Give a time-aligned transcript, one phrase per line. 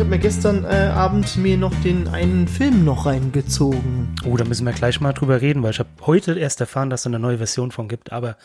[0.00, 4.16] ich habe mir gestern äh, Abend mir noch den einen Film noch reingezogen.
[4.24, 7.00] Oh, da müssen wir gleich mal drüber reden, weil ich habe heute erst erfahren, dass
[7.00, 8.38] es eine neue Version von gibt, aber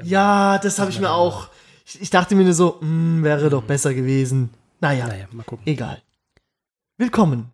[0.00, 1.48] Ja, das habe ich mir auch.
[1.84, 4.50] Ich, ich dachte mir nur so, hm, wäre doch besser gewesen.
[4.78, 5.66] Naja, naja, mal gucken.
[5.66, 6.00] egal.
[6.96, 7.50] Willkommen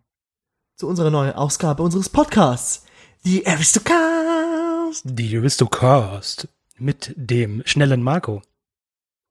[0.75, 2.85] zu unserer neuen Ausgabe unseres Podcasts.
[3.25, 8.43] Die Aristocast Die Aristocast mit dem schnellen Marco.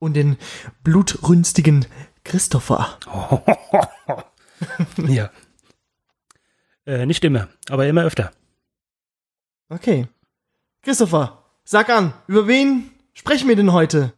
[0.00, 0.36] und den
[0.82, 1.86] blutrünstigen
[2.24, 2.98] Christopher.
[5.06, 5.30] ja.
[6.86, 8.32] Äh, nicht immer, aber immer öfter.
[9.68, 10.08] Okay.
[10.82, 14.12] Christopher, sag an, über wen sprechen wir denn heute?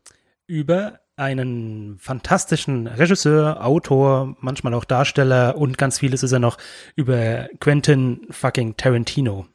[0.47, 6.59] Über einen fantastischen Regisseur, Autor, manchmal auch Darsteller und ganz vieles ist er noch
[6.95, 9.47] über Quentin fucking Tarantino.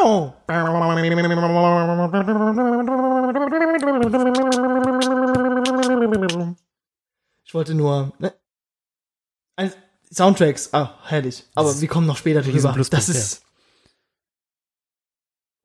[0.00, 0.34] Au!
[7.52, 8.14] Ich wollte nur.
[8.18, 8.32] Ne?
[9.56, 9.74] Ein-
[10.10, 11.44] Soundtracks, ah, herrlich.
[11.54, 12.72] Aber Das wir kommen noch später drüber.
[12.88, 13.44] Das ist.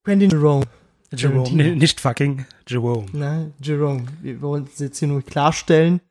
[0.03, 0.65] Quentin Jerome.
[1.13, 1.43] Jerome.
[1.45, 1.63] Tarantino.
[1.63, 3.07] Nee, nicht fucking Jerome.
[3.13, 4.05] Nein, Jerome.
[4.21, 6.01] Wir wollen es jetzt hier nur klarstellen.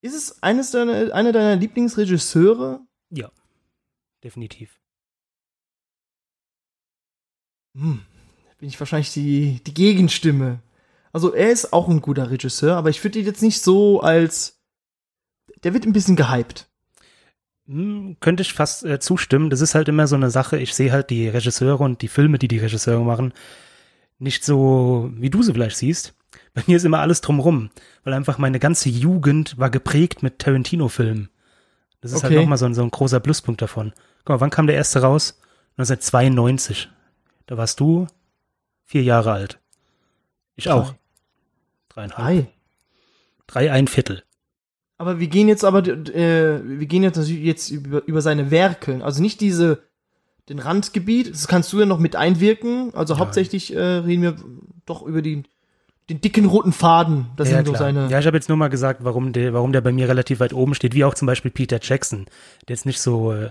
[0.00, 2.86] Ist es eines deiner, einer deiner Lieblingsregisseure?
[3.10, 3.32] Ja,
[4.22, 4.80] definitiv.
[7.76, 8.06] Hm,
[8.48, 10.62] da bin ich wahrscheinlich die, die Gegenstimme.
[11.12, 14.60] Also er ist auch ein guter Regisseur, aber ich würde ihn jetzt nicht so als.
[15.64, 16.68] Der wird ein bisschen gehypt.
[17.66, 19.50] Hm, könnte ich fast äh, zustimmen.
[19.50, 20.58] Das ist halt immer so eine Sache.
[20.58, 23.32] Ich sehe halt die Regisseure und die Filme, die die Regisseure machen,
[24.18, 26.14] nicht so, wie du sie vielleicht siehst.
[26.54, 27.70] Bei mir ist immer alles drumrum,
[28.02, 31.28] weil einfach meine ganze Jugend war geprägt mit Tarantino-Filmen.
[32.00, 32.40] Das ist halt Okay.
[32.42, 33.92] nochmal so, ein- so ein großer Pluspunkt davon.
[34.24, 35.38] Guck mal, wann kam der erste raus?
[35.76, 36.88] 1992.
[37.46, 38.06] Da warst du
[38.84, 39.59] vier Jahre alt.
[40.66, 40.94] Ich auch.
[41.88, 42.18] Dreieinhalb.
[42.26, 42.46] Hi.
[43.46, 44.22] Drei, ein Viertel.
[44.98, 49.02] Aber wir gehen jetzt aber, äh, wir gehen jetzt natürlich jetzt über, über seine Werke.
[49.02, 49.82] Also nicht diese,
[50.48, 52.94] den Randgebiet, das kannst du ja noch mit einwirken.
[52.94, 53.20] Also Ja.
[53.20, 54.36] hauptsächlich äh, reden wir
[54.84, 55.42] doch über die,
[56.10, 57.26] den dicken roten Faden.
[57.36, 58.08] Das ja, sind so seine.
[58.10, 60.52] ja, ich habe jetzt nur mal gesagt, warum der, warum der bei mir relativ weit
[60.52, 62.26] oben steht, wie auch zum Beispiel Peter Jackson,
[62.68, 63.50] der jetzt nicht so äh,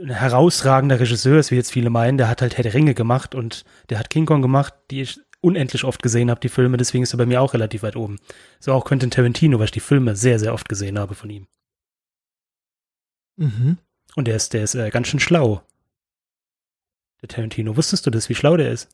[0.00, 2.16] ein herausragender Regisseur ist, wie jetzt viele meinen.
[2.16, 5.20] Der hat halt Herr der Ringe gemacht und der hat King Kong gemacht, die ich
[5.42, 8.18] unendlich oft gesehen habe, die Filme, deswegen ist er bei mir auch relativ weit oben.
[8.60, 11.46] So auch Quentin Tarantino, weil ich die Filme sehr, sehr oft gesehen habe von ihm.
[13.36, 13.78] Mhm.
[14.14, 15.62] Und der ist, der ist äh, ganz schön schlau.
[17.20, 17.76] Der Tarantino.
[17.76, 18.88] Wusstest du das, wie schlau der ist?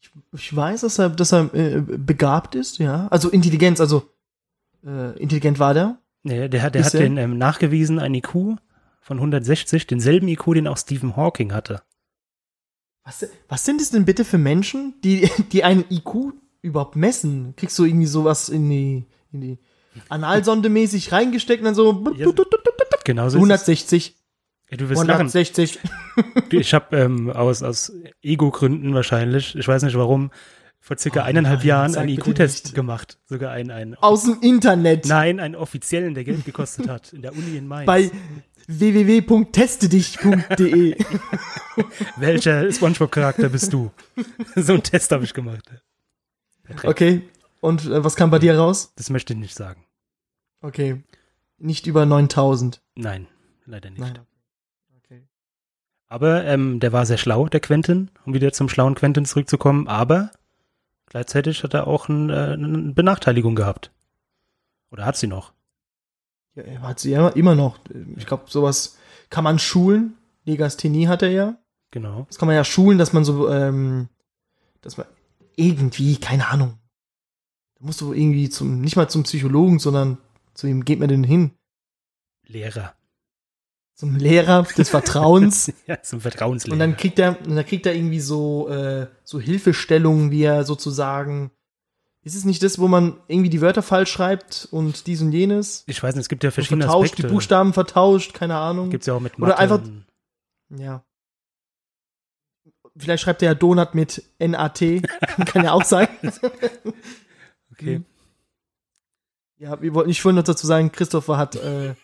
[0.00, 3.08] Ich, ich weiß, dass er, dass er äh, begabt ist, ja.
[3.08, 4.10] Also Intelligenz, also
[4.84, 5.98] äh, intelligent war der.
[6.22, 8.56] Nee, der hat, der Ist hat den ähm, nachgewiesen, ein IQ
[9.00, 11.82] von 160, denselben IQ, den auch Stephen Hawking hatte.
[13.04, 16.32] Was, was sind das denn bitte für Menschen, die, die einen IQ
[16.62, 17.54] überhaupt messen?
[17.56, 19.58] Kriegst du irgendwie sowas in die, in die
[20.08, 22.26] Analsonde mäßig reingesteckt und dann so Ja,
[23.04, 24.70] Genauso ist 160, es.
[24.70, 25.28] Ja, du wirst lachen.
[25.28, 25.78] 160.
[26.48, 27.92] Du, Ich habe ähm, aus, aus
[28.22, 30.30] Ego-Gründen wahrscheinlich, ich weiß nicht warum,
[30.80, 33.18] vor circa Oh eineinhalb nein, Jahren einen IQ-Test gemacht.
[33.26, 35.06] Sogar einen, einen Aus dem Internet.
[35.06, 37.86] Nein, einen offiziellen, der Geld gekostet hat, in der Uni in Mainz.
[37.86, 38.10] Bei
[38.68, 40.96] www.testedich.de.
[42.16, 43.90] Welcher Spongebob-Charakter bist du?
[44.56, 45.70] so einen Test habe ich gemacht.
[46.82, 47.22] Okay.
[47.60, 48.92] Und äh, was kam bei dir raus?
[48.96, 49.86] Das möchte ich nicht sagen.
[50.60, 51.02] Okay.
[51.56, 52.82] Nicht über 9000.
[52.94, 53.26] Nein,
[53.64, 54.00] leider nicht.
[54.00, 54.18] Nein.
[54.98, 55.22] Okay.
[56.08, 59.88] Aber ähm, der war sehr schlau, der Quentin, um wieder zum schlauen Quentin zurückzukommen.
[59.88, 60.30] Aber
[61.06, 63.92] gleichzeitig hat er auch ein, äh, eine Benachteiligung gehabt.
[64.90, 65.53] Oder hat sie noch?
[66.54, 67.78] Ja, er hat sie ja immer noch.
[68.16, 68.98] Ich glaube, sowas
[69.30, 70.16] kann man schulen.
[70.44, 71.58] Legasthenie hat er ja.
[71.90, 72.26] Genau.
[72.28, 74.08] Das kann man ja schulen, dass man so, ähm,
[74.80, 75.06] dass man
[75.56, 76.78] irgendwie, keine Ahnung.
[77.78, 80.18] Da musst du irgendwie zum, nicht mal zum Psychologen, sondern
[80.54, 81.52] zu ihm geht man denn hin?
[82.46, 82.94] Lehrer.
[83.94, 85.72] Zum Lehrer des Vertrauens.
[85.86, 86.72] ja, zum Vertrauenslehrer.
[86.72, 91.52] und dann kriegt er, dann kriegt er irgendwie so, äh, so Hilfestellungen, wie er sozusagen,
[92.24, 95.84] ist es nicht das, wo man irgendwie die Wörter falsch schreibt und dies und jenes?
[95.86, 97.28] ich weiß nicht, es gibt ja Und verschiedene vertauscht, Aspekte.
[97.28, 98.90] die Buchstaben vertauscht, keine Ahnung.
[98.90, 100.06] Gibt's ja auch mit Oder Mathe einfach- und-
[100.70, 101.04] Ja.
[102.96, 104.78] Vielleicht schreibt er ja Donut mit NAT.
[105.46, 106.08] Kann ja auch sein.
[107.72, 107.98] Okay.
[107.98, 108.04] Mhm.
[109.56, 111.94] Ja, wir wollten, ich wollte noch dazu sagen, Christopher hat äh,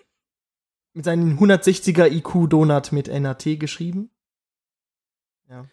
[0.94, 4.10] mit seinen 160er IQ Donut mit NAT geschrieben.
[5.48, 5.66] Ja.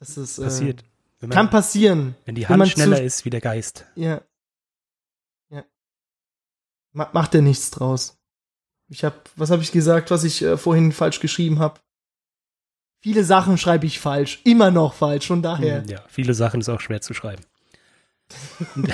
[0.00, 0.82] Das ist, äh, Passiert.
[0.82, 0.90] Wenn,
[1.28, 2.14] man, Kann passieren.
[2.24, 3.86] wenn die wenn Hand man schneller zu- ist wie der Geist.
[3.94, 4.20] Ja.
[5.50, 5.64] Ja.
[6.92, 8.18] Ma macht er nichts draus.
[8.88, 11.80] Ich hab, was habe ich gesagt, was ich äh, vorhin falsch geschrieben habe?
[13.00, 14.40] Viele Sachen schreibe ich falsch.
[14.44, 15.82] Immer noch falsch, von daher.
[15.82, 17.42] Hm, Ja, viele Sachen ist auch schwer zu schreiben.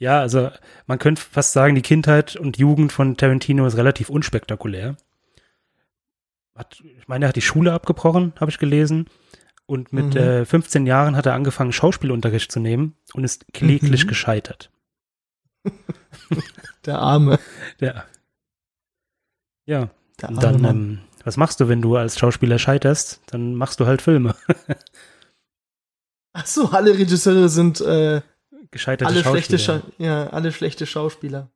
[0.00, 0.50] Ja, also
[0.86, 4.96] man könnte fast sagen, die Kindheit und Jugend von Tarantino ist relativ unspektakulär.
[6.54, 9.08] Hat, ich meine, er hat die Schule abgebrochen, habe ich gelesen.
[9.70, 10.20] Und mit Mhm.
[10.20, 14.08] äh, 15 Jahren hat er angefangen, Schauspielunterricht zu nehmen und ist kläglich Mhm.
[14.08, 14.70] gescheitert.
[16.86, 17.38] Der Arme.
[17.80, 18.04] Ja.
[19.66, 23.20] Ja, Der und arme dann, ähm, was machst du, wenn du als Schauspieler scheiterst?
[23.26, 24.34] Dann machst du halt Filme.
[26.32, 28.22] Ach so, alle Regisseure sind äh,
[28.70, 29.82] Gescheiterte alle schlechte, Schauspieler.
[29.98, 31.50] Scha ja, alle schlechte Schauspieler.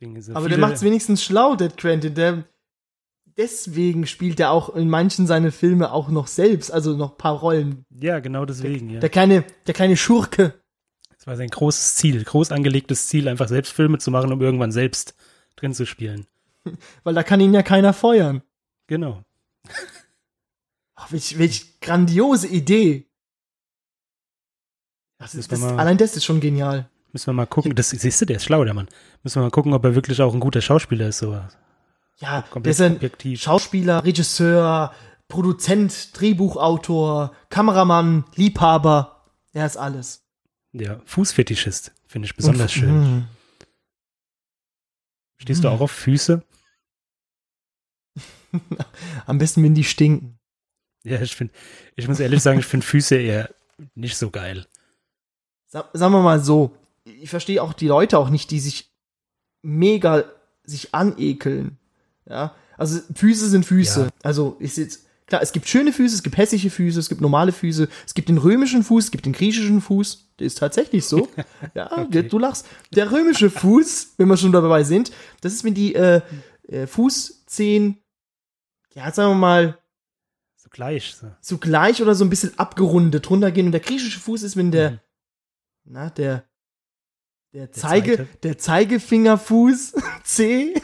[0.00, 2.14] Aber der viele- macht's wenigstens schlau, der Quentin.
[2.14, 2.44] Der,
[3.38, 7.38] deswegen spielt er auch in manchen seine Filme auch noch selbst, also noch ein paar
[7.38, 7.86] Rollen.
[7.90, 9.00] Ja, genau deswegen, ja.
[9.00, 10.54] Der kleine, der kleine Schurke.
[11.16, 14.72] Das war sein großes Ziel, groß angelegtes Ziel, einfach selbst Filme zu machen, um irgendwann
[14.72, 15.14] selbst
[15.56, 16.26] drin zu spielen.
[17.04, 18.42] Weil da kann ihn ja keiner feuern.
[18.88, 19.22] Genau.
[20.94, 23.06] Ach, welch, welch grandiose Idee.
[25.18, 26.90] Das ist, das, mal- allein das ist schon genial.
[27.12, 27.74] Müssen wir mal gucken.
[27.74, 28.88] Das siehst du, der ist schlau, der Mann.
[29.22, 31.40] Müssen wir mal gucken, ob er wirklich auch ein guter Schauspieler ist, so
[32.20, 33.40] Ja, ist ein objektiv.
[33.40, 34.92] Schauspieler, Regisseur,
[35.28, 39.24] Produzent, Drehbuchautor, Kameramann, Liebhaber.
[39.52, 40.24] Er ist alles.
[40.72, 43.00] Ja, Fußfetischist, finde ich besonders Und- schön.
[43.00, 43.28] Mhm.
[45.36, 45.74] Stehst du Mhm.
[45.74, 46.42] auch auf Füße?
[49.26, 50.38] Am besten, wenn die stinken.
[51.04, 51.54] Ja, ich finde,
[51.94, 53.54] ich muss ehrlich sagen, ich finde Füße eher
[53.94, 54.66] nicht so geil.
[55.68, 58.90] Sa sagen wir mal so, ich verstehe auch die Leute auch nicht, die sich
[59.62, 60.24] mega
[60.64, 61.78] sich anekeln.
[62.28, 64.00] Ja, also Füße sind Füße.
[64.02, 64.08] Ja.
[64.22, 67.52] Also ist jetzt klar, es gibt schöne Füße, es gibt hässliche Füße, es gibt normale
[67.52, 70.26] Füße, es gibt den römischen Fuß, es gibt den griechischen Fuß.
[70.38, 71.28] Der ist tatsächlich so.
[71.74, 72.22] Ja, Okay.
[72.28, 72.66] du lachst.
[72.94, 75.10] Der römische Fuß, wenn wir schon dabei sind,
[75.40, 76.20] das ist wenn die äh,
[76.68, 77.98] äh, Fußzehen,
[78.94, 79.78] ja, sagen wir mal,
[80.56, 81.14] So gleich.
[81.14, 81.26] So.
[81.40, 83.66] so gleich oder so ein bisschen abgerundet runtergehen.
[83.66, 84.98] Und der griechische Fuß ist, wenn der Mhm.
[85.84, 86.44] na, der,
[87.52, 90.74] der Zeige, der Zeigefingerfuß C,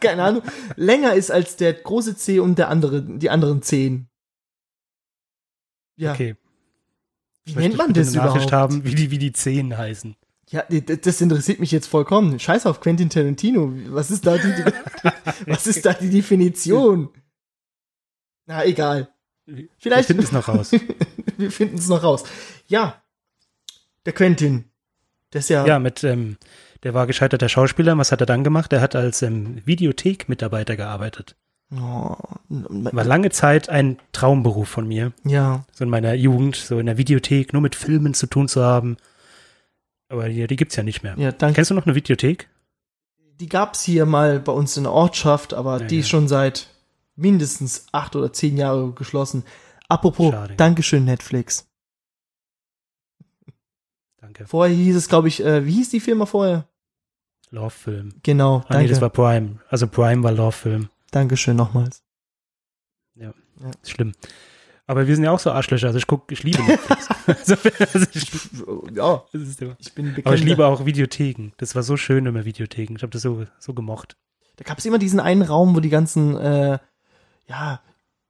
[0.00, 0.42] keine Ahnung,
[0.76, 4.08] länger ist als der große C und der andere, die anderen Zehen.
[5.96, 6.36] Ja, Okay.
[7.44, 8.52] wie nennt man das Nachricht überhaupt?
[8.52, 10.16] haben, wie die, wie die Zehen heißen.
[10.50, 12.38] Ja, das interessiert mich jetzt vollkommen.
[12.38, 13.70] Scheiß auf Quentin Tarantino.
[13.88, 14.64] Was ist da die, die
[15.46, 17.10] was ist da die Definition?
[18.46, 19.12] Na, egal.
[19.44, 20.70] Wir Vielleicht finden es noch raus.
[21.36, 22.24] Wir finden es noch raus.
[22.66, 23.02] Ja,
[24.06, 24.64] der Quentin.
[25.30, 26.36] Das ist ja, Ja, mit, ähm,
[26.82, 27.96] der war gescheiterter Schauspieler.
[27.98, 28.72] Was hat er dann gemacht?
[28.72, 31.36] Er hat als ähm, Videothek-Mitarbeiter gearbeitet.
[31.70, 32.16] Oh,
[32.48, 36.96] War lange Zeit ein Traumberuf von mir, ja, so in meiner Jugend, so in der
[36.96, 38.96] Videothek, nur mit Filmen zu tun zu haben.
[40.08, 41.14] Aber die, die gibt's ja nicht mehr.
[41.18, 41.56] ja, danke.
[41.56, 42.48] Kennst du noch eine Videothek?
[43.38, 46.00] Die gab's hier mal bei uns in der Ortschaft, aber Ja, die ja.
[46.00, 46.68] ist schon seit
[47.16, 49.44] mindestens acht oder zehn Jahre geschlossen.
[49.90, 50.54] Apropos, Schade.
[50.56, 51.67] Dankeschön Netflix.
[54.20, 54.46] Danke.
[54.46, 56.66] Vorher hieß es, glaube ich, äh, wie hieß die Firma vorher?
[57.50, 58.14] Love-Film.
[58.22, 58.82] Genau, Ah, danke.
[58.84, 59.58] nee, das war Prime.
[59.68, 60.88] Also Prime war Love-Film.
[61.10, 62.02] Dankeschön nochmals.
[63.82, 64.12] Ist schlimm.
[64.86, 65.88] Aber wir sind ja auch so Arschlöcher.
[65.88, 67.08] Also ich guck, ich liebe Netflix.
[67.26, 67.56] also,
[67.92, 68.30] also ich,
[68.94, 69.76] Ja, das ist immer.
[69.80, 70.14] ich bin.
[70.24, 71.50] Aber ich liebe auch Videotheken.
[71.56, 72.94] Das war so schön immer Videotheken.
[72.96, 74.16] Ich habe das so, so gemocht.
[74.56, 76.78] Da gab's immer diesen einen Raum, wo die ganzen, äh,
[77.48, 77.80] ja,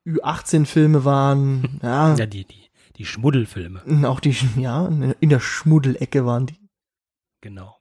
[0.06, 1.78] Ü18-Filme waren.
[1.82, 2.67] Ja, Ja, die, die,
[2.98, 4.08] die Schmuddelfilme.
[4.08, 6.68] auch die, ja, in der Schmuddelecke waren die.
[7.40, 7.76] Genau.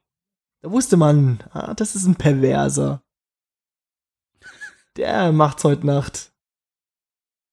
[0.62, 3.02] Da wusste man, ah, das ist ein Perverser.
[4.96, 6.32] Der macht's heute Nacht.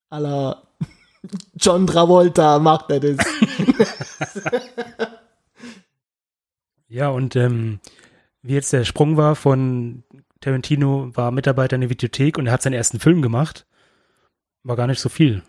[0.10, 0.64] A la
[1.56, 3.18] John Travolta macht er das.
[6.88, 7.80] Ja, und ähm,
[8.42, 10.04] wie jetzt der Sprung war von
[10.40, 13.66] Tarantino, war Mitarbeiter in der Videothek und er hat seinen ersten Film gemacht.
[14.64, 15.44] War gar nicht so viel.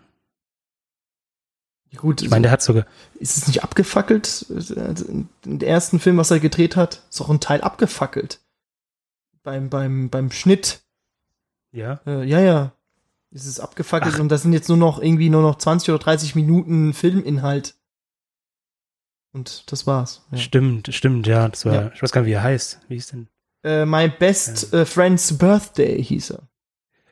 [1.95, 4.45] Gut, Ich meine, der hat sogar, ist es nicht abgefackelt?
[4.49, 8.39] Der ersten Film, was er gedreht hat, ist auch ein Teil abgefackelt.
[9.43, 10.81] Beim, beim, beim Schnitt.
[11.71, 12.73] ja, Äh, ja, ja.
[13.31, 14.19] Ist es abgefackelt Ach.
[14.19, 17.75] und das sind jetzt nur noch irgendwie nur noch 20 oder 30 Minuten Filminhalt.
[19.33, 20.23] Und das war's.
[20.31, 20.37] Ja.
[20.37, 21.47] stimmt, stimmt, ja.
[21.47, 21.91] Das war, Ja.
[21.93, 22.79] ich weiß gar nicht, wie er heißt.
[22.87, 23.27] Wie ist denn?
[23.63, 26.47] Äh, My Best äh, Friend's Birthday hieß er.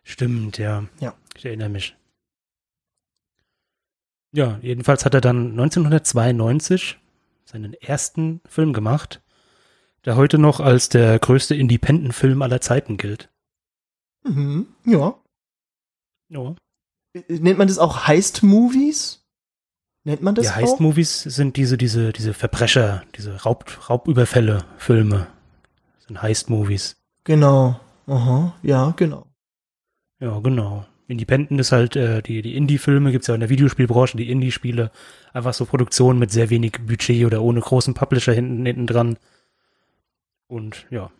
[0.03, 0.85] Stimmt, ja.
[0.99, 1.13] Ja.
[1.35, 1.95] Ich erinnere mich.
[4.35, 6.99] Ja, jedenfalls hat er dann 1992
[7.45, 9.21] seinen ersten Film gemacht,
[10.03, 13.29] der heute noch als der größte Independent-Film aller Zeiten gilt.
[14.23, 14.67] Mhm.
[14.85, 15.15] Ja.
[16.29, 16.55] Ja.
[17.13, 19.23] Äh, Nennt man das auch Heist-Movies?
[20.03, 20.55] Nennt man das auch?
[20.55, 25.27] Heist-Movies sind diese, diese, diese Verbrecher, diese Raub, Raubüberfälle-Filme.
[26.05, 26.97] Sind Heist-Movies.
[27.23, 27.79] Genau.
[28.05, 28.53] Aha.
[28.63, 29.27] Ja, genau.
[30.19, 30.85] Ja, genau.
[31.07, 34.91] Independent ist halt, äh, die, die Indie-Filme gibt's ja in der Videospielbranche, die Indie-Spiele.
[35.33, 39.17] Einfach so Produktionen mit sehr wenig Budget oder ohne großen Publisher hinten, hinten dran.
[40.47, 41.11] Und ja.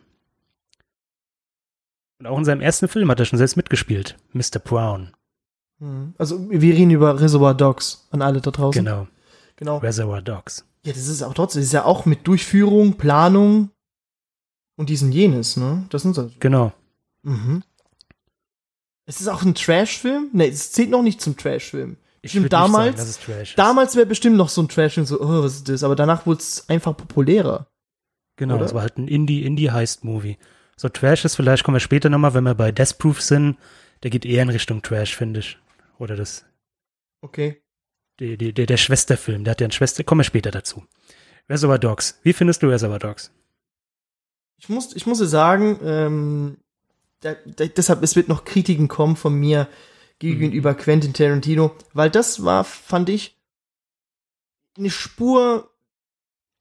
[2.18, 4.16] Und auch in seinem ersten Film hat er schon selbst mitgespielt.
[4.32, 4.58] Mr.
[4.62, 5.12] Brown.
[5.78, 6.14] Mhm.
[6.18, 8.84] Also wir reden über Reservoir Dogs an alle da draußen.
[8.84, 9.06] Genau.
[9.56, 9.78] Genau.
[9.78, 10.64] Reservoir Dogs.
[10.84, 13.70] Ja, das ist auch trotzdem, das ist ja auch mit Durchführung, Planung
[14.76, 15.86] und diesen jenes, ne?
[15.90, 16.30] Das sind so.
[16.38, 16.72] Genau.
[17.22, 17.62] Mhm.
[19.06, 20.30] Es ist auch ein Trash-Film?
[20.32, 21.96] Ne, es zählt noch nicht zum Trash-Film.
[22.22, 23.54] Ich Stimmt, würd nicht damals- sagen, Trash.
[23.54, 25.84] Damals wäre bestimmt noch so ein Trash-Film, so, oh, was ist das?
[25.84, 27.68] Aber danach wurde es einfach populärer.
[28.36, 30.36] Genau, es war halt ein Indie, Indie-Heist-Movie.
[30.76, 33.56] So Trash ist, vielleicht kommen wir später nochmal, wenn wir bei Death Proof sind,
[34.02, 35.56] der geht eher in Richtung Trash, finde ich.
[35.98, 36.44] Oder das,
[37.22, 37.62] Okay.
[38.20, 40.84] die, die, der, der Schwesterfilm, der hat ja eine Schwester, kommen wir später dazu.
[41.48, 42.18] Reservoir Dogs.
[42.24, 43.32] Wie findest du Reservoir Dogs?
[44.58, 46.56] Ich muss, ich muss sagen, ähm,
[47.20, 49.68] da, da, deshalb, es wird noch Kritiken kommen von mir
[50.18, 53.36] gegenüber Quentin Tarantino, weil das war, fand ich,
[54.78, 55.70] eine Spur,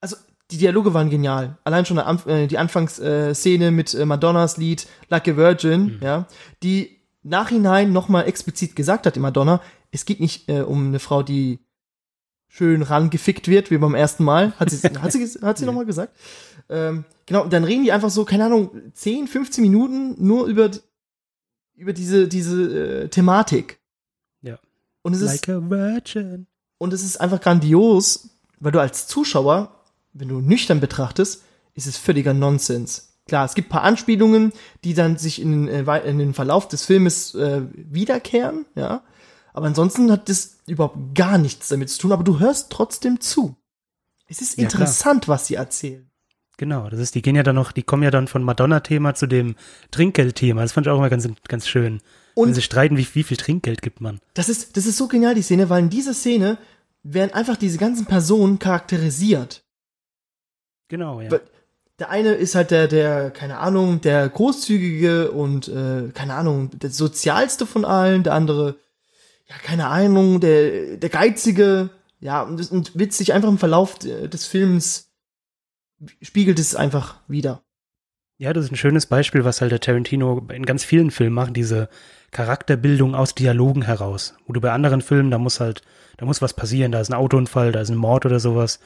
[0.02, 0.16] also
[0.52, 1.58] die Dialoge waren genial.
[1.64, 6.00] Allein schon äh, die Anfangsszene mit äh, Madonnas Lied Like a Virgin, Mhm.
[6.02, 6.28] ja,
[6.64, 11.24] die nachhinein nochmal explizit gesagt hat, die Madonna, es geht nicht äh, um eine Frau,
[11.24, 11.60] die
[12.48, 14.54] schön rangefickt wird, wie beim ersten Mal.
[14.60, 16.16] Hat sie, hat sie, hat sie nochmal gesagt?
[16.70, 20.72] Ähm, genau, dann reden die einfach so, keine Ahnung, 10, 15 Minuten nur über,
[21.76, 23.80] über diese, diese äh, Thematik.
[24.42, 24.58] Ja.
[25.04, 26.48] Und es ist, Like a Virgin.
[26.78, 28.30] und es ist einfach grandios,
[28.60, 31.44] weil du als Zuschauer, wenn du nüchtern betrachtest,
[31.74, 33.12] ist es völliger Nonsens.
[33.28, 34.54] Klar, es gibt paar Anspielungen,
[34.84, 39.04] die dann sich in, den, äh, in den Verlauf des Filmes äh, wiederkehren, ja.
[39.52, 43.56] Aber ansonsten hat das überhaupt gar nichts damit zu tun, aber du hörst trotzdem zu.
[44.28, 44.82] Es ist Ja, klar.
[44.82, 46.10] interessant, was sie erzählen.
[46.58, 49.28] Genau, das ist, die gehen ja dann noch, die kommen ja dann von Madonna-Thema zu
[49.28, 49.56] dem
[49.92, 50.62] Trinkgeld-Thema.
[50.62, 52.02] Das fand ich auch immer ganz, ganz schön.
[52.34, 54.20] Und- Wenn sie streiten, wie, wie viel Trinkgeld gibt man.
[54.34, 56.58] Das ist, das ist so genial, die Szene, weil in dieser Szene
[57.04, 59.64] werden einfach diese ganzen Personen charakterisiert.
[60.88, 61.30] Genau, ja.
[61.98, 66.90] Der eine ist halt der, der, keine Ahnung, der großzügige und, äh, keine Ahnung, der
[66.90, 68.76] sozialste von allen, der andere,
[69.48, 74.28] ja, keine Ahnung, der, der geizige, ja, und, und wird sich einfach im Verlauf äh,
[74.28, 75.08] des Films
[76.22, 77.62] spiegelt es einfach wieder.
[78.38, 81.56] Ja, das ist ein schönes Beispiel, was halt der Tarantino in ganz vielen Filmen macht,
[81.56, 81.88] diese
[82.32, 84.36] Charakterbildung aus Dialogen heraus.
[84.46, 85.84] Wo du bei anderen Filmen, da muss halt,
[86.18, 88.80] da muss was passieren, da ist ein Autounfall, da ist ein Mord oder sowas.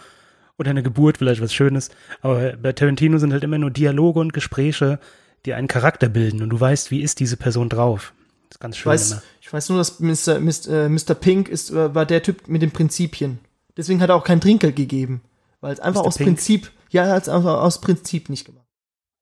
[0.60, 1.90] Oder eine Geburt, vielleicht was Schönes.
[2.22, 5.00] Aber bei Tarantino sind halt immer nur Dialoge und Gespräche,
[5.46, 8.14] die einen Charakter bilden und du weißt, wie ist diese Person drauf.
[8.50, 9.22] Das ist ganz Ich schön weiß, immer.
[9.42, 10.40] ich weiß nur, dass Mr.
[10.40, 10.90] Mr.
[10.90, 11.16] Mr.
[11.16, 13.40] Pink ist, äh, war der Typ mit den Prinzipien.
[13.78, 15.22] Deswegen hat er auch kein Trinkgeld gegeben.
[15.62, 16.08] Weil es einfach Mr.
[16.08, 16.28] aus Pink?
[16.28, 18.66] Prinzip, ja, er hat es einfach aus Prinzip nicht gemacht.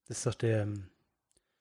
[0.07, 0.87] Das ist doch der, ähm,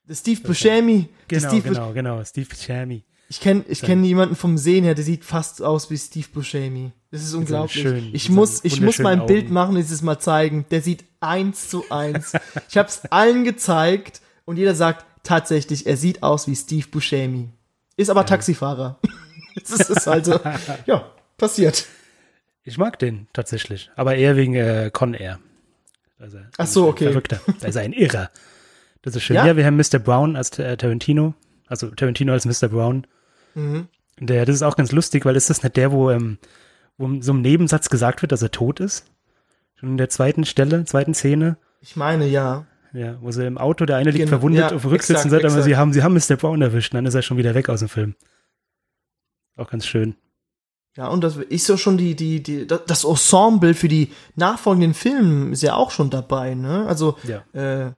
[0.08, 3.04] Der Steve Buscemi, genau, Steve genau, genau, Steve Buscemi.
[3.28, 6.92] Ich kenne ich kenn jemanden vom Sehen her, der sieht fast aus wie Steve Buscemi.
[7.10, 7.82] Das ist unglaublich.
[7.82, 9.54] schönen- ich muss, ich muss mal ein wunderschönen Bild Augen.
[9.54, 10.64] machen und dieses mal zeigen.
[10.70, 12.34] Der sieht eins zu eins.
[12.68, 17.48] ich habe es allen gezeigt und jeder sagt tatsächlich, er sieht aus wie Steve Buscemi.
[17.96, 19.00] Ist aber Taxifahrer.
[19.56, 20.38] das ist also,
[20.86, 21.86] ja, passiert.
[22.62, 25.40] Ich mag den tatsächlich, aber eher wegen äh, Con Air.
[26.18, 27.06] Also, Ach so, ein okay.
[27.06, 27.40] Verrückter.
[27.61, 28.30] Da ist er ein Irrer.
[29.02, 29.37] Das ist schön.
[29.37, 29.46] Ja?
[29.46, 29.99] Ja, wir haben Mr.
[29.99, 31.35] Brown als äh, Tarantino,
[31.66, 32.68] also Tarantino als Mr.
[32.68, 33.06] Brown.
[33.54, 33.88] Mhm.
[34.18, 36.38] Der, das ist auch ganz lustig, weil ist das nicht der, wo, ähm,
[36.96, 39.04] wo so einem Nebensatz gesagt wird, dass er tot ist?
[39.75, 42.66] Schon in der zweiten Stelle, zweiten Szene, Ich meine, ja.
[42.94, 45.30] ja, wo sie im Auto, der eine liegt Genau, verwundet ja, auf dem Rücksitz und
[45.30, 46.37] sagt aber, sie haben, sie haben Mr.
[46.37, 48.14] Brown erwischt, und dann ist er schon wieder weg aus dem Film.
[49.56, 50.16] Auch ganz schön.
[50.96, 55.52] Ja, und das ist ja schon die, die, die, das Ensemble für die nachfolgenden Filme
[55.52, 56.86] ist ja auch schon dabei, ne?
[56.88, 57.42] Also, Ja.
[57.52, 57.92] äh,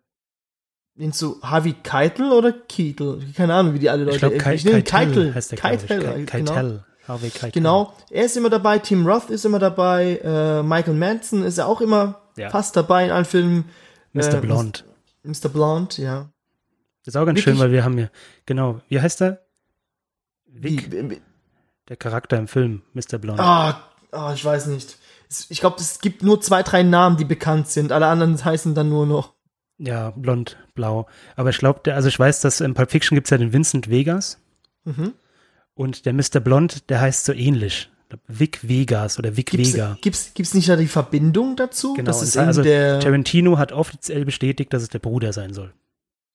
[0.96, 3.22] nennst du Harvey Keitel oder Keitel?
[3.36, 4.16] Keine Ahnung, wie die alle Leute.
[4.16, 6.52] Ich glaube, Kai, ich ihn Keitel heißt der, Keitel, Keitel, Keitel, genau.
[6.54, 6.84] Keitel.
[7.06, 7.52] Harvey Keitel.
[7.52, 11.66] Genau, er ist immer dabei, Tim Roth ist immer dabei, äh, Michael Manson ist ja
[11.66, 12.50] auch immer Ja.
[12.50, 13.64] fast dabei in allen Filmen.
[14.12, 14.34] Mr.
[14.34, 14.80] Äh, Blonde.
[15.22, 15.48] Mr.
[15.48, 16.28] Blonde, ja.
[17.04, 17.44] Das ist auch ganz Wirklich?
[17.44, 18.10] schön, weil wir haben hier,
[18.44, 19.40] genau, wie heißt er?
[20.46, 21.20] Vic, wie,
[21.88, 23.18] der Charakter im Film, Mr.
[23.18, 23.42] Blonde.
[23.42, 24.98] ah, ah, ich weiß nicht.
[25.28, 27.92] Es- Ich glaube, es gibt nur zwei, drei Namen, die bekannt sind.
[27.92, 29.34] Alle anderen heißen dann nur noch.
[29.78, 31.06] Ja, blond, blau.
[31.36, 34.38] Aber ich glaube, also ich weiß, dass in Pulp Fiction gibt's ja den Vincent Vegas
[34.84, 35.12] Mhm.
[35.74, 36.40] und der Mr.
[36.40, 37.90] Blond, der heißt so ähnlich.
[38.26, 39.98] Vic Vegas oder Vic Gibt's, Vega.
[40.00, 41.92] gibt's, gibt's nicht da die Verbindung dazu?
[41.92, 43.00] Genau, das ist also der.
[43.00, 45.74] Tarantino hat offiziell bestätigt, dass es der Bruder sein soll.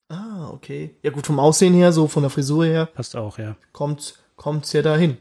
[0.09, 0.95] ah, okay.
[1.01, 3.55] Ja gut, vom Aussehen her, so von der Frisur her, Passt auch, ja.
[3.71, 5.17] kommt, kommt's ja dahin.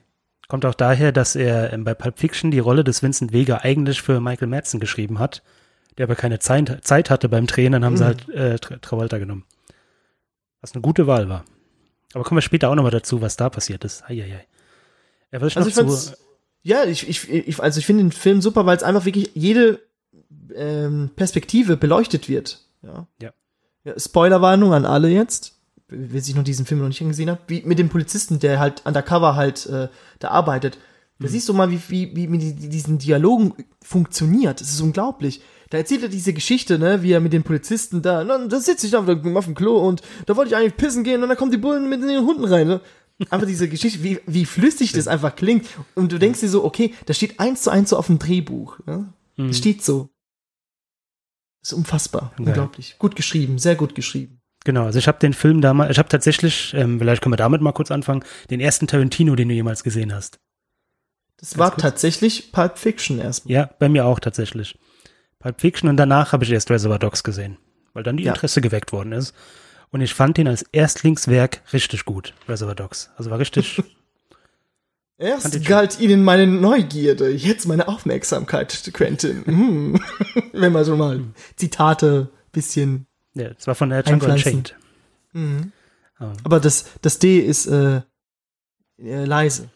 [0.52, 4.02] Kommt auch daher, dass er ähm, bei Pulp Fiction die Rolle des Vincent Vega eigentlich
[4.02, 5.42] für Michael Madsen geschrieben hat,
[5.96, 8.06] der aber keine Zeit, Zeit hatte beim Drehen, dann haben sie Mhm.
[8.06, 9.46] halt äh, Tra Travolta genommen.
[10.60, 11.46] Was eine gute Wahl war.
[12.12, 14.04] Aber kommen wir später auch nochmal dazu, was da passiert ist.
[14.04, 14.46] Eieiei.
[15.32, 16.16] Ja, was ich Also noch ich zu,
[16.62, 19.80] ja, ich, ich, ich, also ich finde den Film super, weil es einfach wirklich jede
[20.54, 22.60] ähm, Perspektive beleuchtet wird.
[22.82, 23.06] Ja.
[23.22, 23.32] Ja.
[23.84, 25.61] ja Spoilerwarnung an alle jetzt,
[25.92, 28.84] wer sich noch diesen Film noch nicht angesehen hat, wie mit dem Polizisten, der halt
[28.86, 30.78] undercover halt äh, da arbeitet.
[31.18, 34.60] Da siehst du mal, wie, wie, wie mit die- diesen Dialogen funktioniert.
[34.60, 35.40] Das ist unglaublich.
[35.70, 38.86] Da erzählt er diese Geschichte, ne, wie er mit den Polizisten da, na, da sitze
[38.86, 41.52] ich da auf dem Klo und da wollte ich eigentlich pissen gehen und dann kommen
[41.52, 42.66] die Bullen mit den Hunden rein.
[42.66, 42.80] Ne?
[43.30, 45.66] Einfach diese Geschichte, wie, wie flüssig das einfach klingt.
[45.94, 48.80] Und du denkst dir so, okay, das steht eins zu eins so auf dem Drehbuch.
[48.86, 49.12] Ne?
[49.36, 49.48] Mhm.
[49.48, 50.10] Das steht so.
[51.62, 52.32] Das ist unfassbar.
[52.36, 52.48] Geil.
[52.48, 52.96] Unglaublich.
[52.98, 54.40] Gut geschrieben, sehr gut geschrieben.
[54.64, 57.60] Genau, also ich habe den Film damals, ich habe tatsächlich, ähm, vielleicht können wir damit
[57.60, 60.38] mal kurz anfangen, den ersten Tarantino, den du jemals gesehen hast.
[61.38, 61.82] Das Ganz war kurz.
[61.82, 63.52] tatsächlich Pulp Fiction erstmal.
[63.52, 64.78] Ja, bei mir auch tatsächlich.
[65.40, 67.56] Pulp Fiction und danach habe ich erst Reservoir Dogs gesehen,
[67.94, 68.32] weil dann die Ja.
[68.32, 69.34] Interesse geweckt worden ist.
[69.90, 73.10] Und ich fand den als Erstlingswerk richtig gut, Reservoir Dogs.
[73.16, 73.82] Also war richtig,
[75.18, 79.44] Erst galt ihnen meine Neugierde, jetzt meine Aufmerksamkeit, Quentin.
[79.46, 80.00] Hm.
[80.52, 81.20] Wenn man so mal
[81.56, 83.06] Zitate bisschen.
[83.34, 84.26] Ja, das war von der Django.
[84.26, 84.76] Unchained.
[85.32, 85.72] Mhm.
[86.18, 88.02] Ah, Aber das, das D ist äh,
[88.98, 89.70] äh, leise.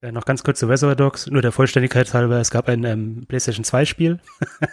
[0.00, 3.24] Äh, noch ganz kurz zu Reservoir Dogs, nur der Vollständigkeit halber, es gab ein ähm,
[3.26, 4.68] PlayStation 2 Spiel von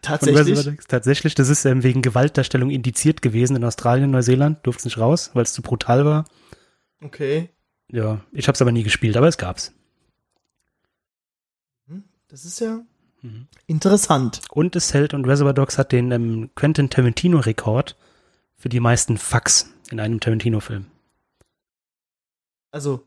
[0.00, 0.38] Tatsächlich.
[0.46, 0.86] Reservoir Dogs.
[0.86, 5.30] Tatsächlich, das ist ähm, wegen Gewaltdarstellung indiziert gewesen in Australien, Neuseeland, durfte es nicht raus,
[5.34, 6.24] weil es zu brutal war.
[7.02, 7.50] Okay.
[7.88, 9.72] Ja, ich habe es aber nie gespielt, aber es gab's.
[12.28, 12.80] Das ist ja
[13.22, 13.46] Mhm.
[13.66, 14.40] interessant.
[14.50, 17.96] Und es hält und Reservoir Dogs hat den ähm, Quentin Tarantino-Rekord
[18.56, 20.86] für die meisten Fucks in einem Tarantino-Film.
[22.70, 23.06] Also,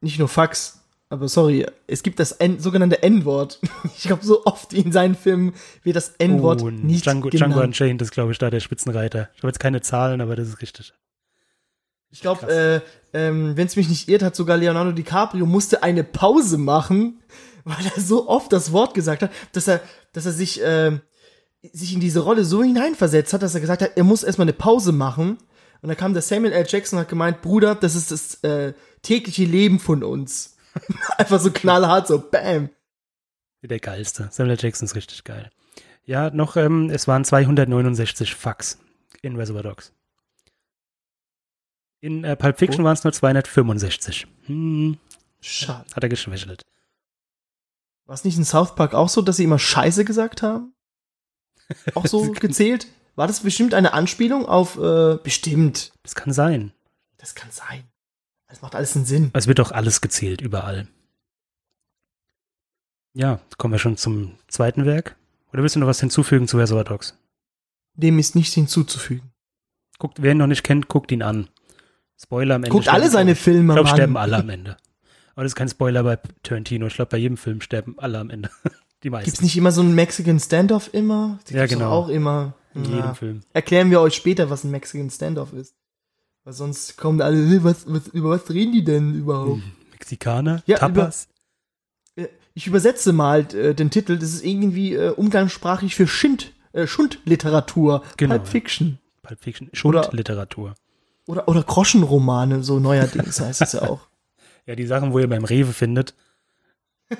[0.00, 3.60] nicht nur Fax, aber sorry, es gibt das N sogenannte N-Wort.
[3.96, 7.68] Ich glaube, so oft in seinen Filmen wird das N-Wort und nicht Django, Django genannt.
[7.68, 9.30] Unchained ist, glaube ich, da der Spitzenreiter.
[9.34, 10.92] Ich habe jetzt keine Zahlen, aber das ist richtig.
[12.10, 12.80] Ich glaube, äh,
[13.16, 17.20] ähm, wenn es mich nicht irrt, hat sogar Leonardo DiCaprio musste eine Pause machen,
[17.66, 19.80] weil er so oft das Wort gesagt hat, dass er,
[20.12, 21.02] dass er sich, ähm,
[21.72, 24.52] sich in diese Rolle so hineinversetzt hat, dass er gesagt hat, er muss erstmal eine
[24.54, 25.38] Pause machen.
[25.82, 26.64] Und dann kam der Samuel L.
[26.66, 30.56] Jackson und hat gemeint, Bruder, das ist das äh, tägliche Leben von uns.
[31.18, 32.70] Einfach so knallhart, so bam.
[33.62, 34.28] Der geilste.
[34.30, 34.62] Samuel L.
[34.62, 35.50] Jackson ist richtig geil.
[36.04, 38.78] Ja, noch, ähm, es waren 269 Fucks
[39.22, 39.92] in Reservoir Dogs.
[42.00, 42.84] In äh, Pulp Fiction Oh.
[42.84, 44.26] waren es nur 265.
[44.46, 44.98] Hm,
[45.40, 45.84] Schade.
[45.94, 46.62] hat er geschwächelt.
[48.06, 50.74] War es nicht in South Park auch so, dass sie immer Scheiße gesagt haben?
[51.94, 52.86] Auch so gezählt?
[53.16, 55.92] War das bestimmt eine Anspielung auf, äh, bestimmt.
[56.02, 56.72] Das kann sein.
[57.18, 57.84] Das kann sein.
[58.48, 59.30] Das macht alles einen Sinn.
[59.32, 60.86] Es wird doch alles gezählt, überall.
[63.14, 65.16] Ja, kommen wir schon zum zweiten Werk.
[65.52, 67.18] Oder willst du noch was hinzufügen zu Reservoir Dogs?
[67.94, 69.32] Dem ist nichts hinzuzufügen.
[69.98, 71.48] Guckt, wer ihn noch nicht kennt, guckt ihn an.
[72.20, 72.70] Spoiler am Ende.
[72.76, 74.76] Guckt alle seine Filme, Ich glaube, sterben alle am Ende.
[75.36, 76.86] Aber das ist kein Spoiler bei Tarantino.
[76.88, 78.50] Ich glaube, bei jedem Film sterben alle am Ende.
[79.04, 79.26] Die meisten.
[79.26, 81.38] Gibt's nicht immer so einen Mexican Standoff immer?
[81.48, 81.90] Die Ja, genau.
[81.92, 82.54] auch immer.
[82.74, 82.90] In Ja.
[82.96, 83.40] jedem Film.
[83.52, 85.74] Erklären wir euch später, was ein Mexican Standoff ist.
[86.44, 89.60] Weil sonst kommen alle, "Hey, was, was, über was reden die denn überhaupt?
[89.92, 91.28] Mexikaner, Ja, Tapas.
[92.16, 94.18] Äh, Ich übersetze mal äh, den Titel.
[94.18, 98.02] Das ist irgendwie äh, umgangssprachlich für Schind, äh, Schundliteratur.
[98.16, 98.48] Genau, Pulp.
[98.48, 98.98] Fiction.
[99.22, 99.70] Pulp Fiction.
[99.84, 100.74] Oder- Schundliteratur.
[101.26, 104.00] Oder, oder Groschenromane, so neuerdings heißt es ja auch.
[104.66, 106.14] Ja, die Sachen, wo ihr beim Rewe findet.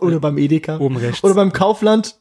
[0.00, 0.78] Oder beim Edeka.
[0.78, 1.22] oben rechts.
[1.24, 2.18] Oder beim Kaufland.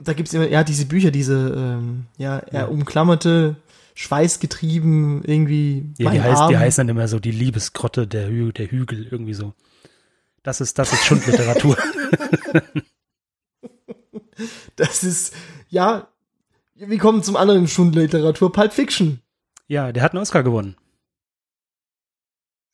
[0.00, 2.66] Da gibt's immer, ja, diese Bücher, diese, ähm, ja, eher Ja.
[2.66, 3.56] umklammerte,
[3.94, 5.92] schweißgetrieben, irgendwie.
[5.98, 9.34] ja, die, heißt, die heißen dann immer so die Liebesgrotte der, Hü der Hügel, irgendwie
[9.34, 9.54] so.
[10.44, 11.76] Das ist, das ist Schundliteratur.
[14.76, 15.34] Das ist,
[15.68, 16.08] ja,
[16.74, 19.20] wir kommen zum anderen Schundliteratur, Pulp Fiction.
[19.68, 20.74] ja, der hat einen Oscar gewonnen.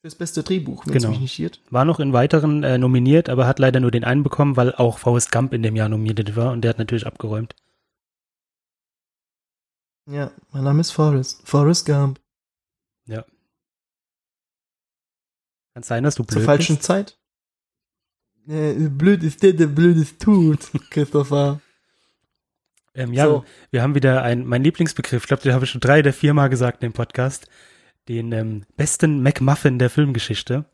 [0.03, 1.11] Das beste Drehbuch, wenn es Genau.
[1.11, 1.61] mich nicht irrt.
[1.71, 4.99] War noch in weiteren äh, nominiert, aber hat leider nur den einen bekommen, weil auch
[4.99, 7.57] Forrest Gump in dem Jahr nominiert war und der hat natürlich abgeräumt.
[10.07, 11.47] Ja, mein Name ist Forrest.
[11.47, 12.21] Forrest Gump.
[15.75, 16.87] Kann sein, dass du Zur blöd falschen bist.
[16.87, 17.19] Zeit.
[18.49, 21.61] Äh, blöd ist der, der Blödes tut, Christopher.
[22.95, 23.45] Ähm, ja, So.
[23.71, 26.35] wir haben wieder ein, mein Lieblingsbegriff, ich glaube, den habe ich schon drei oder vier
[26.35, 27.47] Mal gesagt in dem Podcast,
[28.09, 30.65] den ähm, besten McMuffin der Filmgeschichte.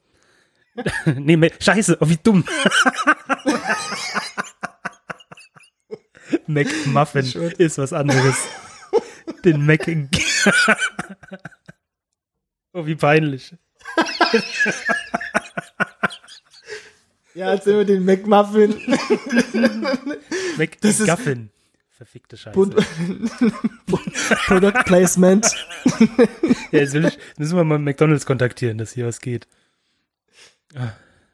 [1.06, 2.44] nee, Ma- scheiße, oh, wie dumm.
[6.46, 7.26] McMuffin
[7.58, 8.36] ist was anderes.
[9.44, 9.86] Den Mac...
[12.72, 13.54] oh, wie peinlich.
[17.34, 18.74] Ja, erzähl mir den McMuffin.
[20.56, 21.50] McGuffin.
[22.04, 22.54] Verfickte Scheiße.
[22.54, 22.76] Bund-
[24.46, 25.46] Product Placement.
[26.70, 29.46] Ja, jetzt ich, jetzt müssen wir mal McDonalds kontaktieren, dass hier was geht.
[30.74, 30.88] Ah,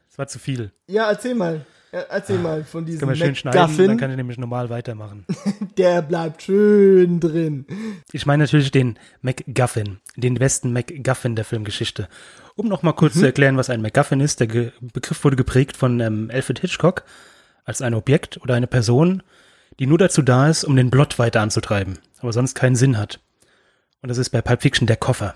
[0.07, 0.71] Das war zu viel.
[0.87, 1.65] Ja, erzähl mal.
[1.91, 5.25] Erzähl mal von diesem Können wir schön schneiden, dann kann ich nämlich normal weitermachen.
[5.77, 7.65] Der bleibt schön drin.
[8.13, 12.07] Ich meine natürlich den MacGuffin, den besten MacGuffin der Filmgeschichte.
[12.55, 15.99] Um noch mal kurz zu erklären, was ein MacGuffin ist, der Begriff wurde geprägt von
[15.99, 17.03] ähm, Alfred Hitchcock
[17.65, 19.21] als ein Objekt oder eine Person,
[19.79, 23.19] die nur dazu da ist, um den Plot weiter anzutreiben, aber sonst keinen Sinn hat.
[24.01, 25.35] Und das ist bei Pulp Fiction der Koffer.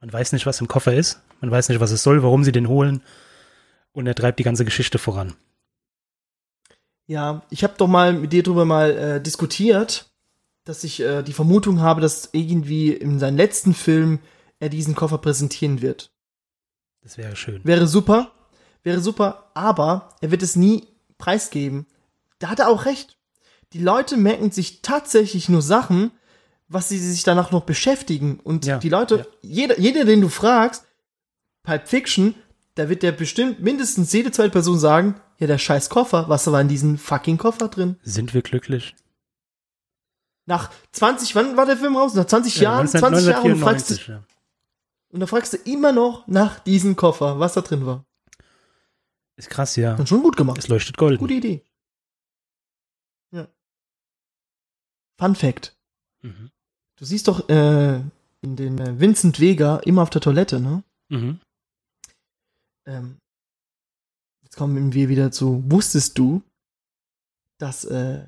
[0.00, 2.52] Man weiß nicht, was im Koffer ist, man weiß nicht, was es soll, warum sie
[2.52, 3.02] den holen
[3.92, 5.34] und er treibt die ganze Geschichte voran.
[7.06, 10.10] Ja, ich habe doch mal mit dir drüber mal äh, diskutiert,
[10.64, 14.18] dass ich äh, die Vermutung habe, dass irgendwie in seinem letzten Film
[14.58, 16.10] er diesen Koffer präsentieren wird.
[17.02, 17.60] Das wäre schön.
[17.64, 18.32] Wäre super,
[18.82, 20.88] wäre super, aber er wird es nie
[21.18, 21.86] preisgeben.
[22.40, 23.15] Da hat er auch recht.
[23.72, 26.12] Die Leute merken sich tatsächlich nur Sachen,
[26.68, 28.40] was sie sich danach noch beschäftigen.
[28.40, 29.24] Und Ja, die Leute, ja.
[29.42, 30.84] jeder, jeder, den du fragst,
[31.62, 32.34] Pulp Fiction,
[32.74, 36.60] da wird der bestimmt mindestens jede zweite Person sagen, ja, der scheiß Koffer, was war
[36.60, 37.96] in diesem fucking Koffer drin?
[38.02, 38.94] Sind wir glücklich?
[40.46, 42.14] Nach 20, wann war der Film raus?
[42.14, 44.24] Nach 20 Ja, Jahren, 20 Jahren und, fragst du, 1994, ja.
[45.10, 48.04] und da fragst du immer noch nach diesem Koffer, was da drin war.
[49.36, 49.94] Ist krass, ja.
[49.94, 50.58] Dann schon gut gemacht.
[50.58, 51.18] Es leuchtet golden.
[51.18, 51.62] Gute Idee.
[55.18, 55.74] Fun Fact.
[56.22, 56.50] Mhm.
[56.96, 57.96] Du siehst doch äh,
[58.42, 60.82] in den äh, Vincent Vega immer auf der Toilette, ne?
[61.08, 61.40] Mhm.
[62.86, 63.16] Ähm,
[64.42, 66.42] jetzt kommen wir wieder zu, wusstest du,
[67.58, 68.26] dass äh,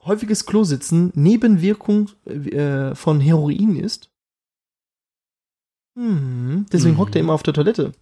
[0.00, 4.10] häufiges Klositzen Nebenwirkung äh, von Heroin ist?
[5.94, 6.66] Mhm.
[6.72, 6.98] Deswegen Mhm.
[6.98, 7.92] hockt er immer auf der Toilette.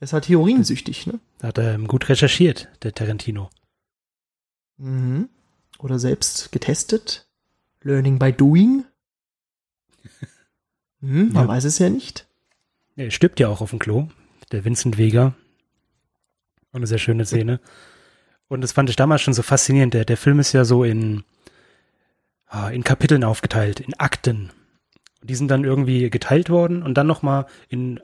[0.00, 1.18] Er ist halt heroinsüchtig, ne?
[1.38, 3.50] Da hat er ähm, gut recherchiert, der Tarantino.
[4.76, 5.28] Mhm.
[5.78, 7.27] Oder selbst getestet.
[7.82, 8.84] Learning by doing.
[11.00, 11.48] Hm, man Ja.
[11.48, 12.26] weiß es ja nicht.
[12.96, 14.08] Er stirbt ja auch auf dem Klo,
[14.50, 15.26] der Vincent Vega.
[16.72, 17.60] Und eine sehr schöne Szene.
[18.48, 19.94] Und das fand ich damals schon so faszinierend.
[19.94, 21.22] Der, der Film ist ja so in,
[22.46, 24.50] ah, in Kapiteln aufgeteilt, in Akten.
[25.22, 28.00] Die sind dann irgendwie geteilt worden und dann nochmal in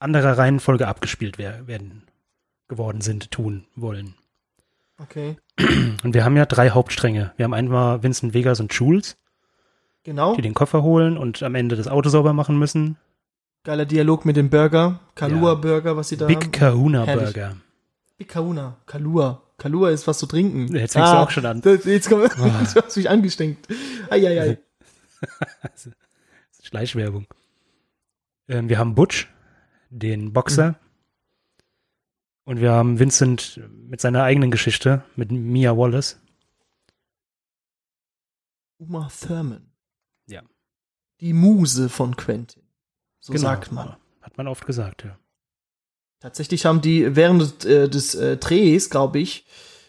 [0.00, 2.02] anderer Reihenfolge abgespielt wer- werden,
[2.66, 4.14] geworden sind, tun wollen.
[4.98, 5.36] Okay.
[6.04, 7.32] Und wir haben ja drei Hauptstränge.
[7.36, 9.16] Wir haben einmal Vincent Vegas und Jules,
[10.04, 10.34] Genau.
[10.36, 12.96] die den Koffer holen und am Ende das Auto sauber machen müssen.
[13.64, 15.00] Geiler Dialog mit dem Burger.
[15.14, 15.54] Kalua Ja.
[15.54, 16.52] Burger, was sie da Big haben.
[16.52, 17.32] Kahuna Herrlich.
[17.32, 17.56] Burger.
[18.18, 18.76] Big Kahuna.
[18.86, 19.42] Kalua.
[19.56, 20.74] Kalua ist was zu trinken.
[20.74, 21.60] Jetzt fängst du auch schon an.
[21.62, 22.64] Das, jetzt komm, Ah.
[22.74, 23.66] du hast mich angesteckt.
[24.10, 24.58] Eieiei.
[26.62, 27.26] Schleichwerbung.
[28.48, 29.28] Ähm, wir haben Butch,
[29.90, 30.70] den Boxer.
[30.72, 30.76] Mhm.
[32.44, 36.20] Und wir haben Vincent mit seiner eigenen Geschichte, mit Mia Wallace.
[38.78, 39.70] Uma Thurman.
[40.26, 40.42] Ja.
[41.20, 42.62] Die Muse von Quentin.
[43.20, 43.44] So Genau.
[43.44, 43.96] sagt man.
[44.20, 45.18] Hat man oft gesagt, ja.
[46.20, 49.46] Tatsächlich haben die während des, äh, des äh, Drehs, glaube ich,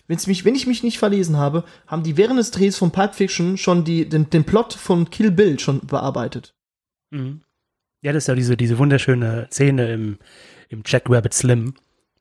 [0.08, 3.15] wenn's mich, wenn ich mich nicht verlesen habe, haben die während des Drehs von Pulp
[3.15, 6.54] Fiction schon die, den, den Plot von Kill Bill schon bearbeitet.
[7.12, 7.41] Mhm.
[8.02, 10.20] Ja, das ist ja diese, diese wunderschöne Szene im,
[10.70, 11.74] im Jack Rabbit Slim,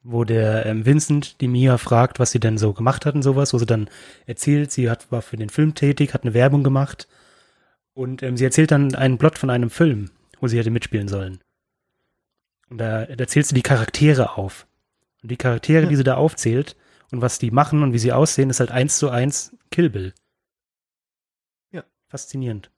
[0.05, 3.55] wo der ähm, Vincent die Mia fragt, was sie denn so gemacht hat und sowas,
[3.55, 3.89] wo sie dann
[4.27, 7.09] erzählt, sie hat, war für den Film tätig, hat eine Werbung gemacht
[7.95, 11.41] und ähm, sie erzählt dann einen Plot von einem Film, wo sie hätte mitspielen sollen.
[12.69, 14.67] Und da, da zählt sie die Charaktere auf.
[15.23, 15.89] Und die Charaktere, Ja.
[15.89, 16.77] die sie da aufzählt
[17.11, 20.13] und was die machen und wie sie aussehen, ist halt eins zu eins Kill Bill.
[21.71, 21.83] Ja.
[22.09, 22.71] Faszinierend.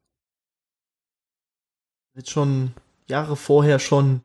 [2.15, 2.73] Wird schon
[3.09, 4.23] Jahre vorher schon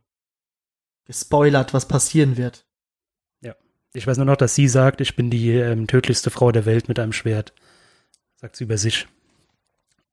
[1.05, 2.65] gespoilert, was passieren wird.
[3.93, 6.88] Ich weiß nur noch, dass sie sagt, ich bin die ähm, tödlichste Frau der Welt
[6.88, 7.54] mit einem Schwert.
[8.36, 9.08] Sagt sie über sich.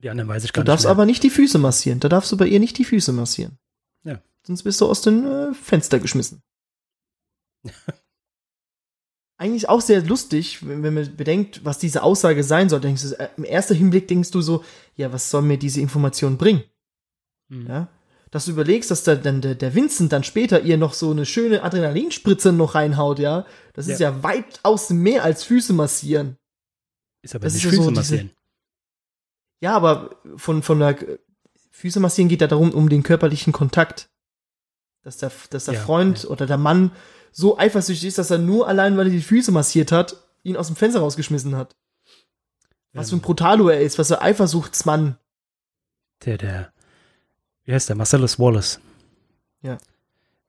[0.00, 0.92] Die anderen weiß ich gar Du darfst nicht mehr.
[0.92, 2.00] aber nicht die Füße massieren.
[2.00, 3.58] Da darfst du bei ihr nicht die Füße massieren.
[4.04, 4.20] Ja.
[4.42, 6.42] Sonst bist du aus dem äh, Fenster geschmissen.
[9.40, 12.80] Eigentlich auch sehr lustig, wenn, wenn man bedenkt, was diese Aussage sein soll.
[12.80, 14.64] Denkst du, äh, im ersten Hinblick denkst du so,
[14.96, 16.64] ja, was soll mir diese Information bringen?
[17.48, 17.66] Mhm.
[17.68, 17.88] Ja.
[18.30, 21.24] Dass du überlegst, dass da dann der, der Vincent dann später ihr noch so eine
[21.24, 23.46] schöne Adrenalinspritze noch reinhaut, ja.
[23.72, 26.36] Das ist ja, weitaus mehr als Füße massieren.
[27.22, 28.30] Ist aber das nicht ist ja Füße so diese- massieren.
[29.60, 30.96] Ja, aber von, von der
[31.72, 34.08] Füße massieren geht ja darum, um den körperlichen Kontakt.
[35.02, 36.92] Dass der, dass der Ja, Freund oder der Mann
[37.32, 40.66] so eifersüchtig ist, dass er nur allein, weil er die Füße massiert hat, ihn aus
[40.66, 41.76] dem Fenster rausgeschmissen hat.
[42.92, 45.18] Was für ein Ähm, Brutalo er ist, was für ein Eifersuchtsmann.
[46.24, 46.72] der, der,
[47.68, 47.96] wie heißt der?
[47.96, 48.80] Marcellus Wallace.
[49.60, 49.76] Ja.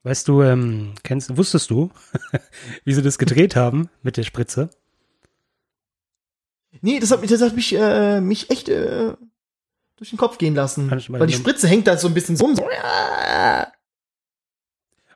[0.03, 1.91] Weißt du, ähm, kennst, wusstest du,
[2.85, 4.69] wie sie das gedreht haben mit der Spritze?
[6.81, 9.13] Nee, das hat, mich- das hat mich, äh, mich echt äh,
[9.97, 10.89] durch den Kopf gehen lassen.
[11.09, 11.33] Weil die.
[11.33, 12.55] Spritze hängt da so ein bisschen so rum.
[12.55, 12.63] So.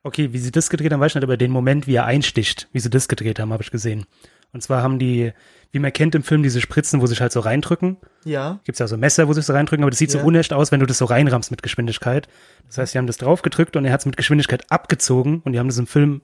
[0.03, 2.67] Okay, wie sie das gedreht haben, weiß ich nicht, aber den Moment, wie er einsticht,
[2.73, 4.05] wie sie das gedreht haben, habe ich gesehen.
[4.53, 5.33] Und zwar haben die,
[5.71, 7.97] wie man kennt im Film, diese Spritzen, wo sich halt so reindrücken.
[8.23, 8.59] Ja.
[8.63, 10.19] Gibt's ja so Messer, wo sich so reindrücken, aber das sieht Ja.
[10.21, 12.27] so unecht aus, wenn du das so reinrammst mit Geschwindigkeit.
[12.67, 15.59] Das heißt, die haben das draufgedrückt und er hat es mit Geschwindigkeit abgezogen und die
[15.59, 16.21] haben das im Film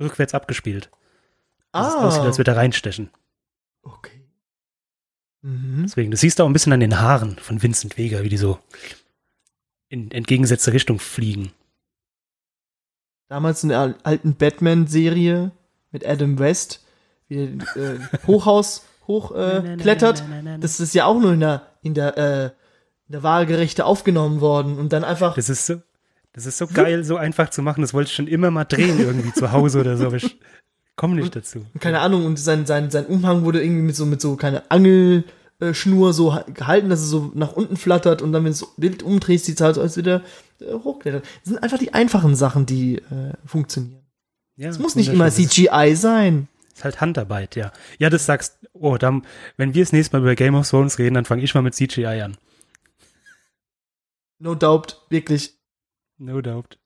[0.00, 0.90] rückwärts abgespielt.
[1.72, 2.24] Dass es aussieht, Ah.
[2.26, 3.10] als würde er reinstechen.
[3.82, 4.24] Okay.
[5.42, 5.82] Mhm.
[5.84, 8.38] Deswegen, das siehst du auch ein bisschen an den Haaren von Vincent Vega, wie die
[8.38, 8.58] so
[9.90, 11.52] in entgegengesetzte Richtung fliegen.
[13.28, 15.50] Damals in der al- alten Batman-Serie
[15.90, 16.84] mit Adam West,
[17.28, 19.64] wie er äh, Hochhaus hochklettert.
[19.68, 20.22] Äh, klettert.
[20.60, 24.78] Das ist ja auch nur in der, in der, äh, in der Waagerechte aufgenommen worden
[24.78, 25.34] und dann einfach.
[25.34, 25.76] Das ist so,
[26.34, 27.80] das ist so geil, so einfach zu machen.
[27.80, 30.38] Das wollte ich schon immer mal drehen irgendwie zu Hause oder so, aber ich
[30.94, 31.64] komme nicht dazu.
[31.80, 36.12] keine Ahnung, und sein, sein, sein Umhang wurde irgendwie mit so, mit so, keine Angelschnur
[36.12, 39.02] so ha- gehalten, dass es so nach unten flattert und dann, wenn es so wild
[39.02, 40.22] umdrehst, sieht es halt so, als würde
[40.60, 41.22] er äh, hochklettern.
[41.22, 44.02] Das sind einfach die einfachen Sachen, die äh, funktionieren.
[44.56, 45.30] Ja, Es muss nicht immer.
[45.30, 46.48] CGI sein.
[46.78, 47.72] Ist halt Handarbeit, ja.
[47.98, 51.14] Ja, das sagst, oh, dann, wenn wir das nächste Mal über Game of Thrones reden,
[51.16, 52.36] dann fange ich mal mit CGI an.
[54.38, 55.58] No doubt, wirklich.
[56.18, 56.78] No doubt.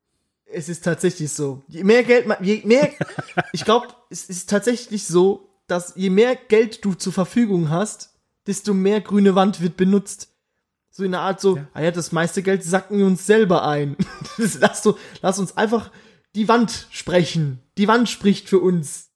[0.46, 1.62] Es ist tatsächlich so.
[1.68, 2.90] Je mehr Geld, man, je mehr,
[3.52, 8.14] ich glaube, es ist tatsächlich so, dass je mehr Geld du zur Verfügung hast,
[8.46, 10.30] desto mehr grüne Wand wird benutzt.
[10.88, 11.68] So in der Art so, Ja.
[11.74, 13.94] ah ja, das meiste Geld sacken wir uns selber ein.
[14.58, 15.90] Lass, so, lass uns einfach
[16.34, 17.58] die Wand sprechen.
[17.76, 19.10] Die Wand spricht für uns.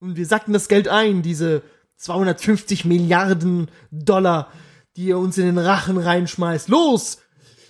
[0.00, 1.62] Und wir sacken das Geld ein, diese
[1.96, 4.52] 250 Milliarden Dollar,
[4.96, 6.68] die ihr uns in den Rachen reinschmeißt.
[6.68, 7.18] Los!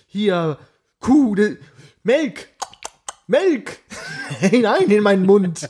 [0.07, 0.57] Hier,
[0.99, 1.35] Kuh,
[2.03, 2.49] Melk!
[3.27, 3.79] Melk!
[4.39, 5.69] Hinein in meinen Mund!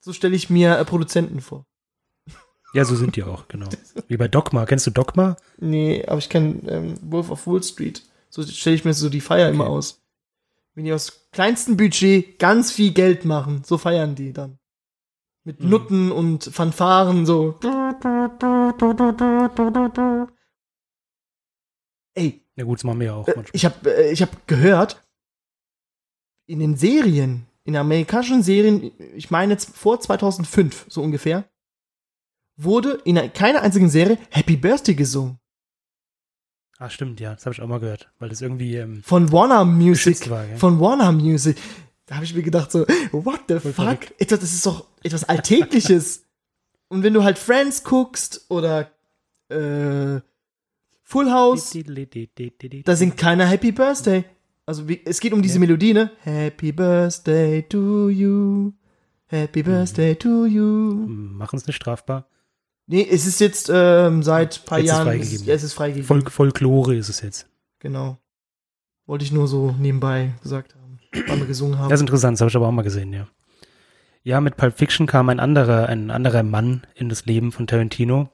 [0.00, 1.66] So stelle ich mir äh, Produzenten vor.
[2.74, 3.68] Ja, so sind die auch, genau.
[4.06, 4.66] Wie bei Dogma.
[4.66, 5.36] Kennst du Dogma?
[5.56, 8.02] Nee, aber ich kenne ähm, Wolf of Wall Street.
[8.28, 10.02] So stelle ich mir so die Feier immer aus.
[10.74, 14.58] Wenn die aus kleinstem Budget ganz viel Geld machen, so feiern die dann.
[15.46, 15.68] Mit Mhm.
[15.70, 17.52] Nutten und Fanfaren so.
[22.14, 23.54] Ey, Na gut, das machen wir ja auch äh, manchmal.
[23.54, 25.06] ich habe äh, ich hab gehört,
[26.46, 31.44] in den Serien, in amerikanischen Serien, ich meine jetzt vor 2005, so ungefähr,
[32.56, 35.38] wurde in keiner einzigen Serie Happy Birthday gesungen.
[36.78, 39.64] Ah, stimmt, ja, das habe ich auch mal gehört, weil das irgendwie ähm, Von Warner
[39.64, 40.28] Music.
[40.28, 40.56] war, gell?
[40.56, 41.56] Von Warner Music.
[42.06, 42.80] Da habe ich mir gedacht so,
[43.12, 43.74] what the Voll fuck?
[43.74, 44.14] verrückt.
[44.18, 46.22] Etwas, das ist doch etwas Alltägliches.
[46.88, 48.90] Und wenn du halt Friends guckst oder
[49.48, 50.20] äh,
[51.02, 51.76] Full House,
[52.84, 54.24] da singt keiner Happy Birthday.
[54.66, 55.58] Also wie, es geht um diese.
[55.58, 56.10] Melodie, ne?
[56.22, 58.72] Happy Birthday to you.
[59.26, 61.06] Happy Birthday to you.
[61.08, 62.28] Machen es nicht strafbar.
[62.88, 65.06] Nee, es ist jetzt ähm, seit ein paar Jetzt Jahren.
[65.06, 65.34] freigegeben.
[65.34, 66.06] Es ist, ja, es ist freigegeben.
[66.06, 67.48] Folk Folklore ist es jetzt.
[67.80, 68.18] Genau.
[69.06, 70.85] Wollte ich nur so nebenbei gesagt haben.
[71.26, 71.88] Wir gesungen haben.
[71.88, 73.26] Das ist interessant, das habe ich aber auch mal gesehen, ja.
[74.22, 78.28] Ja, mit Pulp Fiction kam ein anderer, ein anderer Mann in das Leben von Tarantino,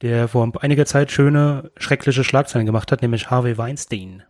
[0.00, 4.24] der vor einiger Zeit schöne, schreckliche Schlagzeilen gemacht hat, nämlich Harvey Weinstein.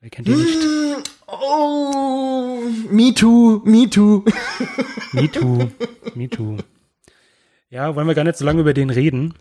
[0.00, 0.58] Wer kennt ihn nicht?
[0.62, 0.84] Mm,
[1.26, 4.24] Oh, me too, me too.
[5.12, 5.70] Me too,
[6.16, 6.56] me too.
[7.70, 9.34] Ja, wollen wir gar nicht so lange über den reden.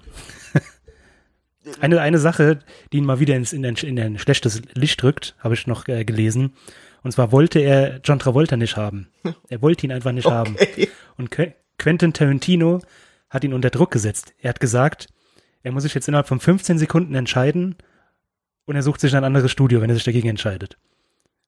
[1.80, 2.60] Eine, eine Sache,
[2.92, 5.88] die ihn mal wieder ins, in, ein, in ein schlechtes Licht drückt, habe ich noch
[5.88, 6.54] äh, gelesen.
[7.04, 9.10] Und zwar wollte er John Travolta nicht haben.
[9.50, 10.56] Er wollte ihn einfach nicht haben.
[10.56, 10.90] Okay.
[11.18, 12.82] Und Que- Quentin Tarantino
[13.30, 14.34] hat ihn unter Druck gesetzt.
[14.40, 15.08] Er hat gesagt,
[15.64, 17.76] er muss sich jetzt innerhalb von 15 Sekunden entscheiden
[18.66, 20.78] und er sucht sich ein anderes Studio, wenn er sich dagegen entscheidet.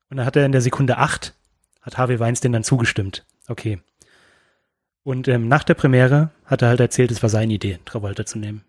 [0.10, 1.34] Und dann hat er in der Sekunde 8,
[1.82, 3.26] hat Harvey Weinstein dann zugestimmt.
[3.48, 3.80] Okay.
[5.04, 8.40] Und ähm, nach der Premiere hat er halt erzählt, es war seine Idee, Travolta zu
[8.40, 8.64] nehmen.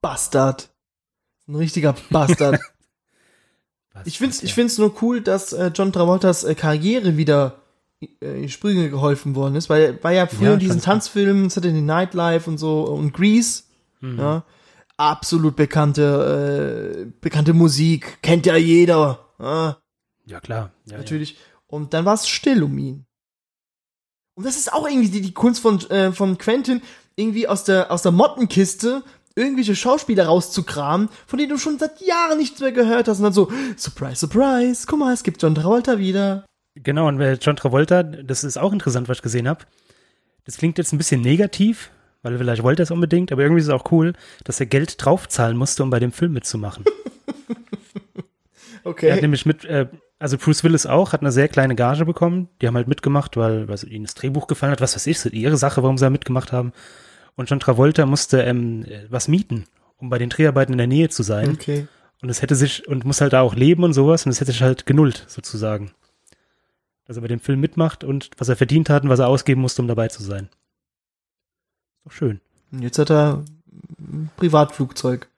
[0.00, 0.70] Bastard.
[1.46, 2.60] Ein richtiger Bastard.
[3.94, 7.62] Was ich find's, ich find's nur cool, dass äh, John Travoltas äh, Karriere wieder
[8.20, 11.48] äh, in Sprünge geholfen worden ist, weil er war ja früher Ja, in diesen Tanzfilmen,
[11.48, 13.62] Saturday Night Live und so und Grease,
[14.00, 14.18] Mhm.
[14.18, 14.44] ja,
[14.98, 19.78] absolut bekannte, äh, bekannte Musik, kennt ja jeder, ja,
[20.26, 20.72] Ja, klar.
[20.86, 21.38] Ja, natürlich.
[21.66, 23.06] Und dann war es still um ihn.
[24.34, 26.82] Und das ist auch irgendwie die, die Kunst von, äh, von Quentin,
[27.16, 29.02] irgendwie aus der, aus der Mottenkiste
[29.36, 33.18] irgendwelche Schauspieler rauszukramen, von denen du schon seit Jahren nichts mehr gehört hast.
[33.18, 36.44] Und dann so, surprise, surprise, guck mal, es gibt John Travolta wieder.
[36.76, 39.64] Genau, und John Travolta, das ist auch interessant, was ich gesehen habe.
[40.44, 41.90] Das klingt jetzt ein bisschen negativ,
[42.22, 44.12] weil vielleicht wollte er es unbedingt, aber irgendwie ist es auch cool,
[44.44, 46.84] dass er Geld draufzahlen musste, um bei dem Film mitzumachen.
[48.84, 49.20] Er hat Okay.
[49.22, 49.86] nämlich mit, äh,
[50.18, 52.50] also Bruce Willis auch, hat eine sehr kleine Gage bekommen.
[52.60, 55.30] Die haben halt mitgemacht, weil, weil ihnen das Drehbuch gefallen hat, was weiß ich, so
[55.30, 56.72] ihre Sache, warum sie da mitgemacht haben.
[57.36, 59.66] Und John Travolta musste ähm, äh, was mieten,
[59.96, 61.50] um bei den Dreharbeiten in der Nähe zu sein.
[61.50, 61.88] Okay.
[62.22, 64.52] Und es hätte sich, und muss halt da auch leben und sowas, und es hätte
[64.52, 65.92] sich halt genullt, sozusagen.
[67.04, 69.60] Dass er bei dem Film mitmacht und was er verdient hat und was er ausgeben
[69.60, 70.48] musste, um dabei zu sein.
[72.04, 72.40] Doch schön.
[72.72, 73.44] Und jetzt hat er
[73.98, 75.28] ein Privatflugzeug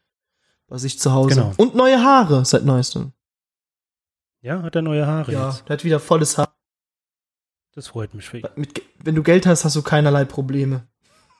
[0.68, 1.34] bei sich zu Hause.
[1.34, 1.52] Genau.
[1.56, 3.12] Und neue Haare seit neuestem.
[4.42, 5.68] Ja, hat er neue Haare Ja, jetzt.
[5.68, 6.54] der hat wieder volles Haar.
[7.74, 8.48] Das freut mich für ihn.
[8.54, 10.86] Mit, wenn du Geld hast, hast du keinerlei Probleme.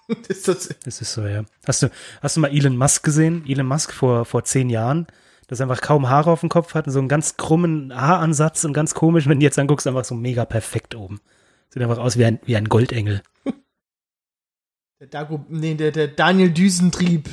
[0.08, 1.44] Das ist das, Das ist so, ja.
[1.66, 1.90] Hast du,
[2.22, 3.44] hast du mal Elon Musk gesehen?
[3.46, 5.06] Elon Musk vor, vor zehn Jahren,
[5.48, 8.72] das einfach kaum Haare auf dem Kopf hat und so einen ganz krummen Haaransatz und
[8.72, 11.20] ganz komisch, wenn du jetzt anguckst, einfach so mega perfekt oben.
[11.68, 13.22] Sieht einfach aus wie ein, wie ein Goldengel.
[15.00, 17.28] der, Dago, nee, der, der Daniel Düsentrieb.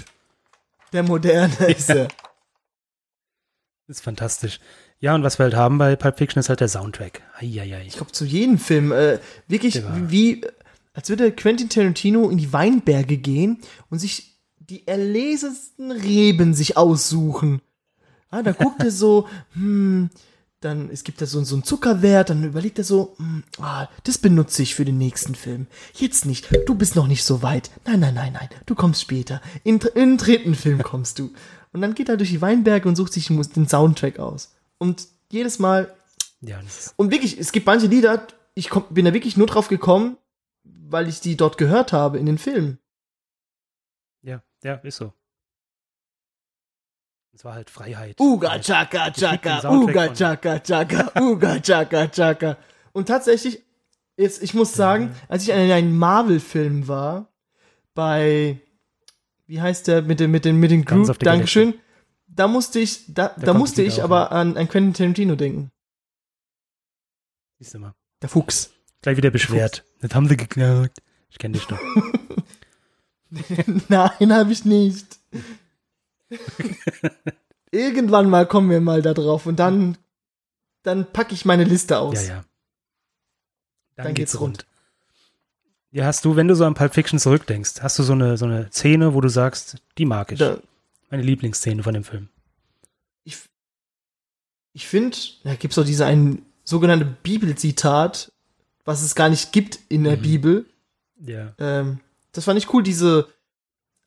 [0.91, 2.07] Der moderne ist er.
[3.87, 4.59] Das ist fantastisch.
[4.99, 7.21] Ja, und was wir halt haben bei Pulp Fiction ist halt der Soundtrack.
[7.37, 7.83] Eieiei.
[7.85, 8.91] Ich glaube, zu jedem Film.
[8.91, 10.45] Äh, wirklich wie,
[10.93, 17.61] als würde Quentin Tarantino in die Weinberge gehen und sich die erlesensten Reben sich aussuchen.
[18.29, 20.09] Ah, da guckt er so, hm,
[20.61, 24.17] dann, es gibt da so, so einen Zuckerwert, dann überlegt er so, hm, ah, das
[24.17, 25.67] benutze ich für den nächsten Film.
[25.93, 27.69] Jetzt nicht, du bist noch nicht so weit.
[27.85, 29.41] Nein, nein, nein, nein, du kommst später.
[29.63, 31.31] In, in den dritten Film kommst du.
[31.73, 34.55] Und dann geht er durch die Weinberge und sucht sich den Soundtrack aus.
[34.77, 35.93] Und jedes Mal
[36.41, 36.59] Ja,
[36.95, 40.17] und wirklich, es gibt manche Lieder, ich komm, bin da wirklich nur drauf gekommen,
[40.93, 42.77] weil ich die dort gehört habe in den Filmen.
[44.21, 45.11] ja, ja, ist so.
[47.33, 48.19] Es war halt Freiheit.
[48.19, 52.57] Uga chaka den chaka, uga chaka chaka, uga chaka chaka.
[52.91, 53.63] Und tatsächlich,
[54.17, 57.33] jetzt, ich muss sagen, als ich in einem Marvel-Film war,
[57.95, 58.61] bei,
[59.47, 61.73] wie heißt der, mit dem, mit dem, mit Guardians Group, Dankeschön,
[62.27, 65.71] da musste ich, da, da kommt musste ich wieder aber an, an Quentin Tarantino denken.
[67.57, 67.95] Siehst du mal.
[68.21, 68.71] Der Fuchs.
[69.03, 69.85] Gleich wieder beschwert.
[70.01, 70.91] Das haben sie geklaut.
[71.29, 71.79] Ich kenne dich doch.
[73.89, 75.19] Nein, habe ich nicht.
[77.71, 79.97] Irgendwann mal kommen wir mal da drauf und dann,
[80.83, 82.27] dann packe ich meine Liste aus.
[82.27, 82.45] Ja, ja.
[83.95, 84.65] Dann, Dann geht's geht's rund.
[85.91, 88.45] Ja, hast du, wenn du so an Pulp Fiction zurückdenkst, hast du so eine, so
[88.45, 90.39] eine Szene, wo du sagst, die mag ich.
[90.39, 90.57] Da,
[91.11, 92.29] Meine Lieblingsszene von dem Film.
[93.23, 93.37] ich
[94.71, 98.32] ich finde, da gibt's doch diese ein sogenannte Bibelzitat,
[98.85, 100.21] was es gar nicht gibt in der Mhm.
[100.21, 100.65] Bibel.
[101.25, 101.53] Ja.
[101.57, 101.99] Ähm,
[102.31, 103.27] das fand ich cool, diese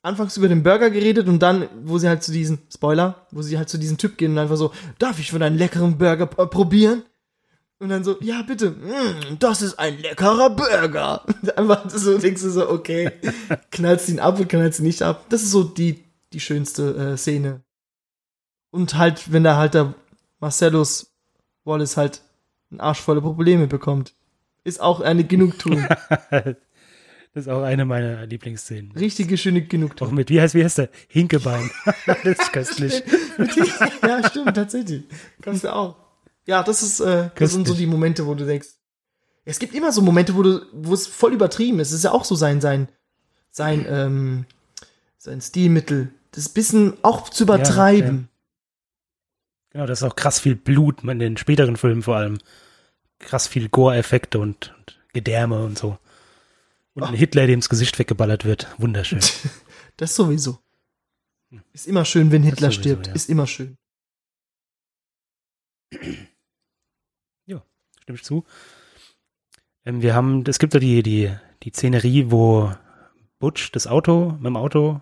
[0.02, 3.58] anfangs über den Burger geredet und dann, wo sie halt zu diesen, Spoiler, wo sie
[3.58, 7.02] halt zu diesem Typ gehen und einfach so, darf ich von einem leckeren Burger probieren?
[7.78, 11.22] Und dann so, ja, bitte, mm, das ist ein leckerer Burger.
[11.56, 13.10] Einfach so, denkst du so, okay,
[13.70, 15.26] knallst ihn ab und knallst ihn nicht ab.
[15.28, 17.60] Das ist so die, die schönste äh, Szene.
[18.70, 19.92] Und halt, wenn da halt der
[20.40, 21.12] Marcellus
[21.64, 22.22] Wallace halt
[22.70, 24.14] einen Arsch voller Probleme bekommt.
[24.66, 25.86] Ist auch eine Genugtuung.
[27.32, 28.92] Das ist auch eine meiner Lieblingsszenen.
[28.92, 30.14] Richtige schöne Auch Genugtuung.
[30.14, 30.88] mit, wie heißt, wie heißt der?
[31.06, 31.70] Hinkebein.
[32.06, 33.02] das ist köstlich.
[34.02, 35.02] ja, stimmt, tatsächlich.
[35.42, 35.96] Kannst du auch.
[36.46, 38.68] Ja, das ist, äh, das sind so die Momente, wo du denkst.
[39.44, 41.88] Es gibt immer so Momente, wo du, wo es voll übertrieben ist.
[41.88, 42.88] Es ist ja auch so sein, sein,
[43.50, 44.46] sein, ähm,
[45.18, 46.14] sein Stilmittel.
[46.30, 48.30] Das bisschen auch zu übertreiben.
[49.72, 52.38] Genau, das ist auch krass viel Blut in den späteren Filmen vor allem.
[53.18, 55.98] Krass viel Gore-Effekte und, und Gedärme und so.
[56.94, 58.68] Und ein Hitler, dem ins Gesicht weggeballert wird.
[58.78, 59.20] Wunderschön.
[59.98, 60.58] Das sowieso.
[61.72, 63.06] Ist immer schön, wenn Hitler sowieso, stirbt.
[63.06, 63.14] ja.
[63.14, 63.78] Ist immer schön.
[68.06, 68.44] Stimme ich zu.
[69.84, 71.32] Ähm, wir haben, es gibt ja die, die,
[71.64, 72.72] die Szenerie, wo
[73.40, 75.00] Butch das Auto, mit dem Auto,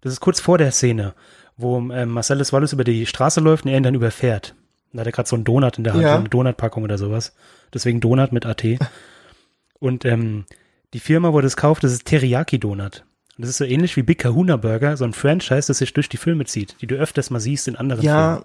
[0.00, 1.14] das ist kurz vor der Szene,
[1.56, 4.56] wo ähm, Marcellus Wallace über die Straße läuft und er ihn dann überfährt.
[4.94, 6.12] Da hat er gerade so einen Donut in der Hand, Ja.
[6.12, 7.34] so eine Donutpackung oder sowas.
[7.72, 8.64] Deswegen Donut mit AT.
[9.80, 10.46] und ähm,
[10.92, 13.04] die Firma, wo das kauft, das ist Teriyaki Donut.
[13.36, 16.08] Und das ist so ähnlich wie Big Kahuna Burger, so ein Franchise, das sich durch
[16.08, 18.16] die Filme zieht, die du öfters mal siehst in anderen Filmen.
[18.16, 18.44] Ja,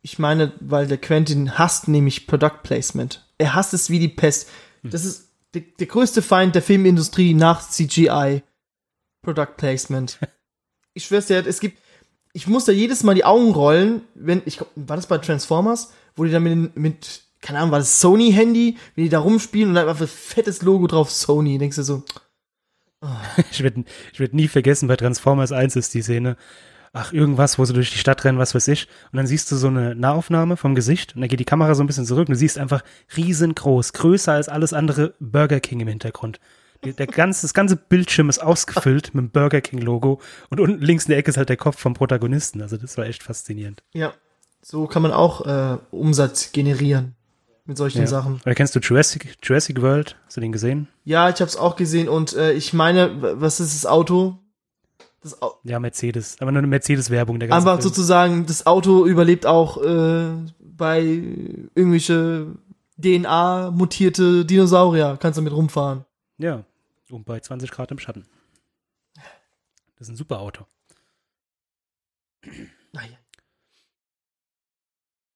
[0.00, 3.26] ich meine, weil der Quentin hasst nämlich Product Placement.
[3.36, 4.48] Er hasst es wie die Pest.
[4.82, 4.90] Hm.
[4.90, 8.42] Das ist der, der größte Feind der Filmindustrie nach CGI.
[9.22, 10.18] Product Placement.
[10.94, 11.78] ich schwör's dir, es gibt,
[12.36, 16.24] ich muss da jedes Mal die Augen rollen, wenn, ich war das bei Transformers, wo
[16.24, 19.88] die dann mit, mit keine Ahnung, war das Sony-Handy, wenn die da rumspielen und dann
[19.88, 22.02] einfach ein fettes Logo drauf Sony, denkst du so,
[23.50, 26.36] Ich werde ich werd nie vergessen, bei Transformers 1 ist die Szene,
[26.92, 28.86] ach, irgendwas, wo sie durch die Stadt rennen, was weiß ich.
[29.12, 31.82] Und dann siehst du so eine Nahaufnahme vom Gesicht und dann geht die Kamera so
[31.82, 32.84] ein bisschen zurück und du siehst einfach
[33.16, 36.38] riesengroß, größer als alles andere Burger King im Hintergrund.
[36.84, 40.20] Der ganze, das ganze Bildschirm ist ausgefüllt mit dem Burger King Logo
[40.50, 42.62] und unten links in der Ecke ist halt der Kopf vom Protagonisten.
[42.62, 43.82] Also das war echt faszinierend.
[43.92, 44.12] ja,
[44.62, 47.14] so kann man auch äh, Umsatz generieren
[47.66, 48.06] mit solchen Ja.
[48.06, 48.40] Sachen.
[48.44, 50.16] Oder kennst du Jurassic, Jurassic World?
[50.26, 50.88] Hast du den gesehen?
[51.04, 54.38] Ja, ich habe es auch gesehen und äh, ich meine, was ist das Auto?
[55.22, 56.36] Das Au Ja, Mercedes.
[56.40, 57.40] Aber nur eine Mercedes-Werbung.
[57.42, 57.80] einfach Film.
[57.80, 60.26] sozusagen, das Auto überlebt auch äh,
[60.60, 61.00] bei
[61.74, 62.48] irgendwelche
[62.98, 65.16] DNA-mutierte Dinosaurier.
[65.20, 66.04] Kannst du mit rumfahren.
[66.38, 66.64] Ja,
[67.10, 68.26] und bei 20 Grad im Schatten.
[69.96, 70.66] Das ist ein super Auto.
[72.92, 73.16] Naja.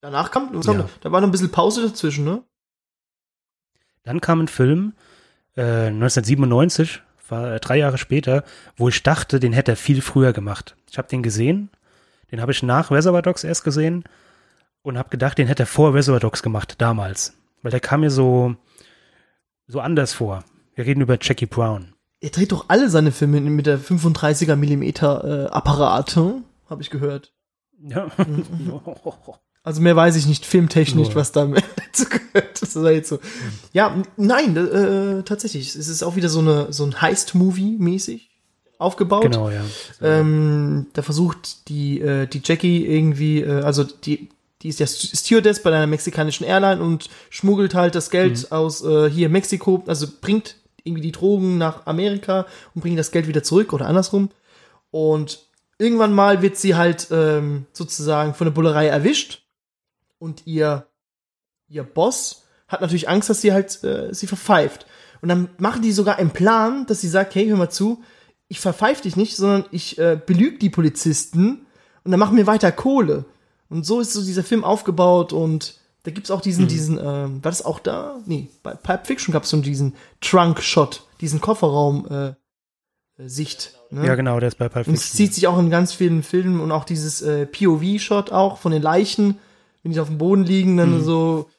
[0.03, 0.67] Danach kam, Ja.
[0.79, 2.43] wir- da war noch ein bisschen Pause dazwischen, ne?
[4.03, 4.95] Dann kam ein Film,
[5.57, 8.45] äh, 1997, war äh, drei Jahre später,
[8.77, 10.75] wo ich dachte, den hätte er viel früher gemacht.
[10.91, 11.71] Ich habe den gesehen,
[12.33, 14.05] den habe ich nach Reservoir Dogs erst gesehen
[14.83, 17.37] und habe gedacht, den hätte er vor Reservoir Dogs gemacht, damals.
[17.63, 18.57] Weil der kam mir so,
[19.67, 20.45] so anders vor.
[20.75, 21.95] Wir reden über Jackie Brown.
[22.21, 26.45] Er dreht doch alle seine Filme mit der 35er Millimeter äh, Apparat, hm?
[26.69, 27.33] habe ich gehört.
[27.83, 28.09] Ja.
[29.63, 31.45] Also mehr weiß ich nicht filmtechnisch, was da
[31.77, 32.63] dazu gehört.
[32.63, 33.19] Das war jetzt so.
[33.75, 35.77] Ja, nein, äh, tatsächlich.
[35.77, 38.31] Es ist auch wieder so eine so ein Heist-Movie mäßig
[38.79, 39.25] aufgebaut.
[39.25, 39.63] genau, ja.
[40.01, 44.31] Ähm, da versucht die äh, die Jackie irgendwie, äh, also die
[44.63, 48.83] die ist ja St- Stewardess bei einer mexikanischen Airline und schmuggelt halt das Geld aus
[48.83, 53.43] äh, hier Mexiko, also bringt irgendwie die Drogen nach Amerika und bringt das Geld wieder
[53.43, 54.31] zurück oder andersrum.
[54.91, 55.47] Und
[55.79, 59.43] irgendwann mal wird sie halt ähm, sozusagen von der Bullerei erwischt
[60.19, 60.87] und ihr
[61.69, 64.87] ihr Boss hat natürlich Angst, dass sie halt äh, sie verpfeift.
[65.23, 68.03] Und dann machen die sogar einen Plan, dass sie sagt, hey, hör mal zu,
[68.49, 71.67] ich verpfeif dich nicht, sondern ich äh, belüge die Polizisten
[72.05, 73.25] und dann machen wir weiter Kohle.
[73.69, 77.51] Und so ist so dieser Film aufgebaut und da gibt's auch diesen, diesen, ähm, war
[77.51, 78.21] das auch da?
[78.27, 82.37] Nee, bei Pulp Fiction gab's so diesen Trunk-Shot, diesen Kofferraum-Sicht.
[83.91, 84.07] ne?
[84.07, 85.17] Ja, genau, der ist bei Pulp Und es Fiction.
[85.17, 88.83] zieht sich auch in ganz vielen Filmen und auch dieses äh, POV-Shot auch von den
[88.83, 89.39] Leichen,
[89.83, 91.03] wenn die auf dem Boden liegen, dann Mhm.
[91.05, 91.51] so,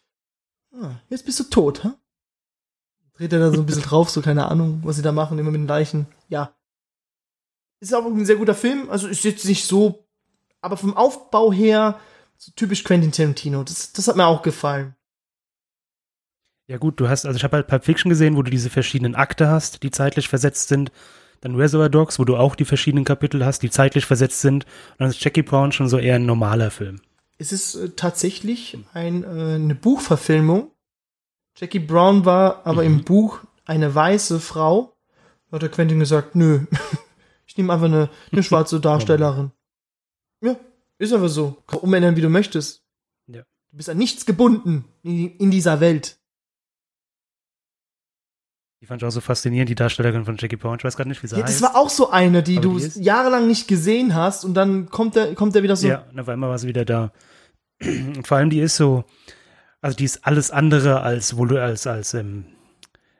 [0.73, 1.89] ah, jetzt bist du tot, hä?
[3.17, 5.51] Dreht er da so ein bisschen drauf, so keine Ahnung, was sie da machen, immer
[5.51, 6.07] mit den Leichen.
[6.29, 6.53] Ja.
[7.79, 10.05] Ist auch ein sehr guter Film, also ist jetzt nicht so,
[10.61, 11.99] aber vom Aufbau her,
[12.41, 13.63] so typisch Quentin Tarantino.
[13.63, 14.95] Das, das hat mir auch gefallen.
[16.67, 19.13] Ja gut, du hast, also ich habe halt Pulp Fiction gesehen, wo du diese verschiedenen
[19.13, 20.91] Akte hast, die zeitlich versetzt sind.
[21.41, 24.65] Dann Reservoir Dogs, wo du auch die verschiedenen Kapitel hast, die zeitlich versetzt sind.
[24.65, 27.01] Und dann ist Jackie Brown schon so eher ein normaler Film.
[27.37, 30.71] Es ist äh, tatsächlich ein, äh, eine Buchverfilmung.
[31.57, 34.97] Jackie Brown war aber im Buch eine weiße Frau.
[35.49, 36.65] Da hat der Quentin gesagt, nö,
[37.45, 39.51] ich nehme einfach eine, eine schwarze Darstellerin.
[40.43, 40.55] Ja,
[41.01, 41.57] ist aber so.
[41.67, 42.83] Kann umändern, wie du möchtest.
[43.27, 43.41] Ja.
[43.71, 46.17] Du bist an nichts gebunden in, in dieser Welt.
[48.81, 50.77] Die fand ich auch so faszinierend, die Darstellerin von Jackie Brown.
[50.77, 51.61] Ich weiß gerade nicht, wie sie Ja, das heißt.
[51.61, 55.15] war auch so eine, die Aber du die jahrelang nicht gesehen hast und dann kommt
[55.15, 55.87] der, kommt der wieder so.
[55.87, 57.11] Ja, und auf einmal war sie wieder da.
[57.81, 59.03] Und vor allem, die ist so,
[59.81, 62.45] also die ist alles andere als, als, als, ähm,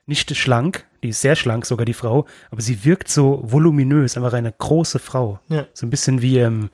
[0.07, 0.85] nicht schlank.
[1.03, 2.25] Die ist sehr schlank, sogar die Frau.
[2.49, 5.39] Aber sie wirkt so voluminös, einfach eine große Frau.
[5.47, 5.67] Ja.
[5.73, 6.69] So ein bisschen wie, ähm,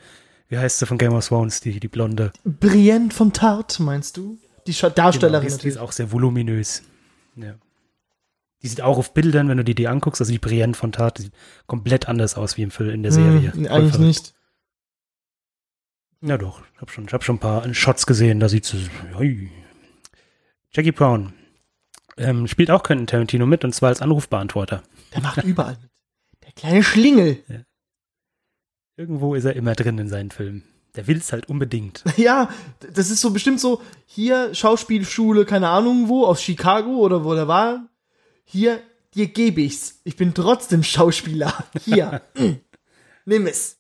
[0.50, 2.32] wie heißt sie von Game of Thrones, die, die Blonde.
[2.44, 4.40] Brienne von Tart, meinst du?
[4.66, 6.84] Die Darstellerin Genau, die, ist, die ist auch sehr voluminös.
[7.36, 7.56] Ja.
[8.62, 11.20] Die sieht auch auf Bildern, wenn du dir die anguckst, also die Brienne von Tat,
[11.20, 11.34] die sieht
[11.68, 13.54] komplett anders aus wie im Film in der Serie.
[13.54, 14.00] Hm, eigentlich verrückt.
[14.00, 14.34] nicht.
[16.22, 18.90] Ja doch, ich habe schon, ich hab schon ein paar Shots gesehen, da sieht sie,
[19.18, 19.52] hui.
[20.72, 21.34] Jackie Brown
[22.18, 24.82] ähm, spielt auch Quentin Tarantino mit und zwar als Anrufbeantworter.
[25.14, 25.92] Der macht überall mit.
[26.44, 27.44] Der kleine Schlingel.
[28.98, 30.64] Irgendwo ist er immer drin in seinen Filmen.
[30.96, 32.04] Der will es halt unbedingt.
[32.18, 32.50] Ja,
[32.94, 37.48] das ist so bestimmt so, hier Schauspielschule, keine Ahnung wo, aus Chicago oder wo der
[37.48, 37.88] war.
[38.44, 38.82] Hier,
[39.14, 40.02] dir gebe ich's.
[40.04, 41.54] Ich bin trotzdem Schauspieler.
[41.86, 42.22] Hier.
[42.36, 42.54] mm.
[43.26, 43.78] Nimm es.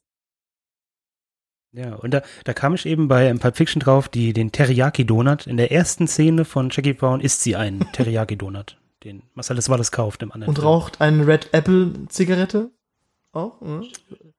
[1.71, 5.47] Ja, und da, da kam ich eben bei Pulp Fiction drauf, die, den Teriyaki-Donut.
[5.47, 10.21] In der ersten Szene von Jackie Brown isst sie einen Teriyaki-Donut, den Marcellus Wallace kauft
[10.23, 10.67] im anderen Und Film.
[10.67, 12.71] raucht eine Red Apple Zigarette.
[13.31, 13.61] Auch.
[13.61, 13.87] ne?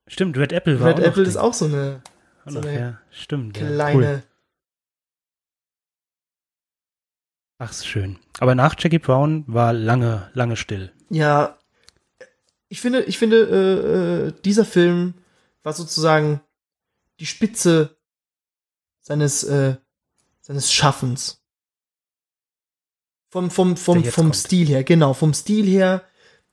[0.09, 2.03] Stimmt, Red Apple war Red auch Apple ist auch so eine
[2.45, 3.57] Auch so noch, eine ja, stimmt.
[3.57, 3.75] Ja, cool.
[3.75, 4.23] kleine.
[7.59, 8.19] Ach, ist schön.
[8.39, 10.93] Aber nach Jackie Brown war lange, lange still.
[11.11, 11.59] Ja,
[12.69, 15.15] ich finde, ich finde, äh, äh, dieser Film
[15.63, 16.41] war sozusagen
[17.19, 17.97] die Spitze
[19.01, 19.77] seines, äh,
[20.41, 21.43] seines Schaffens.
[23.31, 24.37] Vom, vom, vom, vom kommt.
[24.37, 26.05] Stil her, genau, vom Stil her,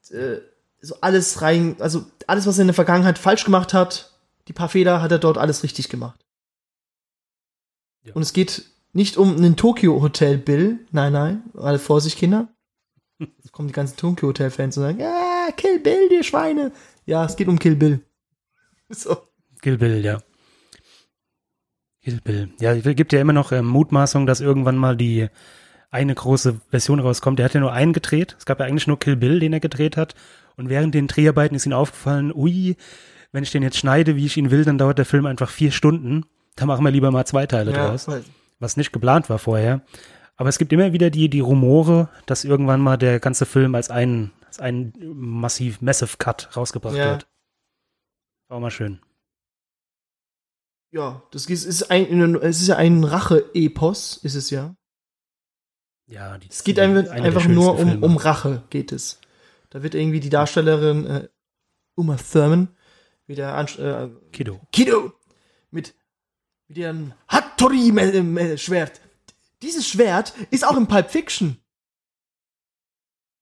[0.10, 0.38] äh,
[0.86, 4.13] so alles rein, also alles, was er in der Vergangenheit falsch gemacht hat,
[4.47, 6.23] die paar Fehler hat er dort alles richtig gemacht.
[8.03, 8.13] Ja.
[8.13, 12.47] Und es geht nicht um einen Tokyo Hotel Bill, nein, nein, alle Vorsicht, Kinder.
[13.19, 16.71] Jetzt kommen die ganzen Tokyo Hotel Fans und sagen, ja, Kill Bill, die Schweine.
[17.05, 18.01] Ja, es geht um Kill Bill.
[18.89, 19.17] So.
[19.63, 20.21] Kill Bill, ja.
[22.03, 22.53] Kill Bill.
[22.59, 25.27] Ja, es gibt ja immer noch ähm, Mutmaßung, dass irgendwann mal die
[25.89, 27.39] eine große Version rauskommt.
[27.39, 28.36] Der hat ja nur einen gedreht.
[28.38, 30.13] Es gab ja eigentlich nur Kill Bill, den er gedreht hat.
[30.58, 32.76] Und während den Dreharbeiten ist ihm aufgefallen, ui,
[33.32, 35.72] wenn ich den jetzt schneide, wie ich ihn will, dann dauert der Film einfach vier
[35.72, 36.26] Stunden.
[36.56, 38.08] Da machen wir lieber mal zwei Teile Ja, draus.
[38.08, 38.24] weil-
[38.60, 39.82] was nicht geplant war vorher.
[40.38, 43.89] Aber es gibt immer wieder die, die Rumore, dass irgendwann mal der ganze Film als
[43.89, 47.12] ein, als ein massiv, massive Cut rausgebracht Ja.
[47.12, 47.28] wird.
[48.47, 48.99] War auch mal schön.
[50.91, 54.76] Ja, das ist, ein, es ist ja ein Rache-Epos, ist es ja.
[56.08, 58.06] Ja, die, Es geht die- einfach, nur um, Filme.
[58.06, 59.20] um Rache, geht es.
[59.76, 61.28] Da wird irgendwie die Darstellerin äh,
[61.95, 62.69] Uma Thurman
[63.28, 64.61] wieder an, äh, Kiddo.
[64.71, 65.11] Kido
[65.69, 65.93] mit,
[66.69, 69.01] mit ihrem Hattori-Schwert.
[69.61, 71.57] Dieses Schwert ist auch in Pulp Fiction.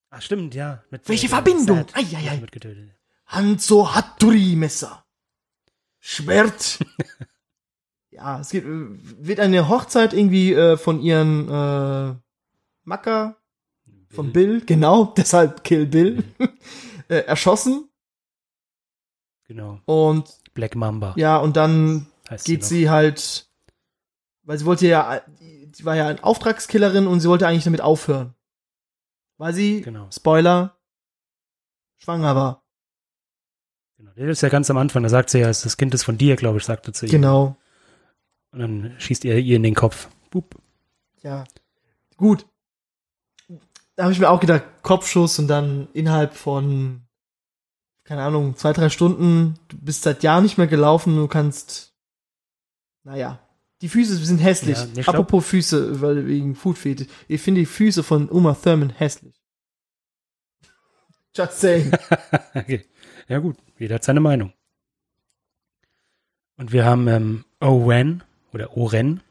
[0.10, 0.84] Ach, stimmt, ja.
[0.90, 1.86] Mit, Welche äh, Verbindung?
[1.94, 2.42] Ei, ei, ei.
[2.42, 2.96] Wird getötet.
[3.28, 5.06] Hanzo Hattori-Messer.
[6.00, 6.80] Schwert.
[8.10, 12.16] ja, es geht, äh, wird eine Hochzeit irgendwie äh, von ihren äh,
[12.86, 13.38] Macker,
[14.14, 16.24] von Bill, genau, deshalb Kill Bill,
[17.10, 17.90] äh, erschossen.
[19.48, 19.80] Genau.
[19.86, 22.68] Und Black Mamba ja, und dann heißt geht noch.
[22.68, 23.50] sie halt,
[24.44, 25.22] weil sie wollte ja,
[25.74, 28.34] sie war ja eine Auftragskillerin und sie wollte eigentlich damit aufhören.
[29.38, 30.08] Weil sie, Genau.
[30.12, 30.78] Spoiler,
[31.98, 32.64] schwanger war.
[33.98, 34.12] Genau.
[34.16, 36.36] Das ist ja ganz am Anfang, da sagt sie ja, das Kind ist von dir,
[36.36, 37.12] glaube ich, sagte zu ihr.
[37.12, 37.58] Genau.
[38.52, 40.10] Und dann schießt ihr ihr in den Kopf.
[40.30, 40.56] Bup.
[41.24, 41.44] Ja.
[42.18, 42.46] Gut.
[43.96, 47.04] Da habe ich mir auch gedacht, Kopfschuss und dann innerhalb von,
[48.04, 51.94] keine Ahnung, zwei, drei Stunden, du bist seit Jahren nicht mehr gelaufen, du kannst,
[53.04, 53.40] naja,
[53.82, 54.78] die Füße sind hässlich.
[54.96, 57.08] Ja, Apropos Füße, weil wegen Food Fetish.
[57.28, 59.36] Ich finde die Füße von Uma Thurman hässlich.
[61.36, 61.92] Just saying.
[62.54, 62.86] okay.
[63.28, 64.54] Ja gut, jeder hat seine Meinung.
[66.56, 68.24] Und wir haben ähm, Owen
[68.54, 69.22] oder Oren.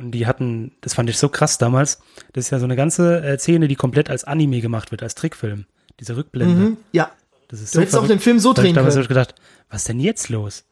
[0.00, 1.98] Und die hatten, das fand ich so krass damals,
[2.32, 5.14] das ist ja so eine ganze äh, Szene, die komplett als Anime gemacht wird, als
[5.14, 5.66] Trickfilm.
[6.00, 6.54] Diese Rückblende.
[6.54, 6.76] mhm.
[6.92, 7.10] Ja,
[7.48, 9.08] Das ist du hättest auch den Film so Da ich drehen damals so können.
[9.08, 9.34] gedacht,
[9.68, 10.64] was ist denn jetzt los?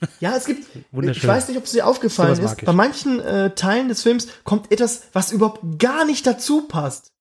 [0.20, 1.22] Ja, es gibt, Wunderschön.
[1.22, 2.64] ich weiß nicht, ob es dir aufgefallen ist, ich.
[2.66, 7.12] bei manchen äh, Teilen des Films kommt etwas, was überhaupt gar nicht dazu passt.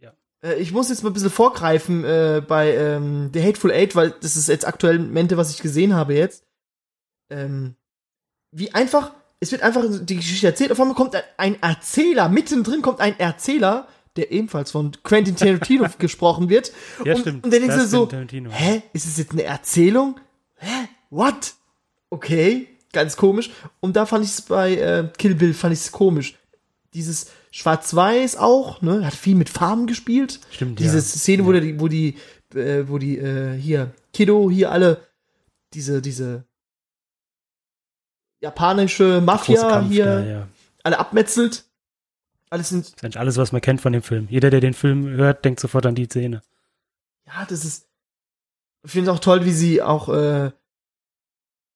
[0.00, 0.12] Ja.
[0.42, 4.12] Äh, ich muss jetzt mal ein bisschen vorgreifen äh, bei ähm, The Hateful Eight, weil
[4.22, 6.42] das ist jetzt aktuell Mente, was ich gesehen habe jetzt.
[7.28, 7.74] Ähm,
[8.50, 13.00] wie einfach, es wird einfach die Geschichte erzählt, auf einmal kommt ein Erzähler, mittendrin kommt
[13.00, 16.72] ein Erzähler, der ebenfalls von Quentin Tarantino gesprochen wird.
[17.04, 17.44] Ja, und, stimmt.
[17.44, 18.50] Und der denkt so, Tarantino.
[18.50, 20.18] hä, ist es jetzt eine Erzählung?
[20.56, 21.54] Hä, what?
[22.08, 23.50] Okay, ganz komisch.
[23.80, 26.36] Und da fand ich es bei äh, Kill Bill, fand ich es komisch.
[26.94, 30.40] Dieses Schwarz-Weiß auch, ne, hat viel mit Farben gespielt.
[30.50, 31.02] Stimmt, Diese ja.
[31.02, 32.16] Szene, wo die, wo die,
[32.54, 35.06] äh, wo die, äh, hier, Kiddo, hier alle,
[35.74, 36.44] diese, diese
[38.46, 40.48] japanische Mafia hier, da, ja.
[40.82, 41.64] alle abmetzelt.
[42.48, 44.28] Alles sind Das ist eigentlich alles, was man kennt von dem Film.
[44.30, 46.42] Jeder, der den Film hört, denkt sofort an die Szene.
[47.26, 47.88] ja, das ist.
[48.84, 50.08] Ich finde es auch toll, wie sie auch.
[50.08, 50.52] Äh,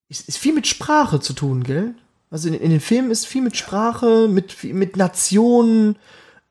[0.08, 1.94] ist, ist viel mit Sprache zu tun, gell?
[2.30, 5.98] Also in, in den Filmen ist viel mit Sprache, mit, mit Nationen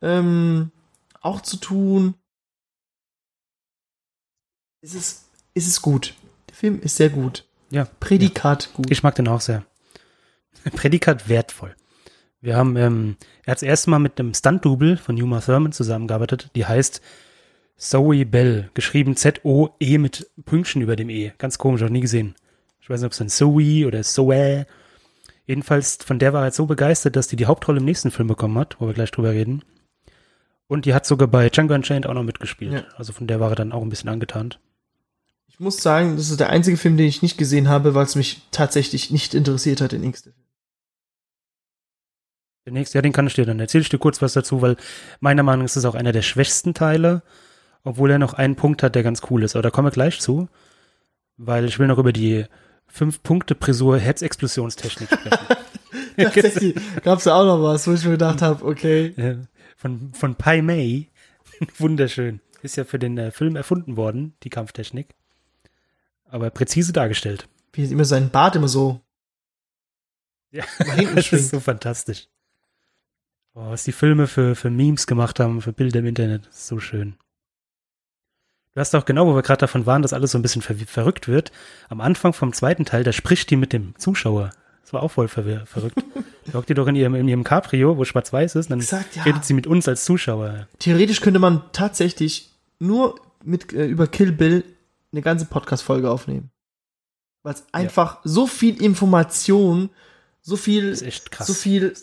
[0.01, 0.71] ähm,
[1.21, 2.15] auch zu tun.
[4.81, 6.13] Es ist, es ist gut.
[6.49, 7.45] Der Film ist sehr gut.
[7.69, 7.85] Ja.
[7.99, 8.91] Prädikat gut.
[8.91, 9.65] Ich mag den auch sehr.
[10.75, 11.75] Prädikat wertvoll.
[12.41, 16.51] Wir haben, ähm, er hat das erste Mal mit einem Stunt-Double von Uma Thurman zusammengearbeitet,
[16.55, 17.01] die heißt
[17.75, 21.31] Zoe Bell, geschrieben Z-O-E mit Pünktchen über dem E.
[21.37, 22.35] Ganz komisch, auch nie gesehen.
[22.81, 24.65] Ich weiß nicht, ob es dann Zoe oder Zoe.
[25.45, 28.27] Jedenfalls, von der war er jetzt so begeistert, dass die die Hauptrolle im nächsten Film
[28.27, 29.63] bekommen hat, wo wir gleich drüber reden.
[30.67, 32.73] Und die hat sogar bei Django Unchained auch noch mitgespielt.
[32.73, 32.83] Ja.
[32.95, 34.53] Also von der war er dann auch ein bisschen angetan.
[35.47, 38.15] Ich muss sagen, das ist der einzige Film, den ich nicht gesehen habe, weil es
[38.15, 40.48] mich tatsächlich nicht interessiert hat, den nächsten Film.
[42.65, 44.75] Der nächste, ja, den kann ich dir dann erzähl ich dir kurz was dazu, weil
[45.19, 47.23] meiner Meinung nach ist es auch einer der schwächsten Teile,
[47.83, 49.55] obwohl er noch einen Punkt hat, der ganz cool ist.
[49.55, 50.49] Aber da kommen wir gleich zu,
[51.37, 52.45] weil ich will noch über die
[52.87, 55.47] fünf Punkte Prisur Herzexplosionstechnik sprechen.
[56.17, 59.13] Tatsächlich gab's da auch noch was, wo ich mir gedacht habe, okay.
[59.15, 59.35] Ja,
[59.77, 61.07] von von Pai Mei,
[61.77, 65.15] wunderschön, ist ja für den äh, Film erfunden worden, die Kampftechnik,
[66.25, 67.47] aber präzise dargestellt.
[67.71, 68.99] Wie immer sein Bart immer so
[70.51, 70.65] Ja,
[71.15, 72.27] das ist so fantastisch.
[73.59, 76.79] Boah, was die Filme für, für Memes gemacht haben, für Bilder im Internet, ist so
[76.79, 77.15] schön.
[78.73, 80.75] Du hast auch genau, wo wir gerade davon waren, dass alles so ein bisschen ver
[80.75, 81.51] verrückt wird.
[81.89, 84.51] Am Anfang vom zweiten Teil, da spricht die mit dem Zuschauer.
[84.83, 86.01] Das war auch voll verwirr verrückt.
[86.45, 89.21] Da hockt die doch in ihrem, in ihrem Cabrio, wo schwarz-weiß ist, dann Exakt, ja.
[89.21, 90.67] redet sie mit uns als Zuschauer.
[90.79, 92.49] Theoretisch könnte man tatsächlich
[92.79, 94.63] nur mit äh, über Kill Bill
[95.11, 96.49] eine ganze Podcast-Folge aufnehmen.
[97.43, 99.91] Weil es einfach so viel Information,
[100.41, 100.95] so viel,
[101.29, 101.93] krass, so viel.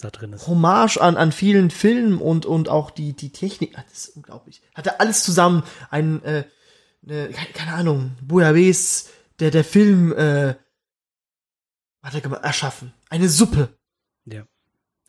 [0.46, 4.62] Hommage an, an vielen Filmen und, und auch die, die Technik, ah, das ist unglaublich.
[4.74, 6.44] Hat er alles zusammen, ein, äh,
[7.02, 9.10] ne, keine, Ahnung, Bouillabaisse,
[9.40, 10.54] der, der Film, äh,
[12.02, 12.92] hat er gemacht, erschaffen.
[13.08, 13.70] Eine Suppe.
[14.26, 14.44] Ja.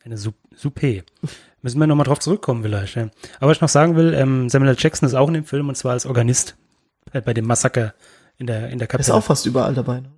[0.04, 1.04] Eine Sup Soupe.
[1.62, 2.94] Müssen wir nochmal drauf zurückkommen vielleicht.
[2.96, 3.10] Ja.
[3.40, 4.76] Aber was ich noch sagen will, ähm, Samuel L.
[4.78, 6.56] Jackson ist auch in dem Film und zwar als Organist
[7.12, 7.94] bei, bei dem Massaker
[8.36, 9.14] in der, in der Er ist Kapelle.
[9.14, 10.00] auch fast überall dabei.
[10.00, 10.12] Ne?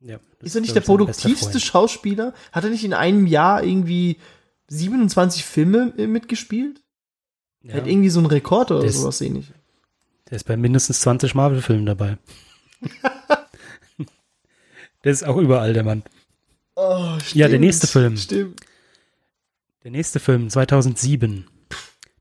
[0.00, 1.58] Ja, Ist er nicht der produktivste.
[1.60, 2.34] Schauspieler?
[2.52, 4.18] Hat er nicht in einem Jahr irgendwie
[4.68, 6.82] 27 Filme äh, mitgespielt?
[7.62, 9.52] Ja, Er hat irgendwie so einen Rekord oder Der sowas ähnlich.
[10.30, 12.18] der ist bei mindestens 20 Marvel-Filmen dabei.
[15.04, 16.02] der ist auch überall, der Mann.
[16.74, 18.16] Oh, Ja, der nächste Film.
[18.16, 18.60] Stimmt.
[19.84, 21.46] Der nächste Film, 2007.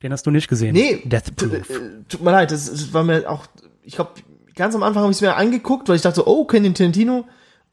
[0.04, 0.74] Den hast du nicht gesehen.
[0.74, 1.70] Nee, Death Tut, Proof.
[1.70, 3.48] äh, tut mir leid, das, das war mir auch,
[3.82, 4.12] ich glaube,
[4.56, 7.26] ganz am Anfang habe ich es mir angeguckt, weil ich dachte, oh, Quentin Tarantino.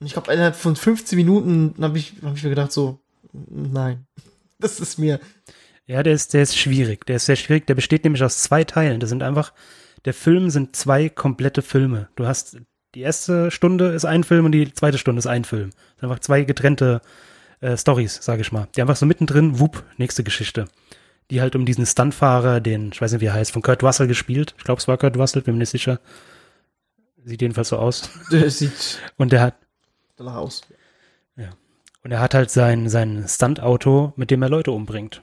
[0.03, 2.99] Und ich glaube, innerhalb von 15 Minuten habe ich, hab ich mir gedacht, so,
[3.33, 4.05] nein,
[4.59, 5.21] das ist mir.
[5.87, 7.07] Ja, der ist, der ist schwierig.
[7.07, 7.69] Der ist sehr schwierig.
[7.69, 8.99] Der besteht nämlich aus zwei Teilen.
[8.99, 9.53] Das sind einfach,
[10.05, 12.09] der Film sind zwei komplette Filme.
[12.17, 12.57] Du hast,
[12.97, 15.71] die erste Stunde ist ein Film und die zweite Stunde ist ein Film.
[15.71, 17.01] Das sind einfach zwei getrennte
[17.61, 18.67] äh, Stories, sage ich mal.
[18.75, 20.65] Die einfach so mittendrin, wupp, nächste Geschichte.
[21.31, 24.09] Die halt um diesen Stuntfahrer, den, ich weiß nicht, wie er heißt, von Kurt Russell
[24.09, 24.57] gespielt.
[24.59, 26.01] Ich glaube, es war Kurt Russell, bin mir nicht sicher.
[27.25, 28.11] Sieht jedenfalls so aus.
[28.33, 29.55] Das sieht Und der hat,
[30.17, 30.63] danach aus.
[32.05, 35.23] Und er hat halt sein, sein Stuntauto, mit dem er Leute umbringt.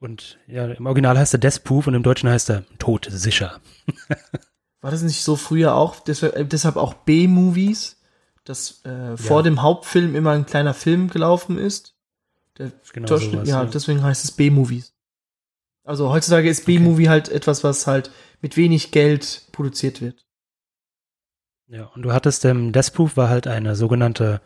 [0.00, 3.60] Und ja, im Original heißt er Death Proof und im Deutschen heißt er Tod sicher.
[4.80, 8.00] War das nicht so früher auch, deshalb, äh, deshalb auch B-Movies,
[8.44, 11.94] dass äh, vor dem Hauptfilm immer ein kleiner Film gelaufen ist?
[12.56, 13.64] Der Genau sowas, ja, ja.
[13.66, 14.94] deswegen heißt es B-Movies.
[15.84, 18.10] Also heutzutage ist B-Movie halt etwas, was halt
[18.40, 20.24] mit wenig Geld produziert wird.
[21.70, 24.40] Ja, und du hattest, ähm, Death Proof war halt eine sogenannte,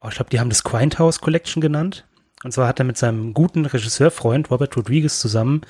[0.00, 2.06] oh, ich glaube, die haben das Grindhouse Collection genannt.
[2.44, 5.62] Und zwar hat er mit seinem guten Regisseurfreund Robert Rodriguez zusammen,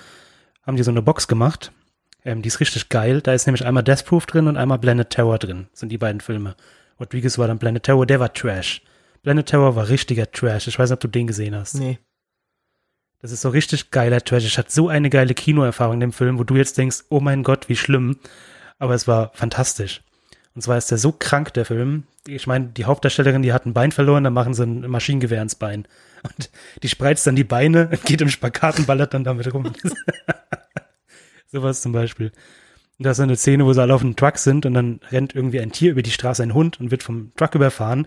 [0.67, 1.73] haben die so eine Box gemacht.
[2.25, 3.23] Ähm, die ist richtig geil.
[3.23, 5.69] Da ist nämlich einmal Death Proof drin und einmal Blended Terror drin.
[5.71, 6.55] Das sind die beiden Filme.
[7.01, 8.83] Rodriguez war dann Blended Terror, der war Trash.
[9.23, 10.69] Blended Terror war richtiger Trash.
[10.69, 11.75] Ich weiß nicht, ob du den gesehen hast.
[11.75, 11.99] Nee.
[13.21, 14.45] Das ist so richtig geiler Trash.
[14.45, 17.43] Ich hatte so eine geile Kinoerfahrung in dem Film, wo du jetzt denkst, oh mein
[17.43, 18.19] Gott, wie schlimm.
[18.79, 20.03] Aber es war fantastisch.
[20.55, 22.05] Und zwar ist der so krank, der Film.
[22.27, 25.57] Ich meine, die Hauptdarstellerin, die hat ein Bein verloren, dann machen sie ein Maschinengewehr ins
[25.57, 25.87] Bein.
[26.23, 26.51] Und
[26.83, 29.73] die spreizt dann die Beine, geht im Spagat und ballert dann damit rum.
[31.47, 32.33] Sowas zum Beispiel.
[32.99, 35.35] Und da ist eine Szene, wo sie alle auf einem Truck sind und dann rennt
[35.35, 38.07] irgendwie ein Tier über die Straße, ein Hund, und wird vom Truck überfahren.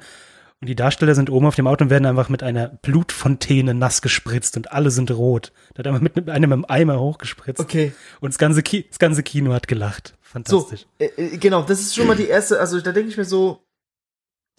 [0.60, 4.02] Und die Darsteller sind oben auf dem Auto und werden einfach mit einer Blutfontäne nass
[4.02, 5.52] gespritzt und alle sind rot.
[5.74, 7.60] Da hat einfach mit einem im Eimer hochgespritzt.
[7.60, 7.92] Okay.
[8.22, 10.17] Und das ganze, Ki das ganze Kino hat gelacht.
[10.28, 10.86] So, Fantastisch.
[11.00, 13.66] äh, äh, genau, das ist schon mal die erste, also da denke ich mir so,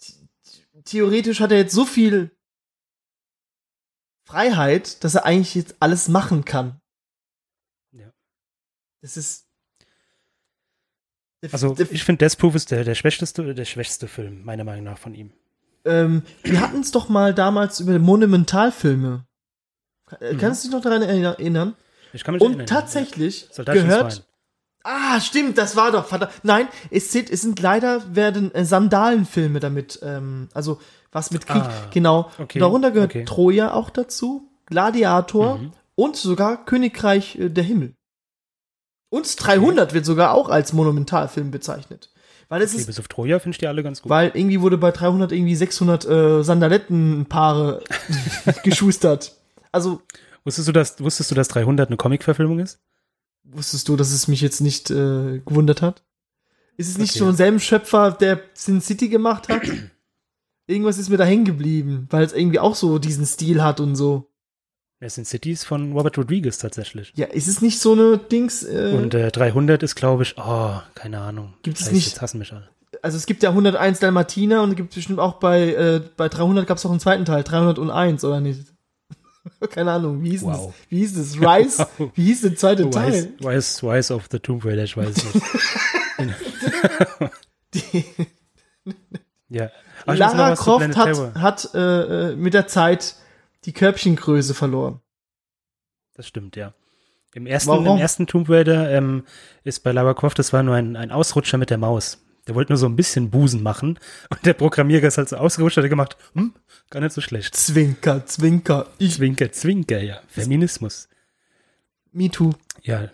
[0.01, 2.31] th- theoretisch hat er jetzt so viel
[4.25, 6.79] Freiheit, dass er eigentlich jetzt alles machen kann.
[7.91, 8.11] Ja.
[9.01, 9.45] Das ist.
[11.51, 14.97] Also ich finde Death Proof ist der, der schwächste, der schwächste Film, meiner Meinung nach,
[14.97, 15.31] von ihm.
[15.85, 19.25] ähm, wir hatten es doch mal damals über Monumentalfilme.
[20.19, 20.37] Äh, Mhm.
[20.39, 21.75] Kannst du dich noch daran erinner- erinnern?
[22.11, 23.63] Ich kann mich Und erinnern, tatsächlich ja.
[23.63, 24.25] Gehört.
[24.91, 26.05] Ah, stimmt, das war doch.
[26.07, 26.31] Verdammt.
[26.43, 30.79] Nein, es sind, es sind leider werden äh, Sandalenfilme damit, ähm, also
[31.11, 32.31] was mit Krieg, Ah, genau.
[32.39, 33.25] okay, Darunter gehört okay.
[33.25, 35.71] Troja auch dazu, Gladiator Mhm.
[35.95, 37.93] und sogar Königreich äh, der Himmel.
[39.11, 42.09] Und 300 wird sogar auch als Monumentalfilm bezeichnet.
[42.47, 44.09] Weil es Okay, ist, bis auf Troja finde ich die alle ganz gut.
[44.09, 47.83] weil irgendwie wurde bei 300 irgendwie 600 äh, Sandalettenpaare
[48.63, 49.35] geschustert.
[49.71, 50.01] Also
[50.45, 52.79] Wusstest du, dass, wusstest du, dass 300 eine Comic-Verfilmung ist?
[53.51, 56.03] Wusstest du, dass es mich jetzt nicht äh, gewundert hat?
[56.77, 57.19] Ist es nicht Okay.
[57.19, 59.61] schon selben Schöpfer, der Sin City gemacht hat?
[60.67, 63.95] Irgendwas ist mir da hängen geblieben, weil es irgendwie auch so diesen Stil hat und
[63.95, 64.27] so.
[64.99, 67.11] Das sind Cities von Robert Rodriguez tatsächlich.
[67.15, 68.63] Ja, ist es nicht so eine Dings?
[68.63, 71.53] Äh, Und äh, 300 ist, glaube ich, oh, keine Ahnung.
[71.63, 72.69] Gibt es nicht- Jetzt hassen mich alle.
[73.01, 76.67] also es gibt ja 101 Dalmatiner und es gibt bestimmt auch bei äh, bei 300
[76.67, 78.65] gab es auch einen zweiten Teil, 301 oder nicht?
[79.69, 80.67] Keine Ahnung, wie hieß Wow.
[80.67, 80.75] das?
[80.89, 81.37] Wie hieß das?
[81.39, 81.87] Rise?
[81.97, 82.11] Wow.
[82.15, 83.33] Wie hieß der zweite Rise, Teil?
[83.43, 85.41] Rise, Rise of the Tomb Raider, ich weiß nicht.
[87.73, 88.05] Die,
[89.49, 89.69] ja.
[90.05, 93.15] Noch Lara Croft hat, hat äh, äh, mit der Zeit
[93.65, 95.01] die Körbchengröße verloren.
[96.15, 96.73] Das stimmt, ja.
[97.35, 97.85] Im ersten, Warum?
[97.85, 99.23] im ersten Tomb Raider ähm,
[99.63, 102.25] ist bei Lara Croft, das war nur ein, ein Ausrutscher mit der Maus.
[102.49, 103.99] Der wollte nur so ein bisschen Busen machen
[104.31, 106.55] und der Programmierer ist halt so ausgerutscht, hat er gemacht, hm,
[106.89, 107.55] gar nicht so schlecht.
[107.55, 108.87] Zwinker, Zwinker.
[108.97, 110.19] Ich, Zwinker, Zwinker, ja.
[110.27, 111.07] Feminismus.
[112.11, 112.53] me too.
[112.81, 113.09] Ja,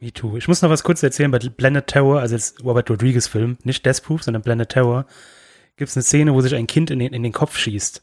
[0.00, 0.36] me too.
[0.36, 3.86] Ich muss noch was kurz erzählen bei Planet Terror, also jetzt Robert Rodriguez Film, nicht
[3.86, 5.06] Death Proof, sondern Planet Terror,
[5.76, 8.02] gibt es eine Szene, wo sich ein Kind in den, in den Kopf schießt.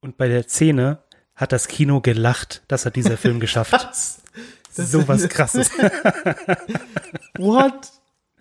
[0.00, 0.98] Und bei der Szene
[1.36, 3.72] hat das Kino gelacht, das hat dieser Film geschafft.
[3.72, 4.20] Was?
[4.74, 5.70] Das so was krasses.
[7.38, 7.92] What?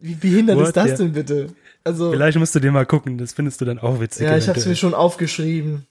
[0.06, 0.68] Wie behindert What?
[0.68, 0.96] ist das Ja.
[0.98, 1.48] denn bitte?
[1.84, 4.24] Also, Vielleicht musst du dir mal gucken, das findest du dann auch witzig.
[4.28, 5.88] ja, ich hab's mir schon aufgeschrieben.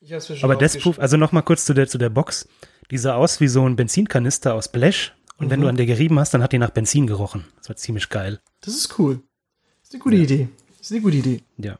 [0.00, 0.94] Ich hab's mir schon Aber Death aufgeschrieben.
[0.94, 2.48] Proof, also nochmal kurz zu der, zu der Box.
[2.90, 5.12] Die sah aus wie so ein Benzinkanister aus Blech.
[5.38, 5.64] Und wenn Mhm.
[5.64, 7.44] du an der gerieben hast, dann hat die nach Benzin gerochen.
[7.58, 8.40] Das war ziemlich geil.
[8.62, 9.20] Das ist cool.
[9.82, 10.48] Ist eine gute Idee.
[10.80, 11.42] Ist eine gute Idee.
[11.58, 11.76] Ja.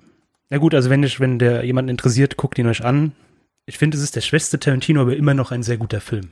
[0.51, 3.13] Na gut, also wenn ich, wenn der jemanden interessiert, guckt ihn euch an.
[3.65, 6.29] Ich finde, es ist der schwächste Tarantino, aber immer noch ein sehr guter Film.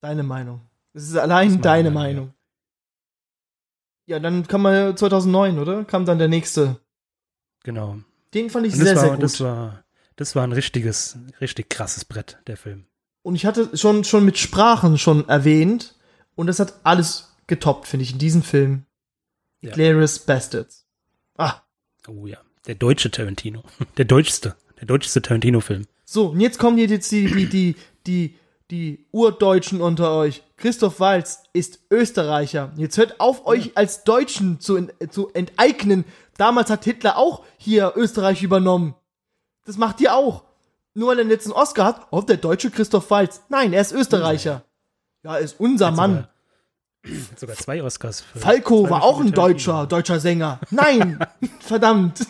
[0.00, 0.60] Deine Meinung.
[0.92, 2.33] Es ist allein Das ist deine Meinung, Meinung.
[4.06, 4.18] Ja.
[4.20, 5.84] dann kam mal 2009, oder?
[5.84, 6.80] Kam dann der nächste.
[7.62, 7.98] Genau.
[8.34, 9.22] Den fand ich sehr, war, sehr gut.
[9.22, 9.84] das war,
[10.16, 12.86] das war ein richtiges, richtig krasses Brett, der Film.
[13.22, 15.94] Und ich hatte schon, schon mit Sprachen schon erwähnt.
[16.36, 18.84] Und das hat alles getoppt, finde ich, in diesem Film.
[19.62, 19.72] Ja.
[19.72, 20.84] Glorious Bastards.
[21.38, 21.60] Ah,
[22.06, 22.38] Oh ja.
[22.66, 23.62] Der deutsche Tarantino.
[23.96, 24.56] Der deutschste.
[24.80, 25.86] Der deutschste Tarantino-Film.
[26.04, 27.76] so, und jetzt kommen jetzt die, die, die,
[28.06, 28.36] die,
[28.70, 30.42] die Urdeutschen unter euch.
[30.56, 32.72] Christoph Walz ist Österreicher.
[32.76, 36.04] Jetzt hört auf, euch als Deutschen zu, zu enteignen.
[36.36, 38.94] Damals hat Hitler auch hier Österreich übernommen.
[39.64, 40.44] Das macht ihr auch.
[40.94, 43.42] Nur weil er den letzten Oscar hat, oh, der deutsche Christoph Walz.
[43.48, 44.62] Nein, er ist Österreicher.
[45.24, 46.28] Ja, er ist unser Hat Mann.
[47.02, 48.20] Sogar, hat sogar zwei Oscars.
[48.20, 50.60] Für Falco war auch ein deutscher, deutscher Sänger.
[50.70, 51.18] Nein,
[51.60, 52.26] verdammt.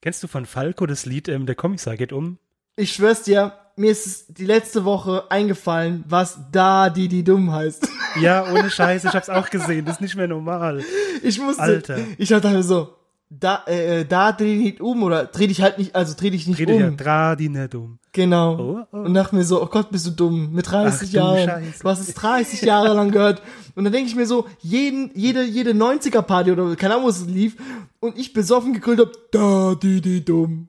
[0.00, 2.38] Kennst du von Falco das Lied, ähm, der Kommissar geht um?
[2.74, 7.88] Ich schwör's dir, mir ist die letzte Woche eingefallen, was da die die dumm heißt.
[8.18, 9.84] Ja, ohne Scheiß, ich hab's auch gesehen.
[9.84, 10.82] Das ist nicht mehr normal.
[11.22, 11.98] Ich musste, Alter.
[12.16, 12.94] ich dachte mir so,
[13.28, 16.46] da, äh, da dreh dich nicht um oder dreh dich halt nicht, also dreh dich
[16.46, 16.80] nicht Rede um.
[16.80, 17.98] ja, dra die nicht um.
[18.12, 18.56] Genau.
[18.58, 18.96] Oh, oh.
[19.00, 20.52] Und dachte mir so, oh Gott, bist du dumm.
[20.52, 21.44] Mit 30 Ach Jahren.
[21.44, 21.82] Scheiße.
[21.82, 23.42] Du hast es 30 Jahre lang gehört.
[23.74, 27.26] Und dann denke ich mir so, jeden, jede, jede 90er-Party oder keine Ahnung, wo es
[27.26, 27.56] lief.
[28.00, 30.68] Und ich besoffen gegrüllt hab, da die die dumm.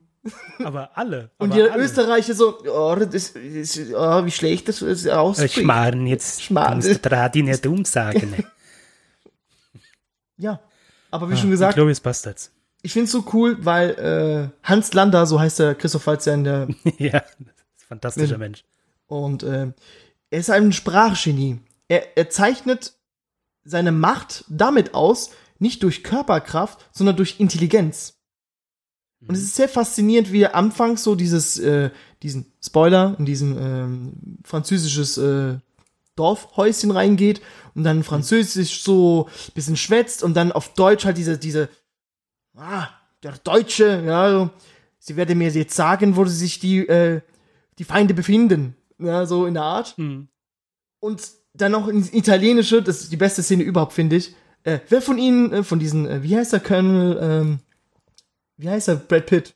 [0.64, 1.30] Aber alle.
[1.38, 1.82] Und aber die alle.
[1.82, 5.38] Österreicher so, oh, das ist, oh, wie schlecht das ist aus.
[5.38, 6.80] Äh, Schmarrn, jetzt Schmarrn.
[6.80, 8.30] kannst du dra die nicht um sagen.
[8.30, 8.44] Ne?
[10.40, 10.60] Ja.
[11.10, 12.52] Aber wie schon gesagt, Glorious Bastards.
[12.82, 16.44] ich find's so cool, weil äh, Hans Lander, so heißt der Christoph Waltz ja in
[16.44, 16.68] der
[16.98, 18.38] ja, das fantastischer.
[18.38, 18.64] Mensch.
[19.08, 19.72] Und äh,
[20.30, 21.58] er ist ein Sprachgenie.
[21.88, 22.92] Er, er zeichnet
[23.64, 28.17] seine Macht damit aus, nicht durch Körperkraft, sondern durch Intelligenz.
[29.26, 31.90] Und es ist sehr faszinierend, wie er anfangs so dieses, äh,
[32.22, 34.12] diesen Spoiler in diesem ähm,
[34.44, 35.58] französisches äh,
[36.14, 37.40] Dorfhäuschen reingeht
[37.74, 41.68] und dann französisch so bisschen schwätzt und dann auf Deutsch halt diese, diese,
[42.56, 42.88] ah,
[43.22, 44.50] der Deutsche, ja, so,
[44.98, 47.20] sie werde mir jetzt sagen, wo sich die, äh,
[47.78, 48.76] die Feinde befinden.
[48.98, 49.96] Ja, so in der Art.
[49.96, 50.28] Mhm.
[51.00, 51.22] Und
[51.54, 54.34] dann noch ins Italienische, das ist die beste Szene überhaupt, finde ich.
[54.64, 57.58] Äh, wer von Ihnen, äh, von diesen, äh, wie heißt der Colonel, ähm,
[58.58, 59.54] wie heißt er, Brad Pitt?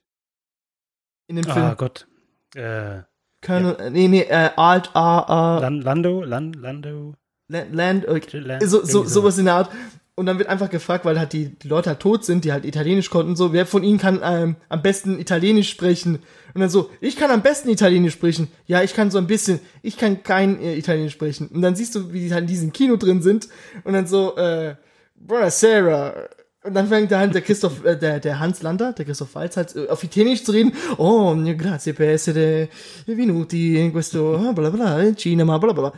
[1.27, 1.77] In dem Ah Film.
[1.77, 2.07] Gott.
[2.55, 3.03] Äh,
[3.45, 7.15] Colonel, äh, nee, nee, äh, Alt, A, A, Lan Lando, Lan Lando.
[7.49, 9.71] Land, Land äh, Land- so, so, sowas in der Art.
[10.15, 12.67] Und dann wird einfach gefragt, weil halt die, die Leute halt tot sind, die halt
[12.67, 16.19] Italienisch konnten, so, wer von ihnen kann ähm, am besten Italienisch sprechen?
[16.53, 18.49] Und dann so, ich kann am besten Italienisch sprechen.
[18.67, 21.49] Ja, ich kann so ein bisschen, ich kann kein äh, Italienisch sprechen.
[21.49, 23.49] Und dann siehst du, wie die halt in diesem Kino drin sind
[23.85, 24.77] und dann so, äh,
[25.17, 26.29] Brother Sarah.
[26.65, 29.57] Und dann fängt da halt der Christoph, äh, der, der Hans Lander, der Christoph Waltz
[29.57, 30.73] halt äh, auf Italienisch zu reden.
[30.97, 32.69] Oh, grazie per essere
[33.07, 35.93] venuti in questo, bla bla, cinema, bla bla.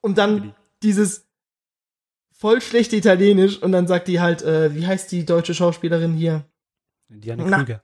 [0.00, 1.24] Und dann dieses
[2.32, 6.44] voll schlechte Italienisch und dann sagt die halt, äh, wie heißt die deutsche Schauspielerin hier?
[7.08, 7.44] Diane.
[7.44, 7.82] Krüger.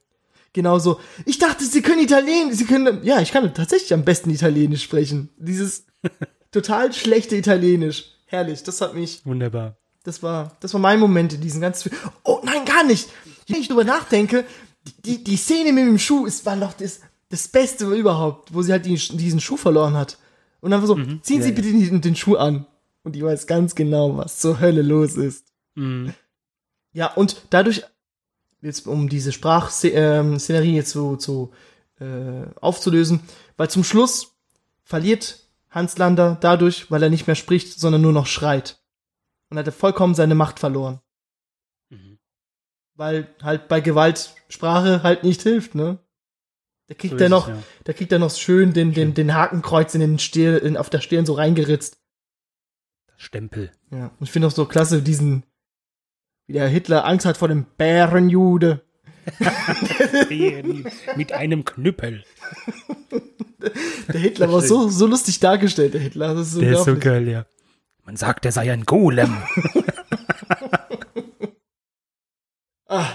[0.52, 0.98] Genauso.
[1.26, 5.28] Ich dachte, sie können Italienisch, sie können, ja, ich kann tatsächlich am besten Italienisch sprechen.
[5.36, 5.86] Dieses
[6.50, 8.06] total schlechte Italienisch.
[8.26, 9.76] Herrlich, das hat mich, Wunderbar.
[10.08, 12.02] Das war, das war mein Moment in diesem ganzen Film.
[12.24, 13.10] Oh, nein, gar nicht.
[13.46, 14.46] Wenn ich drüber nachdenke,
[15.04, 18.72] die, die Szene mit dem Schuh ist, war noch das, das Beste überhaupt, wo sie
[18.72, 20.16] halt die, diesen Schuh verloren hat.
[20.60, 21.54] Und dann war so, ziehen ja, Sie ja.
[21.54, 22.66] bitte den, den Schuh an.
[23.04, 25.44] Und die weiß ganz genau, was zur Hölle los ist.
[25.74, 26.14] Mhm.
[26.92, 27.84] Ja, und dadurch,
[28.62, 31.52] jetzt um diese Sprachszenerie jetzt so zu
[32.00, 33.20] äh, aufzulösen,
[33.58, 34.38] weil zum Schluss
[34.82, 38.78] verliert Hans Lander dadurch, weil er nicht mehr spricht, sondern nur noch schreit.
[39.50, 41.00] Und hat er vollkommen seine Macht verloren.
[41.90, 42.18] Mhm.
[42.94, 45.98] Weil halt bei Gewalt Sprache halt nicht hilft, ne?
[46.88, 47.62] Da kriegt So er noch, es, ja.
[47.84, 51.00] da kriegt er noch schön den, den, den Hakenkreuz in den Stirn, in, auf der
[51.00, 51.98] Stirn so reingeritzt.
[53.16, 53.72] Stempel.
[53.90, 55.44] Ja, und ich finde auch so klasse diesen,
[56.46, 58.82] wie der Hitler Angst hat vor dem Bärenjude.
[61.16, 62.24] Mit einem Knüppel.
[64.12, 66.34] Der Hitler war so, so lustig dargestellt, der Hitler.
[66.34, 67.44] Das ist Der ist so geil, ja.
[68.08, 69.36] Man sagt, er sei ein Golem.
[72.90, 73.06] Ah.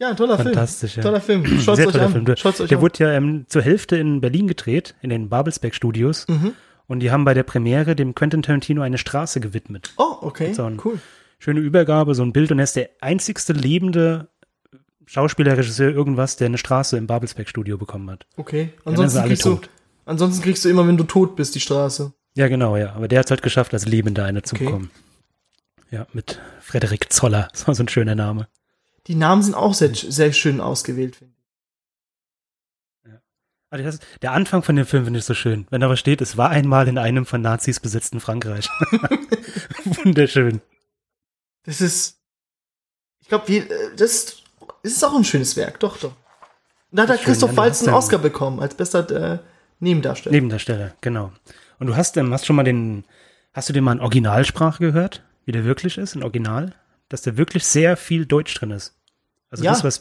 [0.00, 1.04] Ja, ein toller Fantastisch, Film.
[1.04, 1.08] ja.
[1.08, 1.46] Toller Film.
[1.60, 2.12] Schaut's Sehr euch toller an.
[2.12, 2.24] Film.
[2.24, 2.82] Der, Schaut's euch der an.
[2.82, 6.26] wurde ja ähm, zur Hälfte in Berlin gedreht, in den Babelsberg Studios.
[6.26, 6.54] Mhm.
[6.88, 9.92] Und die haben bei der Premiere dem Quentin Tarantino eine Straße gewidmet.
[9.96, 10.52] Oh, okay.
[10.54, 10.98] So Cool.
[11.38, 12.50] Schöne Übergabe, so ein Bild.
[12.50, 14.28] Und er ist der einzigste lebende
[15.06, 18.26] Schauspieler, Regisseur, irgendwas, der eine Straße im Babelsberg Studio bekommen hat.
[18.36, 18.70] Okay.
[18.84, 19.60] Ansonsten kriegst, du,
[20.04, 22.12] ansonsten kriegst du immer, wenn du tot bist, die Straße.
[22.36, 22.92] Ja, genau, ja.
[22.94, 24.64] Aber der hat es halt geschafft, als Lebender eine zu Okay.
[24.64, 24.90] bekommen.
[25.90, 27.48] Ja, mit Frederik Zoller.
[27.52, 28.48] Das war so ein schöner Name.
[29.06, 31.34] Die Namen sind auch sehr, sehr schön ausgewählt, finde ich.
[33.70, 35.66] Also das, der Anfang von dem Film finde ich so schön.
[35.68, 38.68] Wenn da was steht, es war einmal in einem von Nazis besetzten Frankreich.
[39.84, 40.60] Wunderschön.
[41.64, 42.20] Das ist,
[43.20, 43.66] ich glaube,
[43.96, 44.42] das
[44.84, 46.12] ist auch ein schönes Werk, doch, doch.
[46.92, 49.38] Da hat Christoph Waltz einen Oscar bekommen als bester äh,
[49.80, 50.32] Nebendarsteller.
[50.32, 51.32] Nebendarsteller, genau.
[51.78, 53.04] Und du hast, hast schon mal den,
[53.52, 56.72] hast du den mal in Originalsprache gehört, wie der wirklich ist, in Original?
[57.08, 58.94] Dass da wirklich sehr viel Deutsch drin ist.
[59.50, 59.72] Also Ja.
[59.72, 60.00] das, was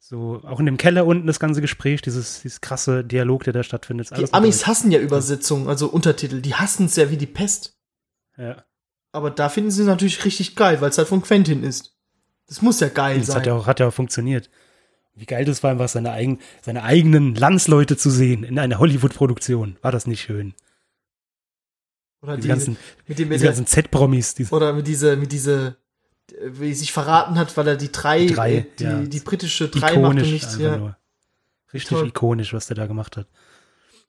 [0.00, 3.62] so, auch in dem Keller unten das ganze Gespräch, dieses, dieses krasse Dialog, der da
[3.62, 4.66] stattfindet, Die Amis Deutsch.
[4.66, 6.40] hassen ja Übersetzungen, also Untertitel.
[6.40, 7.76] Die hassen es ja wie die Pest.
[8.36, 8.64] Ja.
[9.12, 11.94] Aber da finden sie natürlich richtig geil, weil es halt von Quentin ist.
[12.48, 13.36] Das muss ja geil Das sein.
[13.36, 14.50] hat ja auch, hat ja auch funktioniert.
[15.14, 19.76] Wie geil das war, einfach seine, eigen, seine eigenen Landsleute zu sehen in einer Hollywood-Produktion.
[19.82, 20.54] War das nicht schön?
[22.22, 25.76] Oder Die ganzen, mit dem, mit der, ganzen Z-Promis, oder mit diese, mit diese,
[26.46, 29.00] wie sich verraten hat, weil er die drei, Die drei, äh, die, ja.
[29.02, 30.96] die britische drei macht und ikonisch nichts, nur.
[31.74, 32.08] Richtig Toll.
[32.08, 33.26] ikonisch, was der da gemacht hat.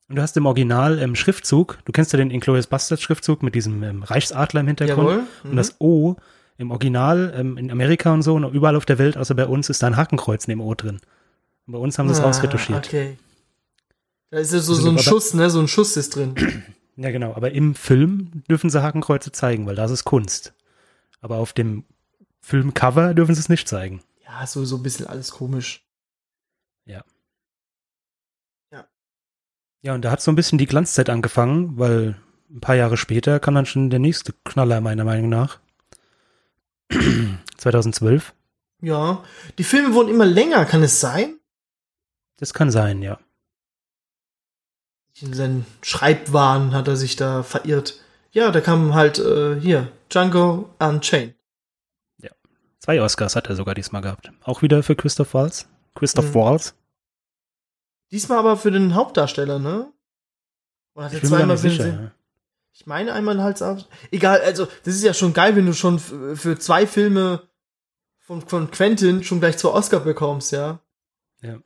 [0.09, 3.55] Und du hast im Original im Schriftzug, du kennst ja den Inglourious Bastards Schriftzug mit
[3.55, 5.09] diesem ähm, Reichsadler im Hintergrund.
[5.09, 5.23] Jawohl.
[5.43, 5.49] Mhm.
[5.49, 6.15] Und das O
[6.57, 9.69] im Original ähm, in Amerika und so und überall auf der Welt, außer bei uns,
[9.69, 10.99] ist da ein Hakenkreuz neben O drin.
[11.65, 12.85] Und bei uns haben sie es Ah, rausretuschiert.
[12.85, 13.17] Okay.
[14.29, 15.49] Da ist ja so, so ein Schuss, ne?
[15.49, 16.35] So ein Schuss ist drin.
[16.95, 17.33] Ja, genau.
[17.33, 20.53] Aber im Film dürfen sie Hakenkreuze zeigen, weil das ist Kunst.
[21.21, 21.85] Aber auf dem
[22.41, 24.01] Filmcover dürfen sie es nicht zeigen.
[24.25, 25.83] Ja, so, so ein bisschen alles komisch.
[29.83, 32.15] Ja, und da hat so ein bisschen die Glanzzeit angefangen, weil
[32.49, 35.59] ein paar Jahre später kam dann schon der nächste Knaller, meiner Meinung nach.
[37.57, 38.33] 2012.
[38.81, 39.23] Ja.
[39.57, 41.37] Die Filme wurden immer länger, kann es sein?
[42.37, 43.19] Das kann sein, ja.
[45.23, 47.99] In seinen Schreibwahn hat er sich da verirrt.
[48.31, 51.35] Ja, da kam halt äh, hier Django Unchained.
[52.79, 54.29] Zwei Oscars hat er sogar diesmal gehabt.
[54.43, 55.69] Auch wieder für Christoph Waltz.
[55.95, 56.33] Christoph Mhm.
[56.35, 56.75] Waltz.
[58.11, 59.89] Diesmal aber für den Hauptdarsteller, ne?
[60.93, 61.87] Oder hat Ich er zweimal für sicher.
[61.87, 62.11] Ja.
[62.73, 63.87] Ich meine einmal halt auch.
[64.11, 67.43] Egal, also das ist ja schon geil, wenn du schon für zwei Filme
[68.19, 70.81] von, von Quentin schon gleich zwei Oscar bekommst, ja.
[71.41, 71.59] Ja.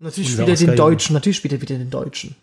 [0.00, 0.76] Natürlich Unser spielt er den.
[0.76, 2.36] Deutschen, natürlich spielt er wieder den Deutschen.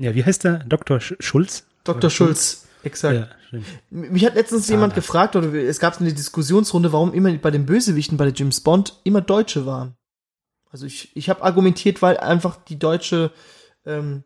[0.00, 0.60] Ja, wie heißt der?
[0.60, 0.98] Dr.
[0.98, 1.66] Sch Schulz?
[1.84, 1.98] Dr.
[1.98, 3.16] Oder Schulz, exakt.
[3.16, 3.66] Ja, stimmt.
[3.90, 4.70] Mich hat letztens Zahnarzt.
[4.70, 8.62] jemand gefragt, oder es gab eine Diskussionsrunde, warum immer bei den Bösewichten bei der James
[8.62, 9.96] Bond immer Deutsche waren.
[10.70, 13.30] Also ich, ich habe argumentiert, weil einfach die deutsche,
[13.84, 14.24] ähm,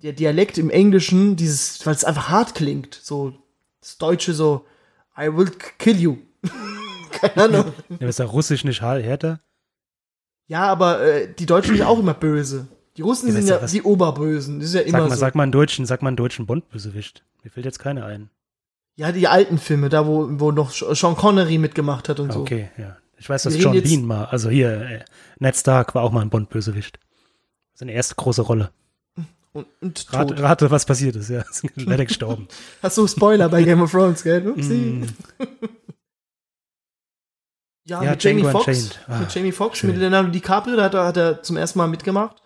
[0.00, 3.32] der Dialekt im Englischen, dieses, weil es einfach hart klingt, so
[3.80, 4.64] das Deutsche so,
[5.18, 6.18] I will kill you.
[7.10, 7.72] Keine Ahnung.
[7.98, 9.40] Ja, ist ja russisch nicht härter?
[10.46, 12.68] Ja, aber äh, die Deutschen sind ja auch immer böse.
[12.96, 13.72] Die Russen Ja, sind ja was?
[13.72, 14.60] die Oberbösen.
[14.60, 15.16] Das ist ja Sag immer mal, so.
[15.16, 17.24] sag mal einen deutschen, sag mal einen deutschen Bond-Bösewicht.
[17.42, 18.30] Mir fällt jetzt keiner ein.
[18.96, 22.40] Ja, die alten Filme, da wo, wo noch Sean Connery mitgemacht hat und Ah, so.
[22.42, 22.96] Okay, ja.
[23.16, 25.00] Ich weiß, dass John Bean mal, also hier, äh,
[25.38, 26.98] Ned Stark war auch mal ein Bond-Bösewicht.
[27.74, 28.70] Seine erste große Rolle.
[29.52, 30.14] Und, und tot.
[30.32, 31.40] Rate, rate, was passiert ist, ja.
[31.50, 32.46] Ist leider gestorben.
[32.82, 34.46] Hast du Spoiler bei Game of Thrones, gell?
[34.48, 34.74] Upsi.
[34.74, 35.06] Mm,
[37.86, 38.98] Ja, Ja, mit Jamie Foxx.
[39.06, 41.86] Ah, mit Jamie Foxx, mit Leonardo DiCaprio, da hat er, hat er zum ersten Mal
[41.88, 42.36] mitgemacht.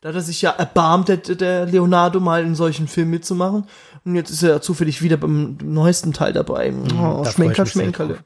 [0.00, 3.64] Da hat er sich ja erbarmt, der, der Leonardo mal in solchen Filmen mitzumachen.
[4.04, 6.72] Und jetzt ist er zufällig wieder beim neuesten Teil dabei.
[6.72, 8.18] Oh, da Schmenker, Schmenkerle.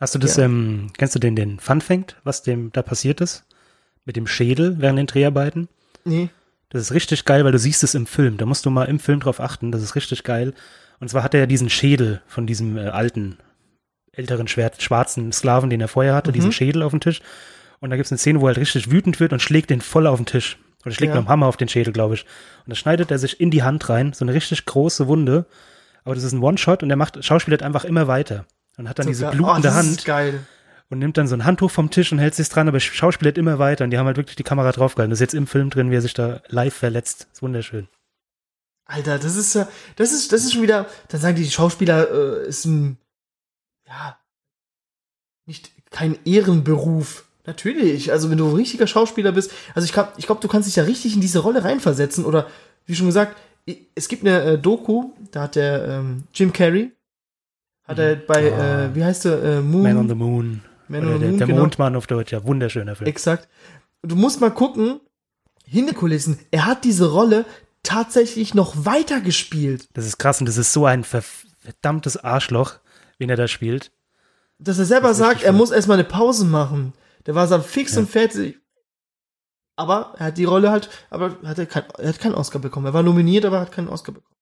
[0.00, 0.44] Hast du das, Ja.
[0.44, 3.44] ähm, kennst du den, den Fun Fact, was dem da passiert ist?
[4.06, 5.68] Mit dem Schädel während den Dreharbeiten?
[6.04, 6.30] Nee.
[6.70, 8.36] Das ist richtig geil, weil du siehst es im Film.
[8.38, 9.70] Da musst du mal im Film drauf achten.
[9.72, 10.54] Das ist richtig geil.
[11.00, 13.36] Und zwar hat er ja diesen Schädel von diesem äh, alten,
[14.12, 16.34] älteren, schwer, schwarzen Sklaven, den er vorher hatte, Mhm.
[16.34, 17.20] diesen Schädel auf dem Tisch.
[17.80, 19.80] Und da gibt es eine Szene, wo er halt richtig wütend wird und schlägt den
[19.82, 20.58] voll auf den Tisch.
[20.84, 21.20] Oder schlägt Ja.
[21.20, 22.24] mit dem Hammer auf den Schädel, glaube ich.
[22.24, 25.46] Und da schneidet er sich in die Hand rein, so eine richtig große Wunde.
[26.04, 28.44] Aber das ist ein One-Shot und der macht, schauspielert einfach immer weiter.
[28.76, 30.04] Und hat dann So diese blutende oh, Hand
[30.90, 33.58] und nimmt dann so ein Handtuch vom Tisch und hält sich dran, aber schauspielert immer
[33.58, 33.84] weiter.
[33.84, 35.10] Und die haben halt wirklich die Kamera draufgehalten.
[35.10, 37.22] Das ist jetzt im Film drin, wie er sich da live verletzt.
[37.22, 37.88] Das ist wunderschön.
[38.86, 39.66] Alter, das ist ja,
[39.96, 42.98] das ist, das ist schon wieder, dann sagen die, die Schauspieler äh, ist ein,
[43.88, 44.18] ja,
[45.46, 47.24] nicht kein Ehrenberuf.
[47.46, 50.66] Natürlich, also wenn du ein richtiger Schauspieler bist, also ich glaube, ich glaub, du kannst
[50.68, 52.46] dich ja richtig in diese Rolle reinversetzen oder
[52.86, 53.36] wie schon gesagt,
[53.94, 56.92] es gibt eine äh, Doku, da hat der ähm, Jim Carrey,
[57.86, 58.84] hat er bei, Ah.
[58.86, 60.62] äh, wie heißt der, äh, Moon, Man on the Moon.
[60.88, 61.60] Man on the der, Moon, der genau.
[61.60, 62.32] Mondmann auf Deutsch.
[62.32, 63.08] Ja, wunderschöner Film.
[63.08, 63.48] Exakt.
[64.02, 65.00] Du musst mal gucken,
[65.66, 67.44] hinter Kulissen, er hat diese Rolle
[67.82, 69.88] tatsächlich noch weiter gespielt.
[69.94, 71.22] Das ist krass und das ist so ein ver
[71.60, 72.74] verdammtes Arschloch,
[73.18, 73.90] wen er da spielt.
[74.58, 76.92] dass er selber Das sagt, er muss erstmal eine Pause machen.
[77.26, 78.00] Der war dann fix Ja.
[78.00, 78.58] und fertig.
[79.76, 82.86] Aber er hat die Rolle halt, aber hat er, kein, er hat keinen Oscar bekommen.
[82.86, 84.36] Er war nominiert, aber hat keinen Oscar bekommen.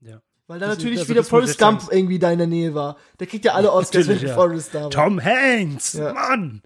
[0.00, 0.20] Ja.
[0.46, 2.96] Weil da Das- natürlich also wieder Forrest Gump irgendwie da in der Nähe war.
[3.20, 4.34] Der kriegt ja alle Oscars, wenn ja.
[4.34, 4.90] Forrest da war.
[4.90, 6.12] Tom Hanks, Ja.
[6.12, 6.62] Mann!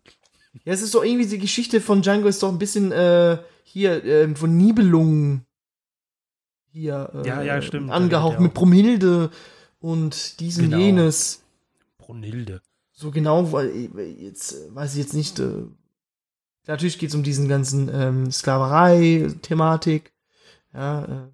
[0.64, 4.02] Ja, es ist doch irgendwie die Geschichte von Django ist doch ein bisschen äh, hier
[4.04, 5.44] äh, von Nibelungen
[6.72, 7.90] hier äh, Ja, ja, stimmt.
[7.90, 8.54] Angehaucht mit auch.
[8.54, 9.30] Bromhilde
[9.80, 10.78] und dies und Genau.
[10.78, 11.44] jenes.
[11.98, 12.62] Brunhilde.
[13.00, 15.38] So genau, weil äh, jetzt äh, weiß ich jetzt nicht.
[15.38, 15.66] Äh,
[16.66, 20.12] natürlich geht es um diesen ganzen ähm, Sklaverei-Thematik.
[20.74, 21.28] Ja, äh,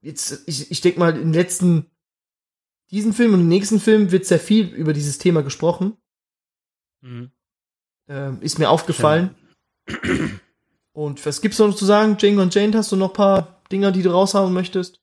[0.00, 1.90] jetzt ich, ich denke mal im letzten
[2.92, 5.96] diesen Film und im nächsten Film wird sehr viel über dieses Thema gesprochen.
[7.00, 7.32] Mhm.
[8.06, 9.34] Ähm, ist mir aufgefallen.
[10.92, 12.16] Und was gibt's noch zu sagen?
[12.16, 15.01] Django und Jane, hast du noch ein paar Dinger, die du raushauen möchtest?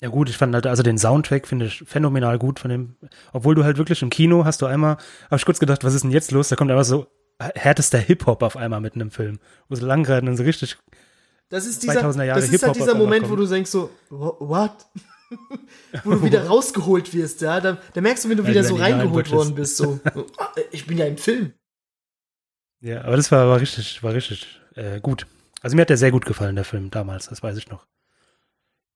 [0.00, 2.96] Ja gut, ich fand halt, also den Soundtrack finde ich phänomenal gut von dem,
[3.32, 6.02] obwohl du halt wirklich im Kino hast du einmal, habe ich kurz gedacht, was ist
[6.02, 6.48] denn jetzt los?
[6.48, 7.06] Da kommt einfach so
[7.38, 9.38] härtester Hip-Hop auf einmal mitten im Film.
[9.68, 10.76] Wo so lang und so richtig,
[11.48, 13.40] Das ist dieser, 2000er Jahre das ist halt dieser Moment, wo kommt.
[13.40, 14.86] du denkst so, "Wha- what?
[16.04, 17.60] wo du wieder rausgeholt wirst, ja.
[17.60, 19.98] Da, da merkst du, wenn du Weil wieder so reingeholt worden bist, so,
[20.38, 21.52] ah, ich bin ja im Film.
[22.80, 25.26] ja, aber das war, war richtig, war richtig äh, gut.
[25.62, 27.86] Also mir hat der sehr gut gefallen, der Film damals, das weiß ich noch.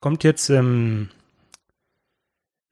[0.01, 1.11] Kommt jetzt, ähm,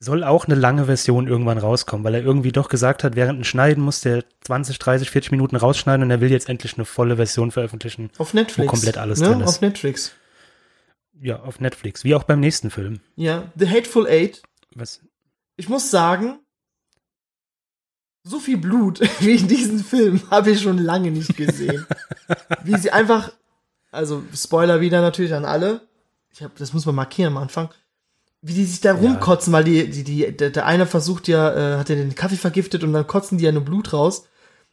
[0.00, 3.44] soll auch eine lange Version irgendwann rauskommen, weil er irgendwie doch gesagt hat, während dem
[3.44, 7.16] Schneiden muss der 20, 30, 40 Minuten rausschneiden und er will jetzt endlich eine volle
[7.16, 8.10] Version veröffentlichen.
[8.18, 8.70] Auf Netflix.
[8.70, 9.28] komplett alles ne?
[9.28, 9.48] drin ist.
[9.48, 10.12] Auf Netflix.
[11.20, 13.00] Ja, auf Netflix, wie auch beim nächsten Film.
[13.16, 14.42] Ja, The Hateful Eight.
[14.74, 15.00] Was,
[15.56, 16.38] Ich muss sagen,
[18.22, 21.86] so viel Blut wie in diesem Film habe ich schon lange nicht gesehen.
[22.62, 23.32] wie sie einfach,
[23.90, 25.87] also Spoiler wieder natürlich an alle.
[26.32, 27.70] Ich hab, das muss man markieren am Anfang.
[28.40, 31.78] Wie die sich da rumkotzen, weil die, die, die, der, der eine versucht ja, äh,
[31.78, 34.26] hat ja den Kaffee vergiftet und dann kotzen die ja nur Blut raus.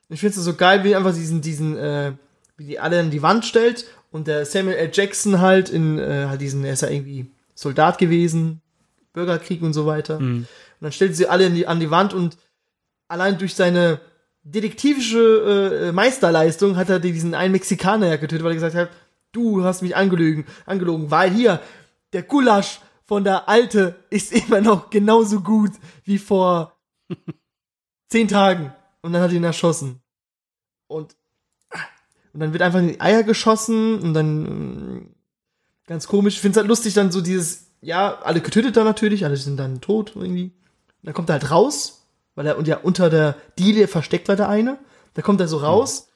[0.09, 2.13] Ich finde es so geil, wie einfach diesen, diesen, äh,
[2.57, 4.91] wie die alle an die Wand stellt und der Samuel L.
[4.93, 8.61] Jackson halt in, äh, halt diesen, er ist ja irgendwie Soldat gewesen,
[9.13, 10.19] Bürgerkrieg und so weiter.
[10.19, 10.37] Mhm.
[10.37, 10.47] Und
[10.81, 12.37] dann stellt sie alle die, an die Wand und
[13.07, 13.99] allein durch seine
[14.43, 18.89] detektivische äh, Meisterleistung hat er diesen einen Mexikaner ja getötet, weil er gesagt hat,
[19.35, 21.61] du hast mich angelogen, angelogen, weil hier
[22.13, 25.71] der Gulasch von der Alte ist immer noch genauso gut
[26.03, 26.75] wie vor
[28.09, 28.73] zehn Tagen.
[29.01, 30.01] Und dann hat er ihn erschossen.
[30.87, 31.15] Und,
[32.33, 35.15] und dann wird einfach in die Eier geschossen und dann ähm,
[35.85, 36.35] ganz komisch.
[36.35, 39.57] Ich finde es halt lustig, dann so dieses, ja, alle getötet dann natürlich, alle sind
[39.57, 40.45] dann tot irgendwie.
[40.45, 44.35] Und dann kommt er halt raus, weil er und ja unter der Diele versteckt war
[44.35, 44.79] der eine.
[45.13, 46.09] Da kommt er so raus,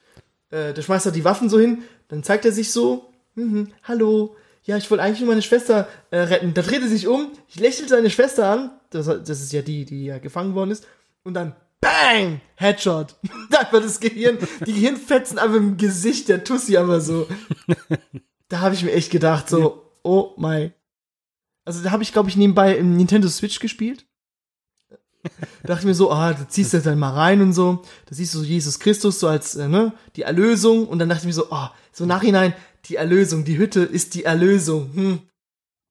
[0.50, 4.36] äh, der schmeißt halt die Waffen so hin, dann zeigt er sich so, mhm, hallo,
[4.64, 6.54] ja, ich wollte eigentlich nur meine Schwester äh, retten.
[6.54, 9.84] Da dreht er sich um, ich lächelt seine Schwester an, das, das ist ja die,
[9.84, 10.86] die ja gefangen worden ist,
[11.24, 12.40] und dann BANG!
[12.56, 13.16] Headshot.
[13.58, 17.26] einfach das Gehirn, die Gehirnfetzen einfach im Gesicht der Tussi aber so.
[18.48, 20.74] da habe ich mir echt gedacht, so, oh mein.
[21.64, 24.04] Also da habe ich, glaube ich, nebenbei im Nintendo Switch gespielt.
[25.62, 27.82] dachte mir so, ah, da ziehst du das dann mal rein und so.
[28.06, 30.86] Da siehst du so Jesus Christus so als, äh, ne, die Erlösung.
[30.86, 32.54] Und dann dachte ich mir so, ah, so im nachhinein,
[32.86, 34.90] die Erlösung, die Hütte ist die Erlösung.
[34.94, 35.18] Hm.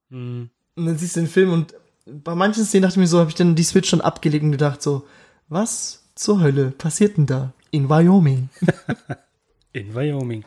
[0.10, 0.50] Mhm.
[0.76, 1.74] Und dann siehst du den Film und
[2.06, 4.52] bei manchen Szenen dachte ich mir so, habe ich dann die Switch schon abgelegt und
[4.52, 5.06] gedacht so,
[5.48, 8.50] was zur Hölle passiert denn da in Wyoming?
[9.72, 10.46] In Wyoming.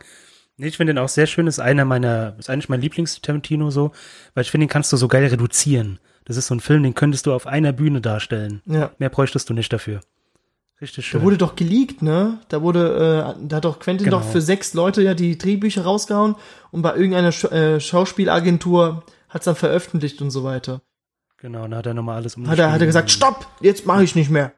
[0.57, 3.93] Nee, ich finde den auch sehr schön, ist einer meiner, ist eigentlich mein Lieblings-Tarantino so,
[4.35, 6.01] weil ich finde, den kannst du so geil reduzieren.
[6.25, 8.63] Das ist so ein Film, den könntest du auf einer Bühne darstellen.
[8.67, 8.93] Ja.
[8.99, 10.01] Mehr bräuchtest du nicht dafür.
[10.83, 11.21] Richtig schön.
[11.21, 12.41] Da wurde doch geleakt, ne?
[12.49, 14.19] Da wurde, äh, da hat doch Quentin Genau.
[14.19, 16.35] doch für sechs Leute ja die Drehbücher rausgehauen
[16.73, 20.83] und bei irgendeiner Sch äh, Schauspielagentur hat's dann veröffentlicht und so weiter.
[21.39, 24.15] genau, dann hat er nochmal alles Hat er, hat er gesagt, stopp, jetzt mache ich
[24.15, 24.53] nicht mehr.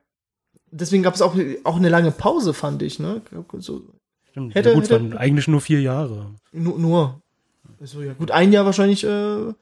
[0.70, 3.20] Deswegen gab es auch, auch eine lange Pause, fand ich, ne?
[3.59, 3.83] So,
[4.31, 4.55] Stimmt.
[4.55, 6.33] Hätte- ja, gut, es hätte- waren eigentlich nur vier Jahre.
[6.53, 7.20] Nur, nur.
[7.81, 9.53] Also ja, gut, ein Jahr wahrscheinlich, äh,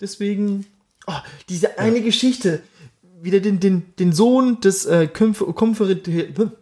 [0.00, 0.66] deswegen.
[1.06, 1.14] Oh,
[1.48, 2.62] diese eine Geschichte.
[3.22, 6.52] Wieder den, den, den Sohn des äh, Konf Konföder-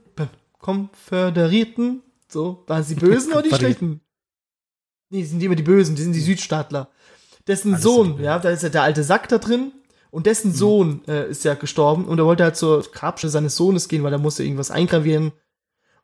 [0.58, 2.02] Konföderierten.
[2.28, 4.00] So, waren sie Bösen oder die Schlechten?
[5.10, 6.90] Nee, sind die immer die Bösen, die sind die Südstaatler.
[7.46, 9.72] Dessen Alles Sohn, ja, da ist ja der alte Sack da drin.
[10.10, 13.88] Und dessen Sohn äh, ist ja gestorben und er wollte halt zur Grabstätte seines Sohnes
[13.88, 15.32] gehen, weil er musste irgendwas eingravieren.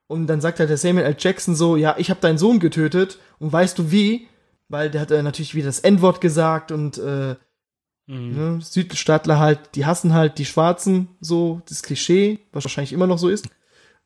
[0.07, 1.17] Und dann sagt halt der Samuel L.
[1.19, 4.29] Jackson so, ja, ich habe deinen Sohn getötet und weißt du wie?
[4.69, 7.37] Weil der hat äh, natürlich wieder das N-Wort gesagt und äh,
[8.07, 8.37] Mhm.
[8.37, 13.19] ne, Südstaatler halt, die hassen halt die Schwarzen, so das Klischee, was wahrscheinlich immer noch
[13.19, 13.49] so ist.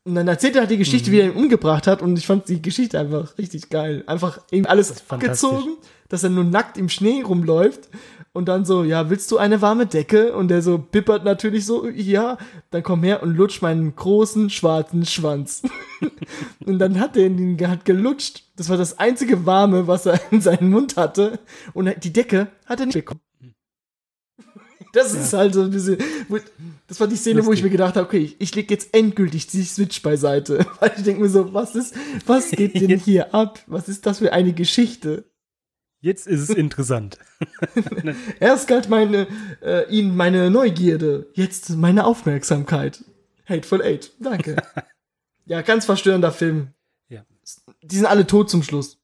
[0.05, 2.49] Und dann erzählt er halt die Geschichte, wie er ihn umgebracht hat und ich fand
[2.49, 4.05] die Geschichte einfach richtig geil.
[4.07, 5.77] Einfach irgendwie alles abgezogen,
[6.09, 7.91] dass er nur nackt im Schnee rumläuft
[8.33, 10.35] und dann so, ja, willst du eine warme Decke?
[10.35, 12.39] Und der so bippert natürlich so, ja,
[12.71, 15.63] dann komm her und lutsch meinen großen schwarzen Schwanz.
[16.65, 18.45] und dann hat er ihn halt gelutscht.
[18.57, 21.41] Das war das einzige Warme, was er in seinem Mund hatte.
[21.75, 23.21] Und die Decke hat er nicht bekommen.
[24.93, 25.99] Das ist halt so ein bisschen.
[26.87, 27.65] Das war die Szene, wo ich Lustig.
[27.65, 30.67] mir gedacht habe, okay, ich, ich lege jetzt endgültig die Switch beiseite.
[30.81, 31.95] Weil ich denke mir so, was ist,
[32.27, 33.61] was geht denn hier ab?
[33.67, 35.25] Was ist das für eine Geschichte?
[36.01, 37.19] Jetzt ist es interessant.
[38.41, 39.27] Erst galt meine,
[39.61, 43.05] äh, ihnen meine Neugierde, jetzt meine Aufmerksamkeit.
[43.47, 44.57] Hateful Eight, danke.
[45.47, 46.69] ja, ganz verstörender Film.
[47.09, 47.25] Ja.
[47.83, 48.99] Die sind alle tot zum Schluss.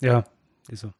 [0.00, 0.24] Ja,
[0.68, 0.92] ist so.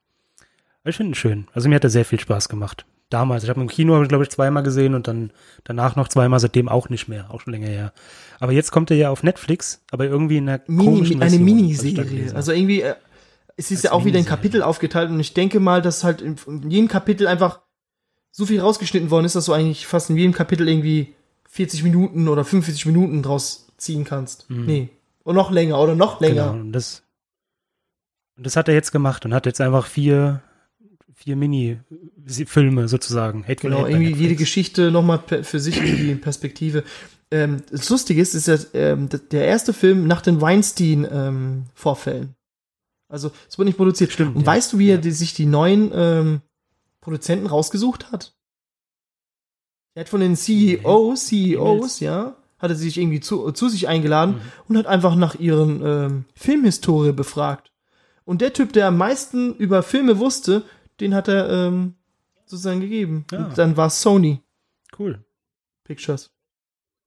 [0.86, 1.48] Ich finde ihn schön.
[1.52, 2.86] Also mir hat er sehr viel Spaß gemacht.
[3.10, 3.44] Damals.
[3.44, 5.30] Ich habe im Kino, glaube ich, zweimal gesehen und dann
[5.64, 7.30] danach noch zweimal, seitdem auch nicht mehr.
[7.30, 7.92] Auch schon länger her.
[8.40, 11.46] Aber jetzt kommt er ja auf Netflix, aber irgendwie in einer Mini, komischen eine Version,
[11.46, 12.34] da Miniserie.
[12.34, 12.94] Also irgendwie, äh,
[13.56, 14.24] es ist Als ja auch wieder in.
[14.24, 17.60] Kapitel aufgeteilt und ich denke mal, dass halt in, in jedem Kapitel einfach
[18.32, 21.14] so viel rausgeschnitten worden ist, dass du eigentlich fast in jedem Kapitel irgendwie
[21.48, 24.46] 40 Minuten oder 45 Minuten draus ziehen kannst.
[24.50, 24.90] Nee.
[25.22, 26.52] Und noch länger oder noch länger.
[26.52, 27.02] Genau, und das,
[28.36, 30.42] und das hat er jetzt gemacht und hat jetzt einfach vier,
[31.18, 33.42] vier Mini-Filme sozusagen.
[33.46, 34.20] Hateful Genau, irgendwie Netflix.
[34.20, 36.84] jede Geschichte nochmal für sich irgendwie in Perspektive.
[37.30, 42.34] Ähm, das Lustige ist, ist ja ähm, der erste Film nach den Weinstein-Vorfällen.
[43.08, 44.12] also, es wurde nicht produziert.
[44.12, 44.46] Stimmt, Und ja.
[44.46, 45.00] weißt du, wie er Ja.
[45.00, 46.40] die, sich die neuen ähm,
[47.00, 48.34] Produzenten rausgesucht hat?
[49.94, 54.34] Er hat von den CEOs, CEOs, ja, hat er sich irgendwie zu, zu sich eingeladen
[54.36, 54.40] Mhm.
[54.68, 57.72] und hat einfach nach ihren ähm, Filmhistorie befragt.
[58.24, 60.62] Und der Typ, der am meisten über Filme wusste,
[61.00, 61.94] den hat er ähm,
[62.46, 63.24] sozusagen gegeben.
[63.30, 63.46] Ja.
[63.46, 64.42] Und dann war es Sony
[64.98, 65.24] Cool.
[65.84, 66.30] Pictures.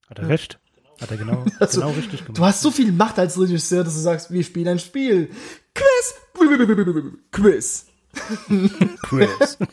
[0.07, 0.59] Hat er recht.
[1.01, 2.37] Hat er genau, Also, genau richtig gemacht.
[2.37, 5.29] Du hast so viel Macht als Regisseur, dass du sagst, wir spielen ein Spiel.
[5.73, 6.15] Quiz.
[7.31, 7.85] Quiz.
[9.01, 9.57] Chris.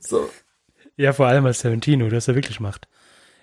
[0.00, 0.28] So.
[0.96, 2.88] Ja, vor allem als Tarantino, das er wirklich macht.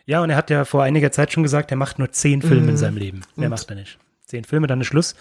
[0.06, 2.70] Ja, und er hat ja vor einiger Zeit schon gesagt, er macht nur zehn Filme
[2.72, 3.20] in seinem Leben.
[3.20, 3.54] Mehr Mhm.
[3.54, 3.98] Und- macht er nicht.
[4.26, 5.16] Zehn Filme, dann ist Schluss.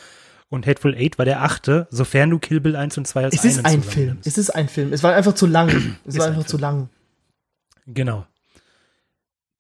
[0.51, 3.45] Und Hateful Eight war der achte, sofern du Kill Bill 1 und 2 als Es
[3.45, 4.19] ist einen ein Film.
[4.25, 4.93] Es ist ein Film.
[4.95, 5.69] Es war einfach zu lang.
[6.07, 6.61] Es Ist war ein einfach zu Film.
[6.63, 6.89] lang.
[7.87, 8.27] Genau.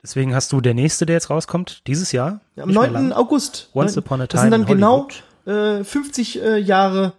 [0.02, 2.40] Deswegen hast du der nächste, der jetzt rauskommt, dieses Jahr.
[2.56, 3.08] Ja, am Nicht mehr 9.
[3.08, 3.12] lang.
[3.12, 3.68] August.
[3.74, 5.08] Once Neun- Upon a Das Time sind dann in genau
[5.44, 7.14] äh, 50 äh, Jahre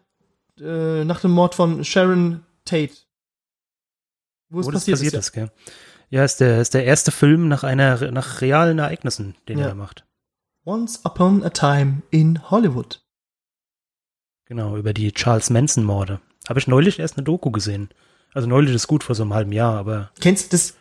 [0.59, 2.93] äh, nach dem Mord von Sharon Tate.
[4.49, 5.20] Wo Wo das passiert, passiert ist.
[5.28, 5.51] ist, gell?
[6.09, 9.65] Ja, ist der, ist der erste Film nach einer, nach realen Ereignissen, den Ja.
[9.65, 10.05] er da macht.
[10.65, 13.01] Once Upon a Time in Hollywood.
[14.50, 16.20] Genau, über die Charles Manson-Morde.
[16.47, 17.89] Habe ich neulich erst eine Doku gesehen.
[18.34, 20.76] Also neulich ist gut vor so einem halben Jahr, aber Kennst du das?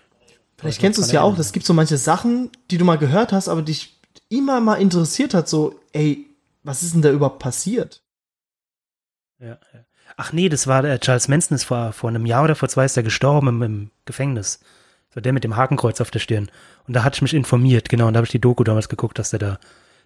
[0.56, 1.36] Vielleicht ich kennst du es ja auch.
[1.36, 3.94] Das gibt so manche Sachen, die du mal gehört hast, aber dich
[4.30, 5.48] immer mal interessiert hat.
[5.48, 6.26] So, ey,
[6.62, 8.02] was ist denn da überhaupt passiert?
[9.38, 9.84] Ja, ja.
[10.16, 12.86] Ach nee, das war der Charles Manson ist vor, vor einem Jahr oder vor zwei
[12.86, 14.60] ist er gestorben im, im Gefängnis.
[15.14, 16.50] So der mit dem Hakenkreuz auf der Stirn.
[16.86, 19.18] Und da hatte ich mich informiert, genau, und da habe ich die Doku damals geguckt,
[19.18, 19.58] dass der da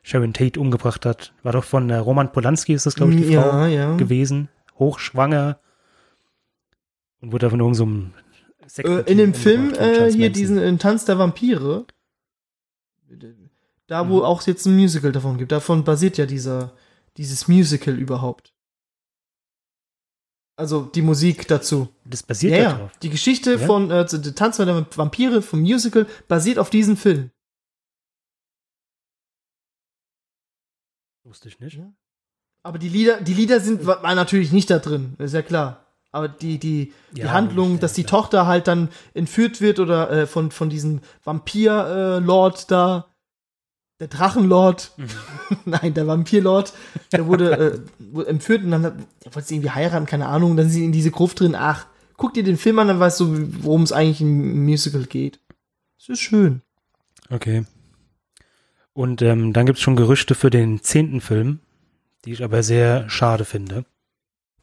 [0.03, 1.33] Sharon Tate umgebracht hat.
[1.43, 3.97] War doch von äh, Roman Polanski, ist das, glaube ich, die ja, Frau ja.
[3.97, 4.49] gewesen.
[4.79, 5.59] Hochschwanger.
[7.21, 8.13] Und wurde von irgendeinem
[8.67, 11.85] so Äh, in dem Film äh, hier diesen äh, Tanz der Vampire,
[13.87, 14.23] da wo Mhm.
[14.25, 16.73] auch jetzt ein Musical davon gibt, davon basiert ja dieser
[17.19, 18.55] dieses Musical überhaupt.
[20.57, 21.89] Also die Musik dazu.
[22.05, 22.93] Das basiert Ja, drauf.
[23.03, 23.59] Die Geschichte Ja?
[23.59, 27.31] von äh, der Tanz der Vampire vom Musical basiert auf diesem Film.
[31.33, 31.79] Wusste ich nicht.
[31.79, 31.91] Ja.
[32.63, 35.87] Aber die Lieder, die Lieder sind wa- waren natürlich nicht da drin, ist ja klar.
[36.11, 38.21] Aber die die die Ja, Handlung, dass die klar.
[38.21, 43.07] Tochter halt dann entführt wird oder äh, von von diesem Vampir äh, da,
[43.99, 44.93] der Drachenlord,
[45.65, 46.75] nein, der Vampirlord,
[47.13, 47.83] der wurde,
[48.15, 48.95] äh, entführt und dann hat,
[49.33, 51.55] wollte sie irgendwie heiraten, keine Ahnung, dann sind sie in diese Gruft drin.
[51.57, 51.87] Ach,
[52.19, 55.41] guck dir den Film an, dann weißt du, worum es eigentlich im Musical geht.
[55.99, 56.61] Es ist schön.
[57.31, 57.65] Okay.
[58.95, 61.61] Und ähm, dann gibt es schon Gerüchte für den zehnten Film,
[62.25, 63.85] die ich aber sehr schade finde.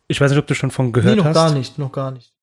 [0.07, 1.35] Ich weiß nicht, ob du schon von gehört nee, noch hast.
[1.35, 2.33] gar nicht, noch gar nicht.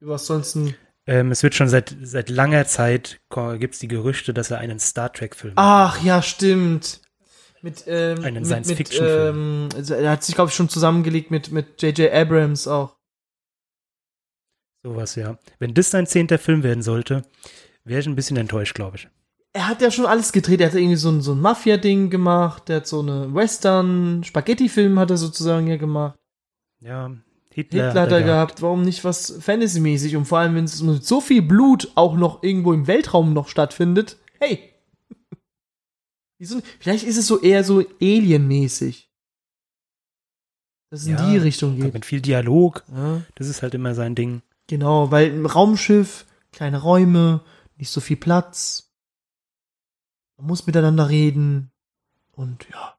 [0.00, 0.74] Über was sonst ein
[1.06, 3.20] Ähm, es wird schon seit, seit langer Zeit
[3.58, 7.00] gibt es die Gerüchte, dass er einen Star Trek-Film Ach ja, stimmt.
[7.60, 9.36] Mit, ähm, Einen mit, Science-Fiction-Film.
[9.36, 12.12] Ähm, also er hat sich, glaube ich, schon zusammengelegt mit, mit J.J.
[12.12, 12.96] Abrams auch.
[14.84, 15.38] Sowas, ja.
[15.58, 17.22] Wenn das sein zehnter Film werden sollte,
[17.84, 19.08] wäre ich ein bisschen enttäuscht, glaube ich.
[19.58, 20.60] Er hat ja schon alles gedreht.
[20.60, 22.68] Er hat irgendwie so ein, so ein Mafia-Ding gemacht.
[22.68, 26.16] Der hat so eine Western-Spaghetti-Film hat er sozusagen ja gemacht.
[26.78, 27.10] Ja,
[27.52, 28.62] Hitler, Hitler hat er gehabt.
[28.62, 30.14] Warum nicht was Fantasy-mäßig?
[30.14, 33.48] Und vor allem, wenn es mit so viel Blut auch noch irgendwo im Weltraum noch
[33.48, 34.16] stattfindet.
[34.38, 34.74] Hey!
[36.78, 39.10] Vielleicht ist es so eher so Alien-mäßig.
[40.90, 41.94] Dass es in Ja, die Richtung geht.
[41.94, 43.22] Mit viel Dialog, Ja.
[43.34, 44.40] das ist halt immer sein Ding.
[44.68, 47.40] Genau, weil ein Raumschiff, kleine Räume,
[47.76, 48.87] nicht so viel Platz.
[50.38, 51.70] Man muss miteinander reden.
[52.32, 52.96] Und ja.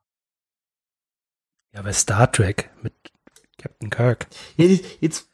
[1.73, 2.93] Ja, aber Star Trek mit
[3.57, 4.27] Captain Kirk.
[4.57, 5.29] Jetzt, jetzt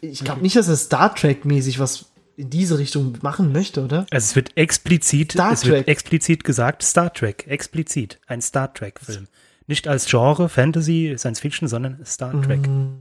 [0.00, 2.06] Ich glaube nicht, dass er Star Trek-mäßig was
[2.36, 4.00] in diese Richtung machen möchte, oder?
[4.10, 5.88] Also es wird explizit, Star es wird Trek.
[5.88, 9.28] explizit gesagt, Star Trek, explizit, ein Star Trek-Film.
[9.66, 12.66] Nicht als Genre, Fantasy, Science Fiction, sondern Star Trek.
[12.66, 13.00] Mhm.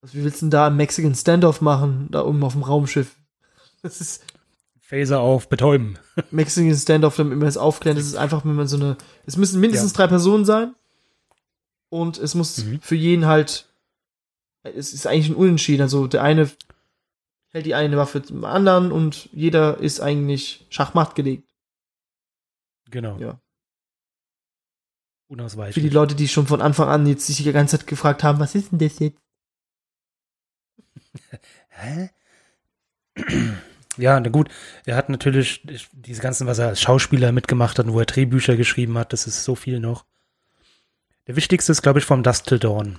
[0.00, 3.16] Was, wie willst du denn da einen Mexican Standoff machen, da oben auf dem Raumschiff?
[3.82, 4.24] Das ist
[4.92, 5.98] Phaser auf Betäuben.
[6.30, 7.96] Mexican Standoff, damit man es aufklären.
[7.96, 8.98] Das ist einfach, wenn man so eine.
[9.24, 10.74] Es müssen mindestens drei Personen sein.
[11.88, 12.80] Und es muss Mhm.
[12.82, 13.72] für jeden halt.
[14.64, 15.80] Es ist eigentlich ein Unentschieden.
[15.80, 16.50] Also der eine
[17.48, 21.48] hält die eine Waffe zum anderen und jeder ist eigentlich Schachmatt gelegt.
[22.90, 23.16] Genau.
[23.18, 23.40] Ja.
[25.28, 25.74] Unausweichlich.
[25.74, 28.40] Für die Leute, die schon von Anfang an jetzt sich die ganze Zeit gefragt haben,
[28.40, 29.18] was ist denn das jetzt?
[31.70, 32.10] Hä?
[33.98, 34.48] Ja, na gut,
[34.86, 38.56] er hat natürlich diese ganzen, was er als Schauspieler mitgemacht hat, und wo er Drehbücher
[38.56, 40.04] geschrieben hat, das ist so viel noch.
[41.26, 42.98] Der wichtigste ist, glaube ich, vom Dust Till Dawn.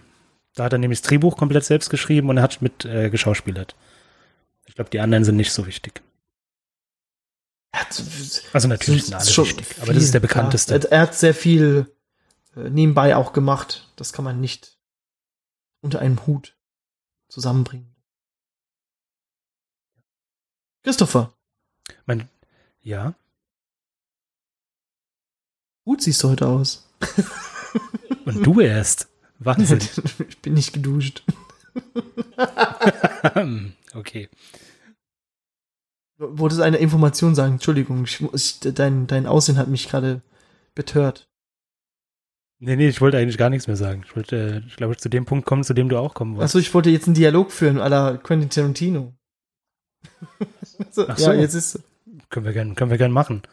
[0.55, 3.75] Da hat er nämlich das Drehbuch komplett selbst geschrieben und er hat mit äh, geschauspielert.
[4.65, 6.01] Ich glaube, die anderen sind nicht so wichtig.
[7.71, 8.03] Er hat,
[8.53, 10.75] Also natürlich sind alle wichtig, aber das ist der viel, bekannteste.
[10.75, 11.91] Er, er hat sehr viel
[12.55, 13.91] äh, nebenbei auch gemacht.
[13.95, 14.77] Das kann man nicht
[15.81, 16.55] unter einem Hut
[17.29, 17.92] zusammenbringen.
[20.83, 21.33] Christopher,
[22.05, 22.27] Mein,
[22.81, 23.15] ja,
[25.85, 26.89] gut siehst du heute aus.
[28.25, 29.07] und du erst.
[29.39, 29.79] Wahnsinn.
[30.29, 31.23] ich bin nicht geduscht.
[33.93, 34.29] okay.
[36.17, 37.53] Wolltest eine Information sagen?
[37.53, 40.21] Entschuldigung, ich, ich, dein, dein Aussehen hat mich gerade
[40.75, 41.29] betört.
[42.59, 44.03] Nee, nee, ich wollte eigentlich gar nichts mehr sagen.
[44.05, 46.55] Ich wollte, äh, ich glaube, zu dem Punkt kommen, zu dem du auch kommen wolltest.
[46.55, 49.13] Achso, ich wollte jetzt einen Dialog führen, à la Quentin Tarantino.
[50.91, 51.31] So, Ach Ja, so.
[51.33, 51.79] jetzt ist.
[52.29, 53.43] Können wir gern, können wir gern machen.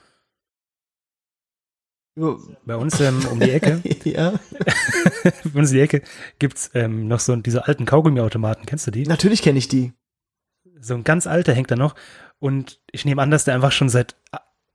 [2.16, 2.36] Ja,
[2.66, 4.32] Bei uns ähm, um die Ecke, ja,
[5.24, 6.02] bei uns um die Ecke
[6.39, 8.66] gibt's ähm, noch so diese alten Kaugummiautomaten.
[8.66, 9.05] Kennst du die?
[9.05, 9.93] natürlich kenne ich die.
[10.81, 11.94] So ein ganz alter hängt da noch.
[12.39, 14.16] Und ich nehme an, dass der einfach schon seit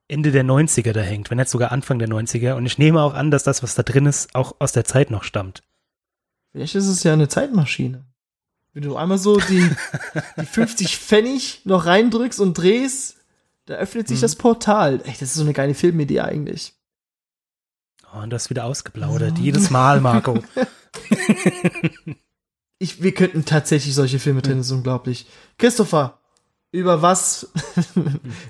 [0.08, 2.54] Ende der 90er da hängt, wenn nicht sogar Anfang der 90er.
[2.54, 5.10] Und ich nehme auch an, dass das, was da drin ist, auch aus der Zeit
[5.10, 5.64] noch stammt.
[6.52, 8.06] Vielleicht ist es ja eine Zeitmaschine.
[8.76, 9.68] Wenn du einmal so die,
[10.40, 13.16] die 50 Pfennig noch reindrückst und drehst,
[13.66, 14.22] da öffnet sich Mhm.
[14.24, 15.02] das Portal.
[15.06, 16.74] Echt, das ist so eine geile Filmidee eigentlich.
[18.14, 19.40] Oh, und das wieder ausgeplaudert.
[19.40, 20.44] Jedes Mal, Marco.
[22.78, 25.28] Ich, wir könnten tatsächlich solche Filme drehen, das ist unglaublich.
[25.58, 26.20] Christopher,
[26.74, 27.50] über was,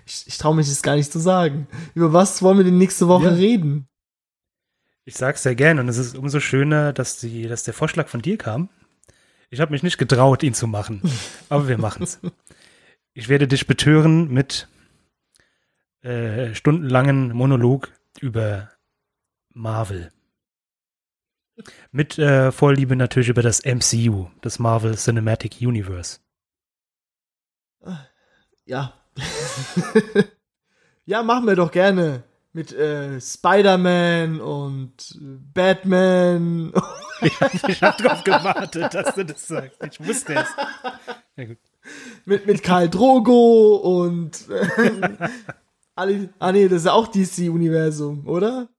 [0.07, 3.07] ich, ich traue mich jetzt gar nicht zu sagen, über was wollen wir denn nächste
[3.07, 3.33] Woche Ja.
[3.33, 3.87] reden?
[5.05, 8.23] Ich sag's sehr gern und es ist umso schöner, dass, die, dass der Vorschlag von
[8.23, 8.69] dir kam.
[9.49, 11.01] Ich habe mich nicht getraut, ihn zu machen,
[11.49, 12.19] aber wir machen's.
[13.13, 14.67] Ich werde dich betören mit
[16.01, 18.69] äh, stundenlangen Monolog über
[19.53, 20.11] Marvel.
[21.91, 26.19] Mit äh, Vorliebe natürlich über das MCU, das Marvel Cinematic Universe.
[28.65, 28.93] Ja.
[31.05, 32.23] ja, machen wir doch gerne.
[32.55, 35.19] Mit äh, Spider-Man und
[35.53, 36.71] Batman.
[37.21, 39.77] ich habe drauf gewartet, dass du das sagst.
[39.83, 40.47] Ich wusste es.
[41.35, 41.53] Ja,
[42.23, 45.29] mit, mit Karl Drogo und äh,
[45.95, 48.69] alle, ah nee, das ist auch DC-Universum, oder?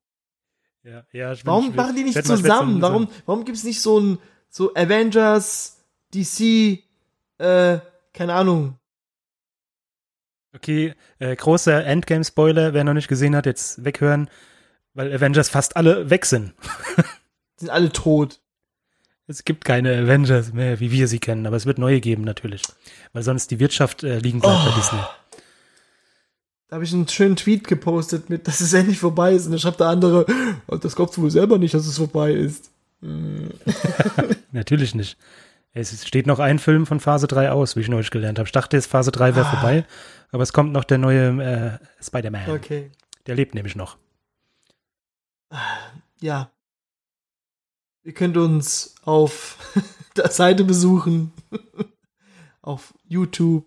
[0.83, 2.81] Ja, ja, ich Warum machen die ich nicht zusammen?
[2.81, 5.85] Warum, warum gibt's nicht so ein so Avengers,
[6.15, 6.83] DC,
[7.37, 7.79] äh,
[8.15, 8.79] keine Ahnung.
[10.57, 14.31] Okay, äh, großer Endgame-Spoiler, wer noch nicht gesehen hat, jetzt weghören,
[14.95, 16.55] weil Avengers fast alle weg sind.
[17.59, 18.41] Sind alle tot.
[19.27, 22.63] Es gibt keine Avengers mehr, wie wir sie kennen, aber es wird neue geben natürlich,
[23.13, 24.77] weil sonst die Wirtschaft äh, liegen bleibt bei Oh.
[24.77, 24.99] Disney.
[26.69, 29.47] Da habe ich einen schönen Tweet gepostet mit, dass es endlich vorbei ist.
[29.47, 30.27] Und dann schreibt der andere,
[30.67, 32.71] "Oh, das glaubst du wohl selber nicht, dass es vorbei ist.
[34.53, 35.17] Natürlich nicht.
[35.73, 38.47] Es steht noch ein Film von Phase 3 aus, wie ich neulich gelernt habe.
[38.47, 39.51] Ich dachte, jetzt Phase 3 wäre Ah.
[39.51, 39.87] vorbei,
[40.31, 42.51] aber es kommt noch der neue äh, Spider-Man.
[42.51, 42.91] Okay.
[43.27, 43.99] Der lebt nämlich noch.
[46.21, 46.51] Ja.
[48.05, 49.59] Ihr könnt uns auf
[50.17, 51.33] der Seite besuchen.
[52.63, 53.65] auf YouTube.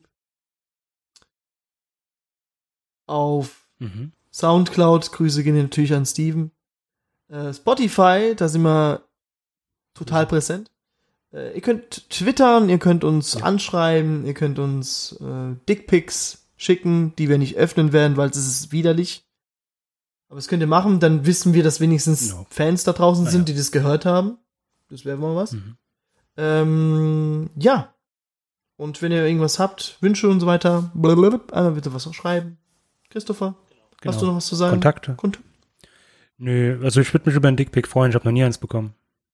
[3.08, 4.12] Auf Mhm.
[4.32, 6.52] Soundcloud, Grüße gehen natürlich an Steven.
[7.30, 9.08] Äh, Spotify, da sind wir
[9.94, 10.70] total präsent.
[11.34, 13.44] Äh, ihr könnt twittern, ihr könnt uns Ja.
[13.44, 18.72] anschreiben, ihr könnt uns äh, Dickpics schicken, die wir nicht öffnen werden, weil es ist
[18.72, 19.26] widerlich.
[20.28, 22.46] Aber das könnt ihr machen, dann wissen wir, dass wenigstens No.
[22.50, 23.54] Fans da draußen Na sind, ja.
[23.54, 24.38] die das gehört haben.
[24.90, 25.54] Das wäre mal was.
[25.54, 25.78] Mhm.
[26.38, 27.94] Ähm, ja.
[28.78, 32.58] Und wenn ihr irgendwas habt, Wünsche und so weiter, blablabla, einmal bitte was auch schreiben.
[33.10, 33.56] Christopher,
[34.02, 34.14] Genau.
[34.14, 34.72] hast du noch was zu sagen?
[34.72, 35.16] Kontakte?
[35.16, 35.40] Kont
[36.38, 38.94] Nö, also ich würde mich über einen Dickpick freuen, ich habe noch nie eins bekommen.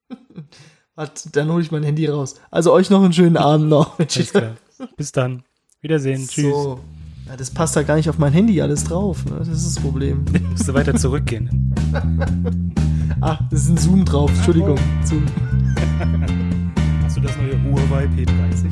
[0.95, 2.35] Warte, dann hole ich mein Handy raus.
[2.49, 3.99] Also euch noch einen schönen Abend noch.
[3.99, 4.55] Alles klar.
[4.95, 5.43] Bis dann.
[5.81, 6.25] Wiedersehen.
[6.25, 6.53] Tschüss.
[6.53, 6.79] So.
[7.27, 9.25] Ja, das passt da gar nicht auf mein Handy alles drauf.
[9.25, 9.35] Ne?
[9.39, 10.23] Das ist das Problem.
[10.51, 11.73] Musst du weiter zurückgehen.
[13.19, 14.31] Ah, das ist ein Zoom drauf.
[14.35, 14.77] Entschuldigung.
[15.03, 15.25] Zoom.
[17.03, 18.69] Hast du das neue Huawei P30?